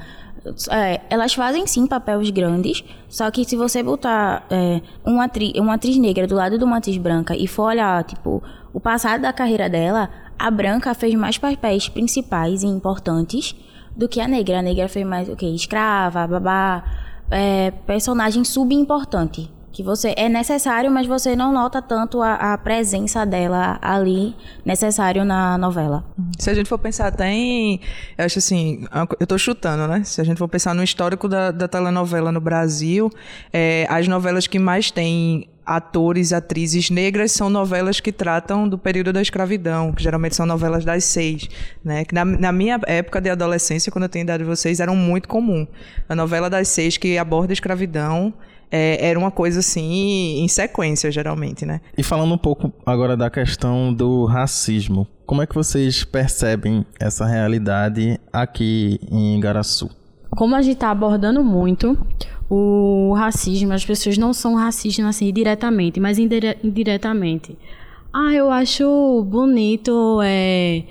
é, 0.71 1.01
elas 1.09 1.33
fazem 1.35 1.67
sim 1.67 1.87
papéis 1.87 2.31
grandes, 2.31 2.85
só 3.09 3.31
que 3.31 3.45
se 3.45 3.57
você 3.57 3.83
botar 3.83 4.47
é, 4.51 4.81
uma, 5.05 5.25
atriz, 5.25 5.53
uma 5.55 5.75
atriz 5.75 5.97
negra 5.97 6.27
do 6.27 6.35
lado 6.35 6.59
de 6.59 6.65
uma 6.65 6.79
atriz 6.79 6.97
branca 6.97 7.37
e 7.37 7.47
for 7.47 7.65
olhar, 7.65 8.05
tipo, 8.05 8.43
o 8.73 8.81
passado 8.81 9.23
da 9.23 9.33
carreira 9.33 9.69
dela, 9.69 10.11
a 10.39 10.51
branca 10.51 10.95
fez 10.95 11.15
mais 11.15 11.39
papéis 11.39 11.89
principais 11.89 12.63
e 12.63 12.67
importantes 12.67 13.55
do 13.97 14.09
que 14.09 14.21
a 14.21 14.29
negra. 14.29 14.59
A 14.59 14.63
negra 14.63 14.89
fez 14.89 15.07
mais, 15.07 15.29
o 15.29 15.33
okay, 15.33 15.55
Escrava, 15.55 16.27
babá, 16.27 16.85
é, 17.31 17.71
personagem 17.87 18.45
subimportante 18.45 19.51
que 19.75 19.83
você 19.83 20.15
é 20.17 20.29
necessário, 20.29 20.89
mas 20.89 21.05
você 21.05 21.35
não 21.35 21.53
nota 21.53 21.83
tanto 21.83 22.23
a, 22.23 22.55
a, 22.55 22.57
presença 22.57 23.27
dela 23.27 23.77
ali 23.83 24.33
necessário 24.65 25.25
na 25.25 25.59
novela. 25.59 26.05
Se 26.39 26.49
a 26.49 26.55
gente 26.55 26.69
for 26.69 26.79
pensar 26.79 27.09
até 27.09 27.29
em, 27.29 27.81
eu 28.17 28.25
acho 28.25 28.39
assim, 28.39 28.87
eu 29.19 29.25
estou 29.25 29.37
chutando, 29.37 29.89
né? 29.89 30.05
Se 30.05 30.21
a 30.21 30.25
gente 30.25 30.39
for 30.39 30.47
pensar 30.47 30.75
no 30.75 30.83
histórico 30.83 31.29
da, 31.29 31.51
da 31.51 31.67
telenovela 31.67 32.31
no 32.31 32.41
Brasil, 32.41 33.11
é, 33.53 33.85
as 33.91 34.07
novelas 34.07 34.47
que 34.47 34.61
mais 34.61 34.93
têm 34.93 35.49
atores 35.67 36.33
atrizes 36.33 36.89
negras 36.91 37.33
são 37.33 37.51
novelas 37.51 37.99
que 37.99 38.13
tratam 38.13 38.69
do 38.69 38.79
período 38.79 39.13
da 39.13 39.23
escravidão, 39.23 39.93
que 39.93 40.03
geralmente 40.03 40.37
são 40.37 40.47
novelas 40.47 40.85
das 40.85 41.03
seis, 41.03 41.49
né? 41.83 42.05
Que 42.05 42.15
na, 42.15 42.25
na 42.25 42.53
minha 42.53 42.79
época 42.87 43.21
de 43.21 43.29
adolescência, 43.29 43.91
quando 43.91 44.05
eu 44.05 44.09
tenho 44.09 44.23
idade 44.23 44.45
de 44.45 44.49
vocês, 44.49 44.79
eram 44.79 44.95
muito 44.95 45.29
comum. 45.29 45.67
A 46.09 46.15
novela 46.15 46.49
das 46.49 46.69
seis 46.69 46.97
que 46.97 47.19
aborda 47.19 47.53
a 47.53 47.55
escravidão 47.55 48.33
é, 48.71 49.09
era 49.09 49.19
uma 49.19 49.31
coisa 49.31 49.61
assim 49.61 50.39
em 50.39 50.49
sequência, 50.49 51.11
geralmente, 51.11 51.65
né? 51.65 51.81
E 51.97 52.03
falando 52.03 52.35
um 52.35 52.39
pouco 52.39 52.73
agora 52.85 53.17
da 53.17 53.31
questão 53.31 53.93
do 53.93 54.25
racismo, 54.25 55.07
como 55.27 55.43
é 55.43 55.47
que 55.47 55.55
vocês 55.55 56.05
percebem 56.05 56.85
essa 57.01 57.27
realidade 57.27 58.19
aqui 58.33 58.99
em 59.11 59.37
Igaraçu? 59.39 59.91
Como 60.31 60.55
a 60.55 60.63
gente 60.63 60.75
está 60.75 60.91
abordando 60.91 61.43
muito 61.45 61.97
o 62.51 63.15
racismo, 63.17 63.73
as 63.73 63.85
pessoas 63.85 64.19
não 64.19 64.33
são 64.33 64.55
racistas 64.55 65.05
assim 65.05 65.33
diretamente, 65.33 66.01
mas 66.01 66.19
indire 66.19 66.59
indiretamente. 66.63 67.57
Ah, 68.13 68.33
eu 68.35 68.51
acho 68.51 69.25
bonito 69.25 70.21
é, 70.23 70.85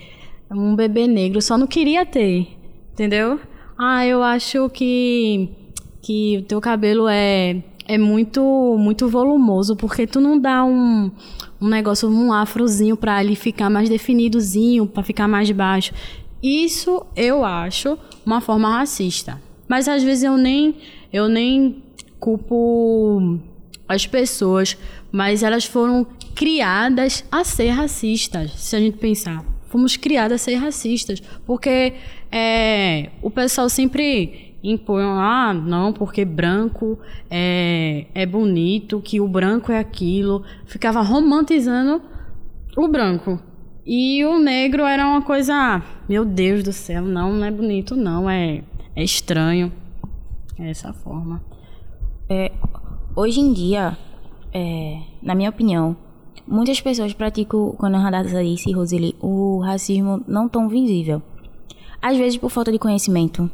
um 0.52 0.76
bebê 0.76 1.08
negro, 1.08 1.42
só 1.42 1.58
não 1.58 1.68
queria 1.68 2.06
ter, 2.06 2.48
entendeu? 2.92 3.40
Ah, 3.78 4.06
eu 4.06 4.22
acho 4.22 4.70
que 4.70 5.50
que 6.04 6.40
o 6.40 6.42
teu 6.44 6.62
cabelo 6.62 7.08
é 7.08 7.64
é 7.86 7.98
muito 7.98 8.42
muito 8.78 9.08
volumoso, 9.10 9.76
porque 9.76 10.06
tu 10.06 10.22
não 10.22 10.40
dá 10.40 10.64
um, 10.64 11.10
um 11.60 11.68
negócio, 11.68 12.10
um 12.10 12.32
afrozinho 12.32 12.96
para 12.96 13.24
ele 13.24 13.36
ficar 13.36 13.70
mais 13.70 13.90
definidozinho, 13.90 14.86
para 14.86 15.04
ficar 15.04 15.28
mais 15.28 15.50
baixo. 15.52 15.94
Isso 16.42 17.06
eu 17.16 17.44
acho 17.44 17.98
uma 18.26 18.42
forma 18.42 18.70
racista. 18.70 19.42
Mas 19.68 19.88
às 19.88 20.04
vezes 20.04 20.24
eu 20.24 20.38
nem 20.38 20.76
eu 21.12 21.28
nem 21.28 21.82
culpo 22.20 23.40
as 23.88 24.06
pessoas, 24.06 24.78
mas 25.12 25.44
elas 25.44 25.66
foram 25.66 26.06
criadas 26.36 27.24
a 27.32 27.44
ser 27.44 27.70
racistas, 27.70 28.52
se 28.54 28.76
a 28.76 28.80
gente 28.80 28.98
pensar. 28.98 29.44
Fomos 29.70 29.98
criadas 29.98 30.42
a 30.42 30.44
ser 30.44 30.56
racistas, 30.56 31.22
porque 31.46 31.94
é, 32.32 33.10
o 33.22 33.30
pessoal 33.30 33.70
sempre 33.70 34.53
impõem, 34.64 35.04
ah, 35.04 35.54
não, 35.54 35.92
porque 35.92 36.24
branco 36.24 36.98
é, 37.30 38.06
é 38.16 38.26
bonito, 38.26 39.02
que 39.02 39.20
o 39.20 39.28
branco 39.28 39.72
é 39.72 39.78
aquilo. 39.78 40.44
Ficava 40.66 41.02
romantizando 41.02 42.02
o 42.78 42.88
branco. 42.88 43.40
E 43.86 44.24
o 44.24 44.40
negro 44.40 44.84
era 44.84 45.06
uma 45.06 45.22
coisa, 45.22 45.54
ah, 45.54 45.82
meu 46.08 46.24
Deus 46.24 46.64
do 46.64 46.72
céu, 46.72 47.04
não, 47.04 47.34
não 47.34 47.46
é 47.46 47.52
bonito, 47.52 47.96
não, 47.96 48.30
é, 48.30 48.64
é 48.96 49.04
estranho. 49.04 49.72
É 50.58 50.70
essa 50.70 50.94
forma. 50.94 51.44
É, 52.30 52.52
hoje 53.16 53.42
em 53.42 53.52
dia, 53.52 53.98
é, 54.54 55.02
na 55.22 55.36
minha 55.36 55.50
opinião, 55.50 55.98
muitas 56.48 56.80
pessoas 56.80 57.14
praticam, 57.14 57.76
quando 57.78 57.96
a 57.96 58.00
Radassa 58.00 58.42
disse, 58.42 58.72
Roseli, 58.72 59.16
o 59.20 59.60
racismo 59.60 60.24
não 60.26 60.48
tão 60.48 60.70
visível. 60.70 61.22
Às 62.02 62.18
vezes 62.18 62.38
por 62.38 62.50
falta 62.50 62.72
de 62.72 62.80
conhecimento. 62.80 63.52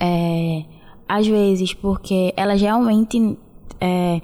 É, 0.00 0.64
às 1.08 1.26
vezes 1.26 1.74
porque 1.74 2.32
elas 2.36 2.60
realmente. 2.60 3.38
É, 3.80 4.20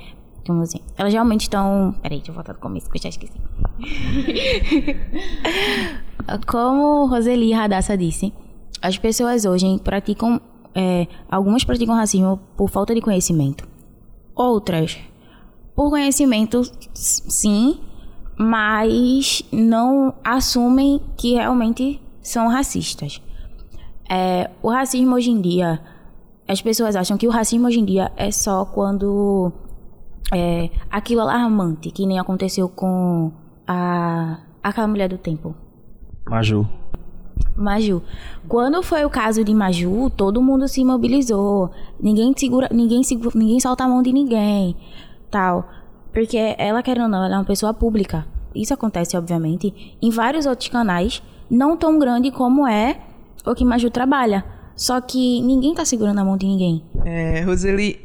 como 0.46 0.62
assim? 0.62 0.80
Elas 0.96 1.12
realmente 1.12 1.42
estão. 1.42 1.94
Peraí, 2.02 2.18
deixa 2.18 2.30
eu 2.30 2.34
voltar 2.34 2.52
do 2.52 2.58
começo, 2.58 2.90
que 2.90 2.98
eu 2.98 3.02
já 3.02 3.08
esqueci. 3.08 3.32
como 6.46 7.06
Roseli 7.06 7.52
Radassa 7.52 7.96
disse, 7.96 8.32
as 8.82 8.98
pessoas 8.98 9.44
hoje 9.44 9.78
praticam. 9.82 10.40
É, 10.72 11.08
algumas 11.28 11.64
praticam 11.64 11.96
racismo 11.96 12.38
por 12.56 12.70
falta 12.70 12.94
de 12.94 13.00
conhecimento. 13.00 13.68
Outras, 14.36 14.96
por 15.74 15.90
conhecimento, 15.90 16.62
sim, 16.94 17.80
mas 18.38 19.42
não 19.52 20.14
assumem 20.22 21.00
que 21.16 21.34
realmente 21.34 22.00
são 22.22 22.48
racistas. 22.48 23.20
É, 24.11 24.50
o 24.61 24.68
racismo 24.68 25.14
hoje 25.14 25.30
em 25.30 25.40
dia, 25.40 25.80
as 26.48 26.61
pessoas 26.61 26.96
acham 26.96 27.16
que 27.16 27.28
o 27.28 27.30
racismo 27.30 27.68
hoje 27.68 27.78
em 27.78 27.84
dia 27.84 28.11
é 28.16 28.32
só 28.32 28.64
quando 28.64 29.52
é, 30.32 30.68
aquilo 30.90 31.20
alarmante, 31.20 31.92
que 31.92 32.04
nem 32.04 32.18
aconteceu 32.18 32.68
com 32.68 33.30
a, 33.68 34.38
aquela 34.61 34.88
mulher 34.88 35.08
do 35.08 35.16
tempo. 35.16 35.54
Maju. 36.28 36.66
Maju. 37.56 38.02
Quando 38.48 38.82
foi 38.82 39.04
o 39.04 39.11
caso 39.11 39.44
de 39.44 39.54
Maju, 39.54 40.11
todo 40.11 40.42
mundo 40.42 40.66
se 40.66 40.84
mobilizou. 40.84 41.70
Ninguém 42.00 42.34
segura, 42.36 42.68
ninguém 42.72 43.04
segura, 43.04 43.30
ninguém 43.32 43.61
solta 43.61 43.84
a 43.84 43.88
mão 43.88 44.02
de 44.02 44.12
ninguém, 44.12 44.74
tal. 45.30 45.68
Porque 46.12 46.56
ela, 46.58 46.82
querendo 46.82 47.04
ou 47.04 47.08
não, 47.08 47.24
ela 47.24 47.36
é 47.36 47.38
uma 47.38 47.44
pessoa 47.44 47.72
pública. 47.72 48.26
Isso 48.52 48.74
acontece, 48.74 49.16
obviamente, 49.16 49.96
em 50.02 50.11
vários 50.11 50.46
outros 50.46 50.68
canais, 50.68 51.22
não 51.48 51.76
tão 51.76 51.96
grande 51.96 52.32
como 52.32 52.66
é 52.66 52.98
o 53.45 53.55
que 53.55 53.64
Maju 53.64 53.91
trabalha. 53.91 54.45
Só 54.76 55.01
que 55.01 55.43
ninguém 55.43 55.74
tá 55.74 55.84
segurando 55.84 56.18
a 56.20 56.24
mão 56.24 56.36
de 56.36 56.47
ninguém. 56.47 56.82
É, 57.05 57.43
Roseli, 57.43 58.01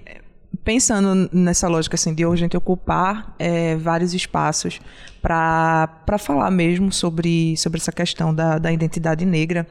pensando 0.64 1.30
nessa 1.32 1.68
lógica 1.68 1.96
assim, 1.96 2.14
de 2.14 2.26
a 2.26 2.36
gente 2.36 2.58
ocupar 2.58 3.34
é, 3.40 3.76
vários 3.76 4.14
espaços 4.14 4.82
para 5.22 6.18
falar 6.20 6.52
mesmo 6.52 6.92
sobre, 6.92 7.56
sobre 7.56 7.80
essa 7.80 7.92
questão 7.92 8.34
da, 8.34 8.58
da 8.58 8.72
identidade 8.72 9.26
negra, 9.26 9.66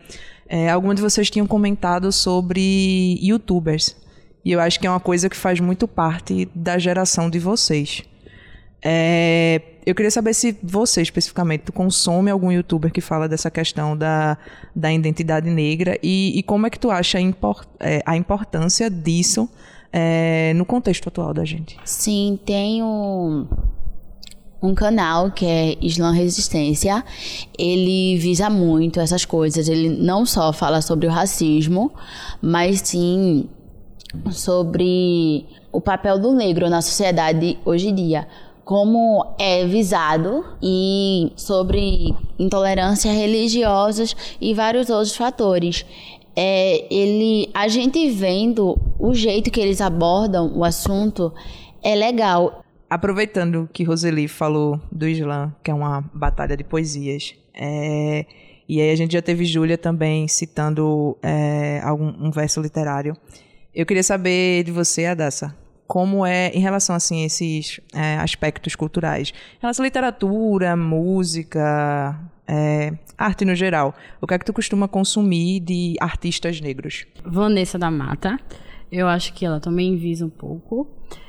é, 0.49 0.71
alguns 0.71 0.97
de 0.97 1.03
vocês 1.03 1.29
tinham 1.31 1.47
comentado 1.47 2.11
sobre 2.13 3.19
youtubers. 3.21 3.97
E 4.45 4.53
eu 4.53 4.61
acho 4.61 4.79
que 4.79 4.87
é 4.87 4.91
uma 4.91 5.01
coisa 5.01 5.29
que 5.29 5.37
faz 5.37 5.59
muito 5.59 5.89
parte 5.89 6.49
da 6.55 6.79
geração 6.79 7.31
de 7.31 7.39
vocês. 7.39 8.03
É, 8.87 9.63
eu 9.87 9.95
queria 9.95 10.11
saber 10.11 10.35
se 10.35 10.55
você, 10.63 11.01
especificamente, 11.01 11.73
consome 11.73 12.31
algum 12.31 12.53
youtuber 12.53 12.93
que 12.93 13.01
fala 13.01 13.27
dessa 13.27 13.51
questão 13.51 13.97
da, 13.97 14.37
da 14.77 14.93
identidade 14.93 15.49
negra 15.49 15.99
e, 16.03 16.39
e 16.39 16.43
como 16.43 16.67
é 16.67 16.71
que 16.71 16.79
tu 16.79 16.91
acha 16.91 17.17
a, 17.17 17.21
import, 17.21 17.67
é, 17.81 18.03
a 18.05 18.15
importância 18.15 18.91
disso 18.91 19.49
é, 19.91 20.53
no 20.55 20.67
contexto 20.67 21.09
atual 21.09 21.33
da 21.33 21.47
gente. 21.47 21.79
Sim, 21.83 22.39
tem 22.45 22.83
um, 22.83 23.47
um 24.63 24.75
canal 24.75 25.31
que 25.31 25.47
é 25.47 25.77
Islã 25.81 26.13
Resistência. 26.13 27.03
Ele 27.59 28.19
visa 28.19 28.51
muito 28.51 29.01
essas 29.01 29.25
coisas. 29.25 29.67
Ele 29.67 29.89
não 29.89 30.27
só 30.27 30.53
fala 30.53 30.83
sobre 30.83 31.07
o 31.07 31.11
racismo, 31.11 31.91
mas 32.43 32.81
sim 32.81 33.49
sobre 34.31 35.47
o 35.73 35.81
papel 35.81 36.19
do 36.19 36.33
negro 36.33 36.69
na 36.69 36.81
sociedade 36.81 37.59
hoje 37.65 37.89
em 37.89 37.95
dia 37.95 38.29
como 38.65 39.35
é 39.39 39.67
visado 39.67 40.45
e 40.63 41.33
sobre 41.37 42.15
intolerância 42.39 43.13
religiosas 43.13 44.17
e 44.41 44.55
vários 44.55 44.89
outros 44.89 45.15
fatores. 45.15 45.85
É, 46.37 46.93
ele, 46.93 47.49
a 47.55 47.69
gente 47.69 48.11
vendo 48.11 48.77
o 48.99 49.15
jeito 49.15 49.51
que 49.51 49.61
eles 49.61 49.81
abordam 49.81 50.51
o 50.57 50.65
assunto 50.65 51.33
é 51.83 51.95
legal. 51.95 52.65
Aproveitando 52.91 53.69
que 53.73 53.85
Roseli 53.85 54.27
falou 54.27 54.81
do 54.91 55.07
Islã, 55.07 55.55
que 55.63 55.71
é 55.71 55.75
uma 55.75 56.03
batalha 56.13 56.57
de 56.57 56.65
poesias, 56.65 57.35
é, 57.55 58.27
e 58.69 58.81
aí 58.81 58.91
a 58.91 58.97
gente 58.97 59.13
já 59.13 59.23
teve 59.23 59.45
Júlia 59.45 59.77
também 59.77 60.27
citando 60.27 61.17
é, 61.23 61.81
algum 61.85 62.13
um 62.19 62.31
verso 62.31 62.61
literário. 62.61 63.17
Eu 63.75 63.85
queria 63.85 64.03
saber 64.03 64.65
de 64.65 64.73
você, 64.73 65.07
Adassa, 65.07 65.55
como 65.95 66.27
é 66.27 66.49
em 66.49 66.59
relação 66.59 66.97
assim 66.97 67.23
a 67.23 67.27
esses 67.27 67.81
é, 67.95 68.17
aspectos 68.17 68.75
culturais, 68.75 69.33
em 69.59 69.61
relação 69.61 69.85
à 69.85 69.87
literatura, 69.87 70.75
música, 70.75 72.21
é, 72.49 72.93
arte 73.17 73.45
no 73.45 73.55
geral. 73.55 73.95
O 74.21 74.27
que 74.27 74.35
é 74.35 74.39
que 74.41 74.45
tu 74.45 74.53
costuma 74.53 74.89
consumir 74.89 75.61
de 75.61 75.95
artistas 76.01 76.61
negros? 76.61 77.07
Vanessa 77.25 77.79
da 77.79 77.93
Mata, 77.93 78.41
eu 78.91 79.07
acho 79.07 79.33
que 79.35 79.47
ela 79.47 79.61
também 79.61 79.97
visa 79.97 80.27
um 80.27 80.31
pouco. 80.31 80.89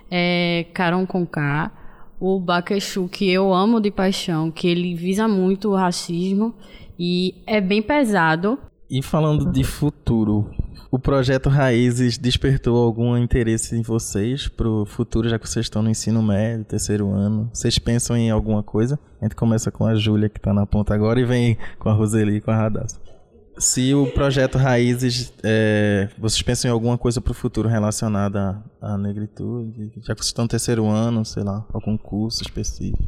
É, 0.10 0.66
Caron 0.74 1.06
Conká, 1.06 1.72
o 2.20 2.40
Baquechu, 2.40 3.08
que 3.08 3.30
eu 3.30 3.54
amo 3.54 3.80
de 3.80 3.92
paixão, 3.92 4.50
que 4.50 4.68
ele 4.68 4.96
visa 4.96 5.28
muito 5.28 5.70
o 5.70 5.76
racismo 5.76 6.56
e 6.98 7.36
é 7.46 7.62
bem 7.62 7.84
pesado. 7.84 8.58
E 8.90 9.04
falando 9.04 9.52
de 9.52 9.64
futuro, 9.64 10.50
o 10.96 11.00
projeto 11.00 11.50
Raízes 11.50 12.18
despertou 12.18 12.82
algum 12.82 13.18
interesse 13.18 13.76
em 13.76 13.82
vocês 13.82 14.48
para 14.48 14.70
o 14.70 14.86
futuro, 14.86 15.28
já 15.28 15.38
que 15.38 15.46
vocês 15.46 15.66
estão 15.66 15.82
no 15.82 15.90
ensino 15.90 16.24
médio, 16.24 16.64
terceiro 16.64 17.12
ano? 17.12 17.50
Vocês 17.52 17.78
pensam 17.78 18.16
em 18.16 18.32
alguma 18.32 18.64
coisa? 18.64 18.98
A 19.20 19.26
gente 19.26 19.36
começa 19.36 19.70
com 19.70 19.86
a 19.86 19.94
Júlia, 19.96 20.30
que 20.30 20.40
está 20.40 20.54
na 20.54 20.66
ponta 20.66 20.94
agora, 20.94 21.20
e 21.20 21.26
vem 21.26 21.58
com 21.80 21.90
a 21.90 21.94
Roseli 21.94 22.38
e 22.38 22.42
com 22.42 22.50
a 22.50 22.56
Radassa. 22.56 22.98
Se 23.58 23.94
o 23.94 24.08
projeto 24.08 24.58
Raízes, 24.58 25.34
é, 25.44 26.08
vocês 26.18 26.42
pensam 26.42 26.70
em 26.70 26.74
alguma 26.74 26.98
coisa 26.98 27.20
para 27.20 27.32
o 27.32 27.36
futuro 27.36 27.68
relacionada 27.68 28.64
à 28.82 28.98
negritude, 28.98 29.92
já 29.98 30.16
que 30.16 30.22
vocês 30.22 30.28
estão 30.28 30.46
no 30.46 30.50
terceiro 30.50 30.88
ano, 30.88 31.26
sei 31.26 31.44
lá, 31.44 31.66
algum 31.74 31.98
curso 31.98 32.42
específico? 32.42 33.04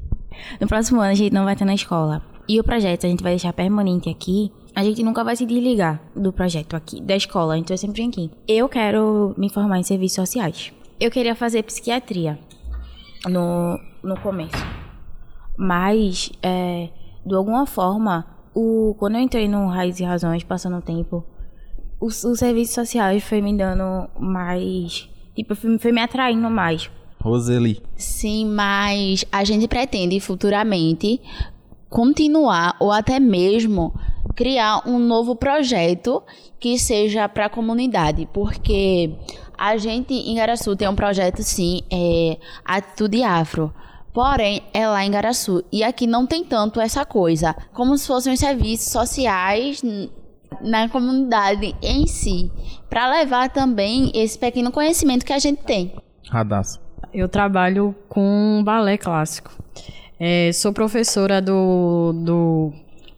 No 0.59 0.67
próximo 0.67 0.99
ano 0.99 1.11
a 1.11 1.15
gente 1.15 1.33
não 1.33 1.45
vai 1.45 1.53
estar 1.53 1.65
na 1.65 1.73
escola. 1.73 2.21
E 2.49 2.59
o 2.59 2.63
projeto 2.65 3.05
a 3.05 3.09
gente 3.09 3.23
vai 3.23 3.31
deixar 3.31 3.53
permanente 3.53 4.09
aqui 4.09 4.51
a 4.77 4.83
gente 4.83 5.01
nunca 5.01 5.23
vai 5.23 5.35
se 5.35 5.43
desligar 5.43 5.99
do 6.15 6.31
projeto 6.31 6.75
aqui, 6.75 7.01
da 7.01 7.15
escola, 7.15 7.57
então 7.57 7.73
eu 7.73 7.79
sempre 7.79 8.03
aqui. 8.03 8.29
Eu 8.47 8.69
quero 8.69 9.33
me 9.35 9.49
formar 9.49 9.79
em 9.79 9.83
serviços 9.83 10.17
sociais. 10.17 10.71
Eu 10.99 11.09
queria 11.09 11.33
fazer 11.33 11.63
psiquiatria 11.63 12.37
no, 13.27 13.79
no 14.03 14.15
começo. 14.19 14.55
Mas, 15.57 16.31
é, 16.43 16.89
de 17.25 17.33
alguma 17.33 17.65
forma, 17.65 18.27
o, 18.53 18.95
quando 18.99 19.15
eu 19.15 19.21
entrei 19.21 19.47
no 19.47 19.65
Raiz 19.65 19.99
e 19.99 20.03
Razões, 20.03 20.43
passando 20.43 20.77
o 20.77 20.81
tempo, 20.83 21.25
os, 21.99 22.23
os 22.23 22.37
serviços 22.37 22.75
sociais 22.75 23.23
foi 23.23 23.41
me 23.41 23.57
dando 23.57 24.07
mais. 24.19 25.09
Tipo, 25.35 25.55
foi, 25.55 25.79
foi 25.79 25.91
me 25.91 26.01
atraindo 26.01 26.51
mais. 26.51 26.87
Roseli. 27.19 27.81
Sim, 27.95 28.45
mas 28.45 29.25
a 29.31 29.43
gente 29.43 29.67
pretende 29.67 30.19
futuramente 30.19 31.19
continuar 31.89 32.75
ou 32.79 32.91
até 32.91 33.19
mesmo 33.19 33.91
criar 34.37 34.87
um 34.87 34.99
novo 34.99 35.35
projeto 35.35 36.21
que 36.59 36.77
seja 36.77 37.27
para 37.27 37.47
a 37.47 37.49
comunidade, 37.49 38.29
porque 38.31 39.11
a 39.57 39.75
gente 39.77 40.13
em 40.13 40.35
Garaçu 40.35 40.75
tem 40.75 40.87
um 40.87 40.95
projeto 40.95 41.41
sim, 41.41 41.81
é 41.91 42.37
Atitude 42.63 43.23
Afro. 43.23 43.73
Porém, 44.13 44.61
é 44.73 44.87
lá 44.87 45.03
em 45.03 45.11
Garaçu. 45.11 45.63
E 45.71 45.83
aqui 45.83 46.07
não 46.07 46.25
tem 46.25 46.43
tanto 46.43 46.79
essa 46.79 47.05
coisa. 47.05 47.55
Como 47.73 47.97
se 47.97 48.07
fossem 48.07 48.33
os 48.33 48.39
serviços 48.39 48.91
sociais 48.91 49.83
na 50.61 50.89
comunidade 50.89 51.75
em 51.83 52.07
si. 52.07 52.51
Para 52.89 53.11
levar 53.11 53.49
também 53.49 54.11
esse 54.15 54.37
pequeno 54.37 54.71
conhecimento 54.71 55.23
que 55.23 55.33
a 55.33 55.39
gente 55.39 55.63
tem. 55.63 55.93
Radassa. 56.29 56.79
Eu 57.13 57.29
trabalho 57.29 57.95
com 58.09 58.63
balé 58.65 58.97
clássico. 58.97 59.51
É, 60.19 60.51
sou 60.51 60.73
professora 60.73 61.39
do, 61.39 62.11
do, 62.13 62.73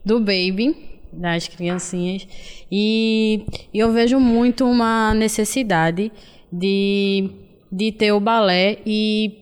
do 0.05 0.19
Baby, 0.19 0.88
das 1.11 1.47
criancinhas. 1.47 2.27
E, 2.71 3.45
eu 3.73 3.91
vejo 3.91 4.19
muito 4.19 4.65
uma 4.65 5.13
necessidade 5.13 6.11
de, 6.51 7.29
de 7.71 7.91
ter 7.91 8.11
o 8.11 8.19
balé 8.19 8.79
e 8.85 9.39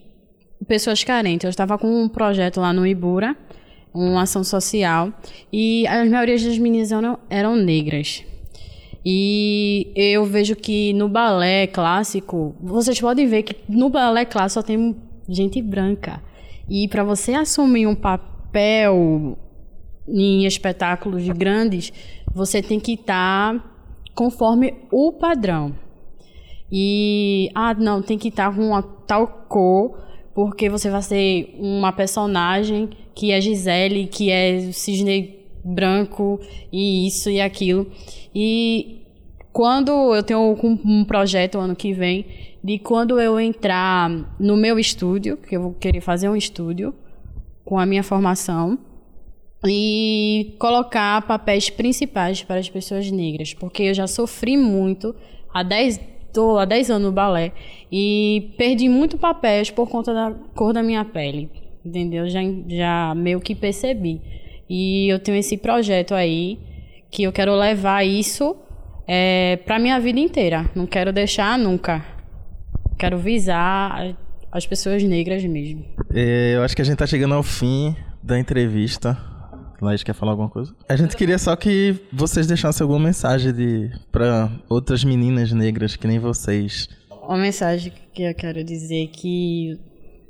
pessoas 0.66 1.02
carentes. 1.04 1.44
Eu 1.44 1.50
estava 1.50 1.78
com 1.78 2.02
um 2.02 2.08
projeto 2.08 2.60
lá 2.60 2.72
no 2.72 2.86
Ibura, 2.86 3.36
uma 3.92 4.22
ação 4.22 4.44
social, 4.44 5.12
e 5.52 5.86
a 5.86 6.04
maioria 6.04 6.36
das 6.36 6.58
meninas 6.58 6.92
eram, 6.92 7.18
eram 7.30 7.56
negras. 7.56 8.24
E 9.04 9.90
eu 9.96 10.24
vejo 10.24 10.54
que 10.54 10.92
no 10.92 11.08
balé 11.08 11.66
clássico, 11.66 12.54
vocês 12.60 13.00
podem 13.00 13.26
ver 13.26 13.42
que 13.42 13.56
no 13.68 13.88
balé 13.88 14.24
clássico 14.24 14.60
só 14.60 14.62
tem 14.62 14.96
gente 15.28 15.62
branca. 15.62 16.22
E 16.68 16.86
para 16.88 17.02
você 17.02 17.32
assumir 17.32 17.86
um 17.86 17.94
papel 17.94 19.38
em 20.08 20.46
espetáculos 20.46 21.28
grandes, 21.28 21.92
você 22.32 22.62
tem 22.62 22.80
que 22.80 22.92
estar 22.92 23.54
tá 23.54 23.64
conforme 24.14 24.74
o 24.90 25.12
padrão. 25.12 25.74
E, 26.70 27.50
ah, 27.54 27.74
não, 27.74 28.02
tem 28.02 28.18
que 28.18 28.28
estar 28.28 28.50
tá 28.50 28.56
com 28.56 28.82
tal 29.06 29.26
cor, 29.48 29.98
porque 30.34 30.68
você 30.68 30.90
vai 30.90 31.02
ser 31.02 31.54
uma 31.58 31.92
personagem 31.92 32.90
que 33.14 33.32
é 33.32 33.40
Gisele, 33.40 34.06
que 34.06 34.30
é 34.30 34.72
cisne 34.72 35.36
branco 35.64 36.40
e 36.72 37.06
isso 37.06 37.30
e 37.30 37.40
aquilo. 37.40 37.90
E 38.34 39.02
quando 39.52 40.14
eu 40.14 40.22
tenho 40.22 40.56
um 40.62 41.04
projeto 41.04 41.58
ano 41.58 41.74
que 41.74 41.92
vem 41.92 42.26
de 42.62 42.78
quando 42.78 43.20
eu 43.20 43.40
entrar 43.40 44.08
no 44.38 44.56
meu 44.56 44.78
estúdio, 44.78 45.36
que 45.36 45.56
eu 45.56 45.62
vou 45.62 45.72
querer 45.74 46.00
fazer 46.00 46.28
um 46.28 46.36
estúdio 46.36 46.94
com 47.64 47.78
a 47.78 47.86
minha 47.86 48.02
formação 48.02 48.78
e 49.66 50.54
colocar 50.58 51.22
papéis 51.22 51.68
principais 51.68 52.42
para 52.42 52.60
as 52.60 52.68
pessoas 52.68 53.10
negras, 53.10 53.54
porque 53.54 53.84
eu 53.84 53.94
já 53.94 54.06
sofri 54.06 54.56
muito 54.56 55.14
há 55.52 55.62
10 55.62 56.00
tô 56.32 56.58
há 56.58 56.64
10 56.64 56.90
anos 56.90 57.08
no 57.08 57.12
balé 57.12 57.52
e 57.90 58.52
perdi 58.56 58.88
muito 58.88 59.16
papéis 59.16 59.70
por 59.70 59.88
conta 59.88 60.12
da 60.12 60.32
cor 60.54 60.72
da 60.72 60.82
minha 60.82 61.04
pele, 61.04 61.50
entendeu? 61.84 62.28
Já 62.28 62.40
já 62.68 63.14
meio 63.14 63.40
que 63.40 63.54
percebi. 63.54 64.20
E 64.68 65.08
eu 65.08 65.18
tenho 65.18 65.38
esse 65.38 65.56
projeto 65.56 66.14
aí 66.14 66.58
que 67.10 67.22
eu 67.22 67.32
quero 67.32 67.54
levar 67.56 68.04
isso 68.04 68.54
é, 69.06 69.56
para 69.64 69.78
minha 69.78 69.98
vida 69.98 70.20
inteira. 70.20 70.70
Não 70.74 70.86
quero 70.86 71.12
deixar 71.12 71.58
nunca. 71.58 72.04
Quero 72.98 73.16
visar 73.16 74.14
as 74.52 74.66
pessoas 74.66 75.02
negras 75.02 75.42
mesmo. 75.44 75.84
É, 76.12 76.52
eu 76.54 76.62
acho 76.62 76.76
que 76.76 76.82
a 76.82 76.84
gente 76.84 76.98
tá 76.98 77.06
chegando 77.06 77.34
ao 77.34 77.42
fim 77.42 77.96
da 78.22 78.38
entrevista. 78.38 79.16
Laís 79.84 80.02
quer 80.02 80.14
falar 80.14 80.32
alguma 80.32 80.48
coisa? 80.48 80.74
A 80.88 80.96
gente 80.96 81.16
queria 81.16 81.38
só 81.38 81.54
que 81.54 81.96
vocês 82.12 82.46
deixassem 82.46 82.84
alguma 82.84 83.00
mensagem 83.00 83.52
de 83.52 83.90
para 84.10 84.50
outras 84.68 85.04
meninas 85.04 85.52
negras 85.52 85.96
que 85.96 86.06
nem 86.06 86.18
vocês. 86.18 86.88
Uma 87.22 87.38
mensagem 87.38 87.92
que 88.12 88.22
eu 88.22 88.34
quero 88.34 88.64
dizer 88.64 89.04
é 89.04 89.06
que 89.06 89.78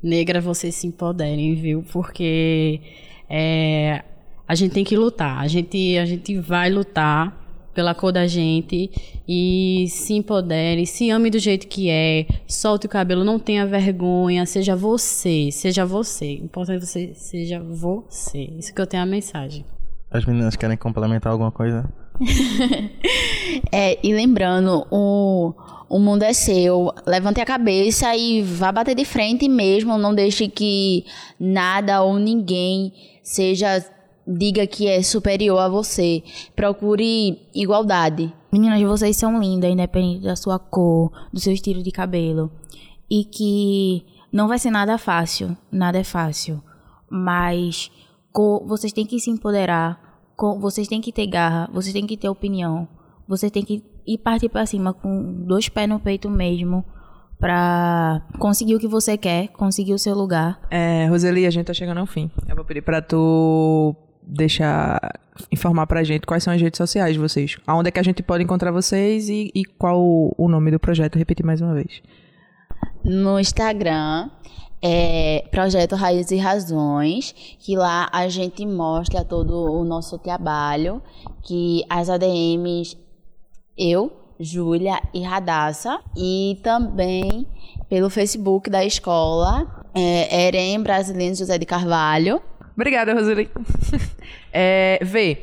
negra 0.03 0.41
vocês 0.41 0.75
se 0.75 0.87
empoderem, 0.87 1.55
viu? 1.55 1.83
Porque 1.91 2.81
é, 3.29 4.03
a 4.47 4.55
gente 4.55 4.73
tem 4.73 4.83
que 4.83 4.97
lutar. 4.97 5.39
A 5.39 5.47
gente, 5.47 5.97
a 5.97 6.05
gente 6.05 6.39
vai 6.39 6.69
lutar 6.69 7.38
pela 7.79 7.95
cor 7.95 8.11
da 8.11 8.27
gente 8.27 8.91
e 9.25 9.85
se 9.87 10.13
empodere, 10.13 10.85
se 10.85 11.09
ame 11.09 11.29
do 11.29 11.39
jeito 11.39 11.65
que 11.65 11.89
é, 11.89 12.25
solte 12.45 12.87
o 12.87 12.89
cabelo, 12.89 13.23
não 13.23 13.39
tenha 13.39 13.65
vergonha, 13.65 14.45
seja 14.45 14.75
você, 14.75 15.49
seja 15.49 15.85
você. 15.85 16.33
Importante 16.33 16.85
você 16.85 17.13
seja 17.13 17.57
você. 17.57 18.49
Isso 18.57 18.73
que 18.75 18.81
eu 18.81 18.85
tenho 18.85 19.01
a 19.01 19.05
mensagem. 19.05 19.63
As 20.11 20.25
meninas 20.25 20.57
querem 20.57 20.75
complementar 20.75 21.31
alguma 21.31 21.53
coisa? 21.53 21.89
é, 23.71 23.97
e 24.05 24.13
lembrando, 24.13 24.85
o, 24.91 25.53
o 25.87 25.99
mundo 25.99 26.23
é 26.23 26.33
seu. 26.33 26.93
Levante 27.07 27.39
a 27.39 27.45
cabeça 27.45 28.13
e 28.13 28.41
vá 28.41 28.73
bater 28.73 28.93
de 28.93 29.05
frente 29.05 29.47
mesmo. 29.47 29.97
Não 29.97 30.13
deixe 30.13 30.49
que 30.49 31.05
nada 31.39 32.01
ou 32.01 32.19
ninguém 32.19 32.91
seja 33.23 33.81
diga 34.37 34.67
que 34.67 34.87
é 34.87 35.01
superior 35.01 35.57
a 35.57 35.67
você. 35.67 36.23
Procure 36.55 37.39
igualdade. 37.53 38.31
Meninas, 38.51 38.81
vocês 38.83 39.17
são 39.17 39.39
lindas, 39.39 39.71
independente 39.71 40.23
da 40.23 40.35
sua 40.35 40.59
cor, 40.59 41.11
do 41.33 41.39
seu 41.39 41.53
estilo 41.53 41.81
de 41.81 41.91
cabelo. 41.91 42.51
E 43.09 43.23
que 43.23 44.05
não 44.31 44.47
vai 44.47 44.59
ser 44.59 44.69
nada 44.69 44.97
fácil. 44.97 45.57
Nada 45.71 45.97
é 45.97 46.03
fácil. 46.03 46.61
Mas 47.09 47.91
vocês 48.65 48.93
têm 48.93 49.05
que 49.05 49.19
se 49.19 49.29
empoderar. 49.29 49.99
Vocês 50.59 50.87
têm 50.87 51.01
que 51.01 51.11
ter 51.11 51.27
garra. 51.27 51.69
Vocês 51.73 51.93
têm 51.93 52.05
que 52.05 52.15
ter 52.15 52.29
opinião. 52.29 52.87
Vocês 53.27 53.51
têm 53.51 53.63
que 53.63 53.83
ir 54.05 54.17
partir 54.19 54.49
para 54.49 54.65
cima 54.65 54.93
com 54.93 55.43
dois 55.45 55.69
pés 55.69 55.89
no 55.89 55.99
peito 55.99 56.29
mesmo 56.29 56.85
pra 57.39 58.21
conseguir 58.37 58.75
o 58.75 58.79
que 58.79 58.87
você 58.87 59.17
quer, 59.17 59.47
conseguir 59.49 59.93
o 59.93 59.99
seu 59.99 60.13
lugar. 60.13 60.59
É, 60.69 61.07
Roseli, 61.07 61.45
a 61.45 61.49
gente 61.49 61.65
tá 61.65 61.73
chegando 61.73 61.99
ao 61.99 62.05
fim. 62.05 62.29
Eu 62.47 62.55
vou 62.55 62.65
pedir 62.65 62.81
pra 62.81 63.01
tu 63.01 63.95
deixar 64.29 64.99
informar 65.51 65.87
pra 65.87 66.03
gente 66.03 66.25
quais 66.25 66.43
são 66.43 66.53
as 66.53 66.61
redes 66.61 66.77
sociais 66.77 67.13
de 67.13 67.19
vocês. 67.19 67.57
Aonde 67.65 67.89
é 67.89 67.91
que 67.91 67.99
a 67.99 68.03
gente 68.03 68.21
pode 68.21 68.43
encontrar 68.43 68.71
vocês 68.71 69.29
e, 69.29 69.51
e 69.55 69.65
qual 69.65 69.99
o 70.37 70.47
nome 70.47 70.71
do 70.71 70.79
projeto? 70.79 71.17
Repetir 71.17 71.45
mais 71.45 71.61
uma 71.61 71.73
vez. 71.73 72.01
No 73.03 73.39
Instagram 73.39 74.29
é 74.81 75.45
Projeto 75.51 75.95
Raízes 75.95 76.31
e 76.31 76.37
Razões, 76.37 77.33
que 77.59 77.75
lá 77.75 78.07
a 78.11 78.27
gente 78.29 78.65
mostra 78.65 79.25
todo 79.25 79.53
o 79.53 79.83
nosso 79.83 80.17
trabalho, 80.17 81.01
que 81.43 81.83
as 81.89 82.09
ADMs, 82.09 82.97
eu, 83.77 84.11
Júlia 84.39 85.01
e 85.13 85.21
Radassa, 85.21 85.99
e 86.15 86.59
também 86.63 87.45
pelo 87.89 88.09
Facebook 88.09 88.69
da 88.69 88.85
escola, 88.85 89.83
é, 89.93 90.47
Erem 90.47 90.81
Brasileiro 90.81 91.35
José 91.35 91.57
de 91.57 91.65
Carvalho, 91.65 92.41
Obrigada, 92.79 93.13
Roseli. 93.13 93.49
é, 94.53 94.99
Vê, 95.01 95.39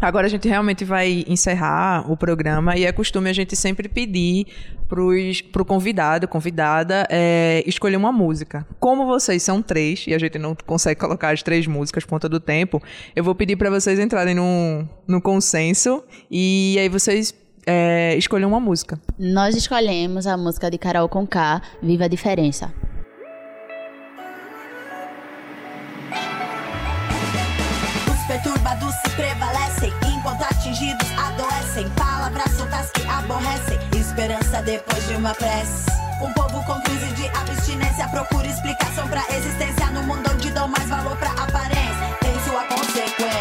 agora 0.00 0.26
a 0.26 0.30
gente 0.30 0.48
realmente 0.48 0.82
vai 0.82 1.22
encerrar 1.28 2.10
o 2.10 2.16
programa 2.16 2.74
e 2.74 2.86
é 2.86 2.90
costume 2.90 3.28
a 3.28 3.34
gente 3.34 3.54
sempre 3.54 3.86
pedir 3.86 4.46
para 4.88 5.62
o 5.62 5.64
convidado, 5.66 6.26
convidada, 6.26 7.06
é, 7.10 7.62
escolher 7.66 7.96
uma 7.96 8.10
música. 8.10 8.66
Como 8.80 9.04
vocês 9.04 9.42
são 9.42 9.60
três 9.60 10.06
e 10.06 10.14
a 10.14 10.18
gente 10.18 10.38
não 10.38 10.56
consegue 10.64 10.98
colocar 10.98 11.34
as 11.34 11.42
três 11.42 11.66
músicas 11.66 12.02
por 12.02 12.12
conta 12.12 12.30
do 12.30 12.40
tempo, 12.40 12.82
eu 13.14 13.22
vou 13.22 13.34
pedir 13.34 13.56
para 13.56 13.68
vocês 13.68 13.98
entrarem 13.98 14.34
no, 14.34 14.88
no 15.06 15.20
consenso 15.20 16.02
e 16.30 16.78
aí 16.80 16.88
vocês 16.88 17.34
é, 17.66 18.16
escolham 18.16 18.48
uma 18.48 18.60
música. 18.60 18.98
Nós 19.18 19.54
escolhemos 19.54 20.26
a 20.26 20.34
música 20.34 20.70
de 20.70 20.78
Carol 20.78 21.10
Conká, 21.10 21.60
Viva 21.82 22.06
a 22.06 22.08
Diferença. 22.08 22.72
Prevalecem, 29.14 29.92
enquanto 30.06 30.42
atingidos 30.42 31.08
adoecem. 31.18 31.88
Palavras 31.90 32.50
soltas 32.56 32.90
que 32.90 33.06
aborrecem, 33.08 33.78
esperança 33.96 34.62
depois 34.62 35.06
de 35.06 35.14
uma 35.14 35.34
prece. 35.34 35.90
Um 36.22 36.32
povo 36.32 36.62
com 36.64 36.80
crise 36.82 37.12
de 37.14 37.28
abstinência 37.28 38.08
procura 38.08 38.46
explicação 38.46 39.06
pra 39.08 39.24
existência 39.30 39.86
no 39.90 40.02
mundo 40.04 40.30
onde 40.32 40.50
dão 40.50 40.68
mais 40.68 40.88
valor 40.88 41.16
pra 41.16 41.30
aparência. 41.30 42.16
Tem 42.20 42.34
sua 42.44 42.64
consequência. 42.64 43.33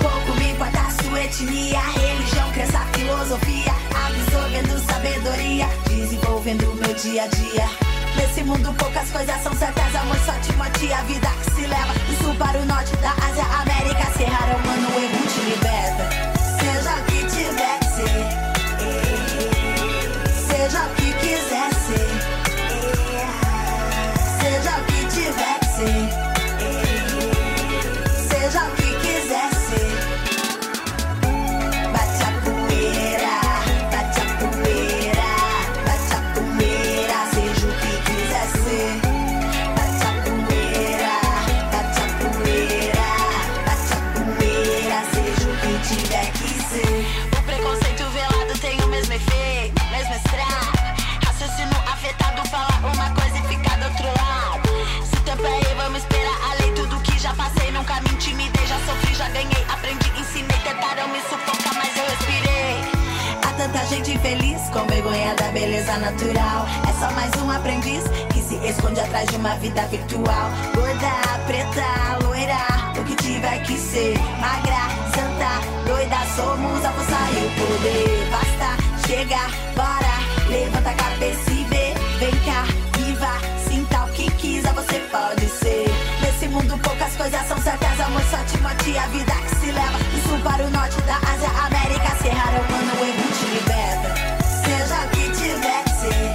Pouco 0.00 0.38
me 0.38 0.50
importa 0.50 0.90
sua 1.02 1.22
etnia, 1.22 1.80
religião, 1.80 2.50
crença, 2.52 2.80
filosofia. 2.94 3.72
Absorvendo 4.06 4.78
sabedoria, 4.86 5.68
desenvolvendo 5.88 6.74
meu 6.74 6.94
dia 6.94 7.24
a 7.24 7.26
dia. 7.28 7.68
Nesse 8.16 8.42
mundo 8.42 8.72
poucas 8.74 9.10
coisas 9.10 9.42
são 9.42 9.54
certas, 9.54 9.94
amor 9.94 10.16
te 10.16 10.52
mante 10.54 10.92
a 10.92 11.02
vida 11.02 11.28
que 11.28 11.50
se 11.54 11.66
leva 11.66 11.92
do 11.92 12.16
sul 12.22 12.34
para 12.36 12.58
o 12.58 12.64
norte, 12.64 12.96
da 12.96 13.10
Ásia, 13.10 13.44
América, 13.60 14.06
Serra, 14.16 14.56
humano, 14.56 14.88
o 14.88 15.00
erro 15.00 15.26
te 15.28 15.40
liberta. 15.50 16.08
Seja 16.58 16.96
o 16.96 17.02
que 17.04 17.24
tiver 17.26 17.78
que 17.78 17.86
ser, 17.94 18.26
seja 20.48 20.80
o 20.86 20.94
que 20.94 21.05
feliz 64.26 64.60
com 64.70 64.84
vergonha 64.86 65.34
da 65.36 65.48
beleza 65.52 65.96
natural. 65.98 66.66
É 66.88 66.92
só 66.98 67.08
mais 67.14 67.30
um 67.40 67.48
aprendiz 67.48 68.02
que 68.32 68.40
se 68.40 68.56
esconde 68.66 68.98
atrás 68.98 69.28
de 69.28 69.36
uma 69.36 69.54
vida 69.56 69.82
virtual. 69.86 70.50
Gorda, 70.74 71.14
preta, 71.46 72.18
loira, 72.24 72.66
o 72.98 73.04
que 73.04 73.14
tiver 73.14 73.62
que 73.62 73.76
ser. 73.76 74.18
Magra, 74.40 74.82
santa, 75.14 75.52
doida, 75.86 76.18
somos 76.34 76.84
a 76.84 76.90
força 76.90 77.20
e 77.34 77.46
o 77.46 77.50
poder. 77.60 78.28
Basta 78.32 79.06
chegar, 79.06 79.50
bora, 79.76 80.16
levanta 80.48 80.90
a 80.90 80.94
cabeça 80.94 81.50
e 81.52 81.64
vê. 81.70 81.94
Vem 82.18 82.34
cá, 82.44 82.64
viva, 82.98 83.32
sinta 83.68 84.04
o 84.06 84.08
que 84.08 84.28
quiser. 84.32 84.66
Nesse 86.38 86.48
mundo 86.48 86.76
poucas 86.80 87.16
coisas 87.16 87.48
são 87.48 87.56
certas. 87.62 87.98
Amor, 87.98 88.20
só 88.30 88.36
te 88.44 88.58
mate, 88.58 88.98
a 88.98 89.06
vida 89.06 89.32
que 89.32 89.56
se 89.56 89.72
leva. 89.72 89.96
Do 89.96 90.28
sul 90.28 90.38
para 90.40 90.66
o 90.66 90.70
norte, 90.70 91.00
da 91.00 91.16
Ásia, 91.16 91.48
América 91.64 92.14
Serra, 92.20 92.52
mano 92.70 92.92
o 93.00 93.04
erro 93.06 93.32
te 93.38 93.46
liberta. 93.54 94.14
Seja 94.66 95.00
o 95.00 95.08
que 95.08 95.30
tiver 95.30 95.82
que 95.84 95.94
ser 95.96 96.28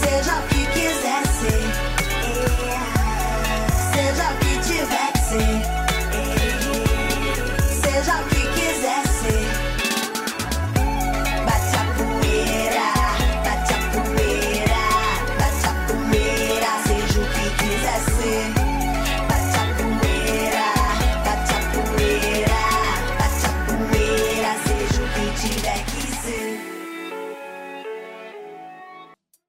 Seja 0.00 0.34
o 0.38 0.42
que 0.48 0.64
quiser 0.72 1.22
ser 1.26 1.62
Seja 3.92 4.26
o 4.30 4.34
que 4.38 4.52
tiver 4.66 5.12
que 5.12 5.18
ser 5.18 5.54
Seja 7.82 8.14
o 8.14 8.24
que 8.28 8.33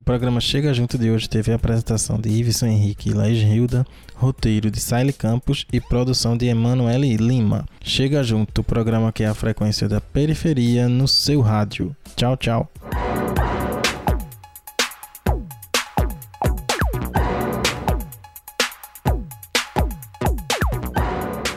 O 0.06 0.14
programa 0.16 0.39
Chega 0.39 0.72
Junto 0.72 0.99
de 0.99 1.10
hoje 1.10 1.28
teve 1.28 1.51
a 1.51 1.56
apresentação 1.56 2.22
de 2.22 2.30
Iveson 2.30 2.68
Henrique 2.68 3.10
e 3.10 3.14
Laís 3.14 3.41
Hilda, 3.41 3.84
roteiro 4.14 4.70
de 4.70 4.80
Saile 4.80 5.12
Campos 5.12 5.66
e 5.74 5.82
produção 5.82 6.38
de 6.38 6.45
Emanuele 6.45 7.18
Lima. 7.18 7.66
Chega 7.82 8.24
Junto, 8.24 8.62
o 8.62 8.64
programa 8.64 9.12
que 9.12 9.24
é 9.24 9.28
a 9.28 9.34
frequência 9.34 9.89
da 9.89 9.99
periferia 9.99 10.88
no 10.88 11.08
seu 11.08 11.41
rádio. 11.41 11.95
Tchau, 12.16 12.38
tchau. 12.38 12.72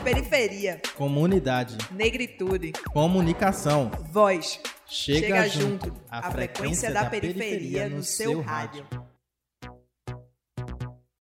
Periferia, 0.03 0.81
Comunidade, 0.97 1.77
negritude, 1.91 2.73
comunicação. 2.91 3.91
voz. 4.11 4.59
Chega, 4.89 5.19
Chega 5.19 5.47
junto, 5.49 5.85
junto, 5.85 6.01
a 6.09 6.31
frequência 6.31 6.91
da 6.91 7.05
periferia 7.05 7.87
no 7.87 8.03
seu 8.03 8.41
rádio. 8.41 8.87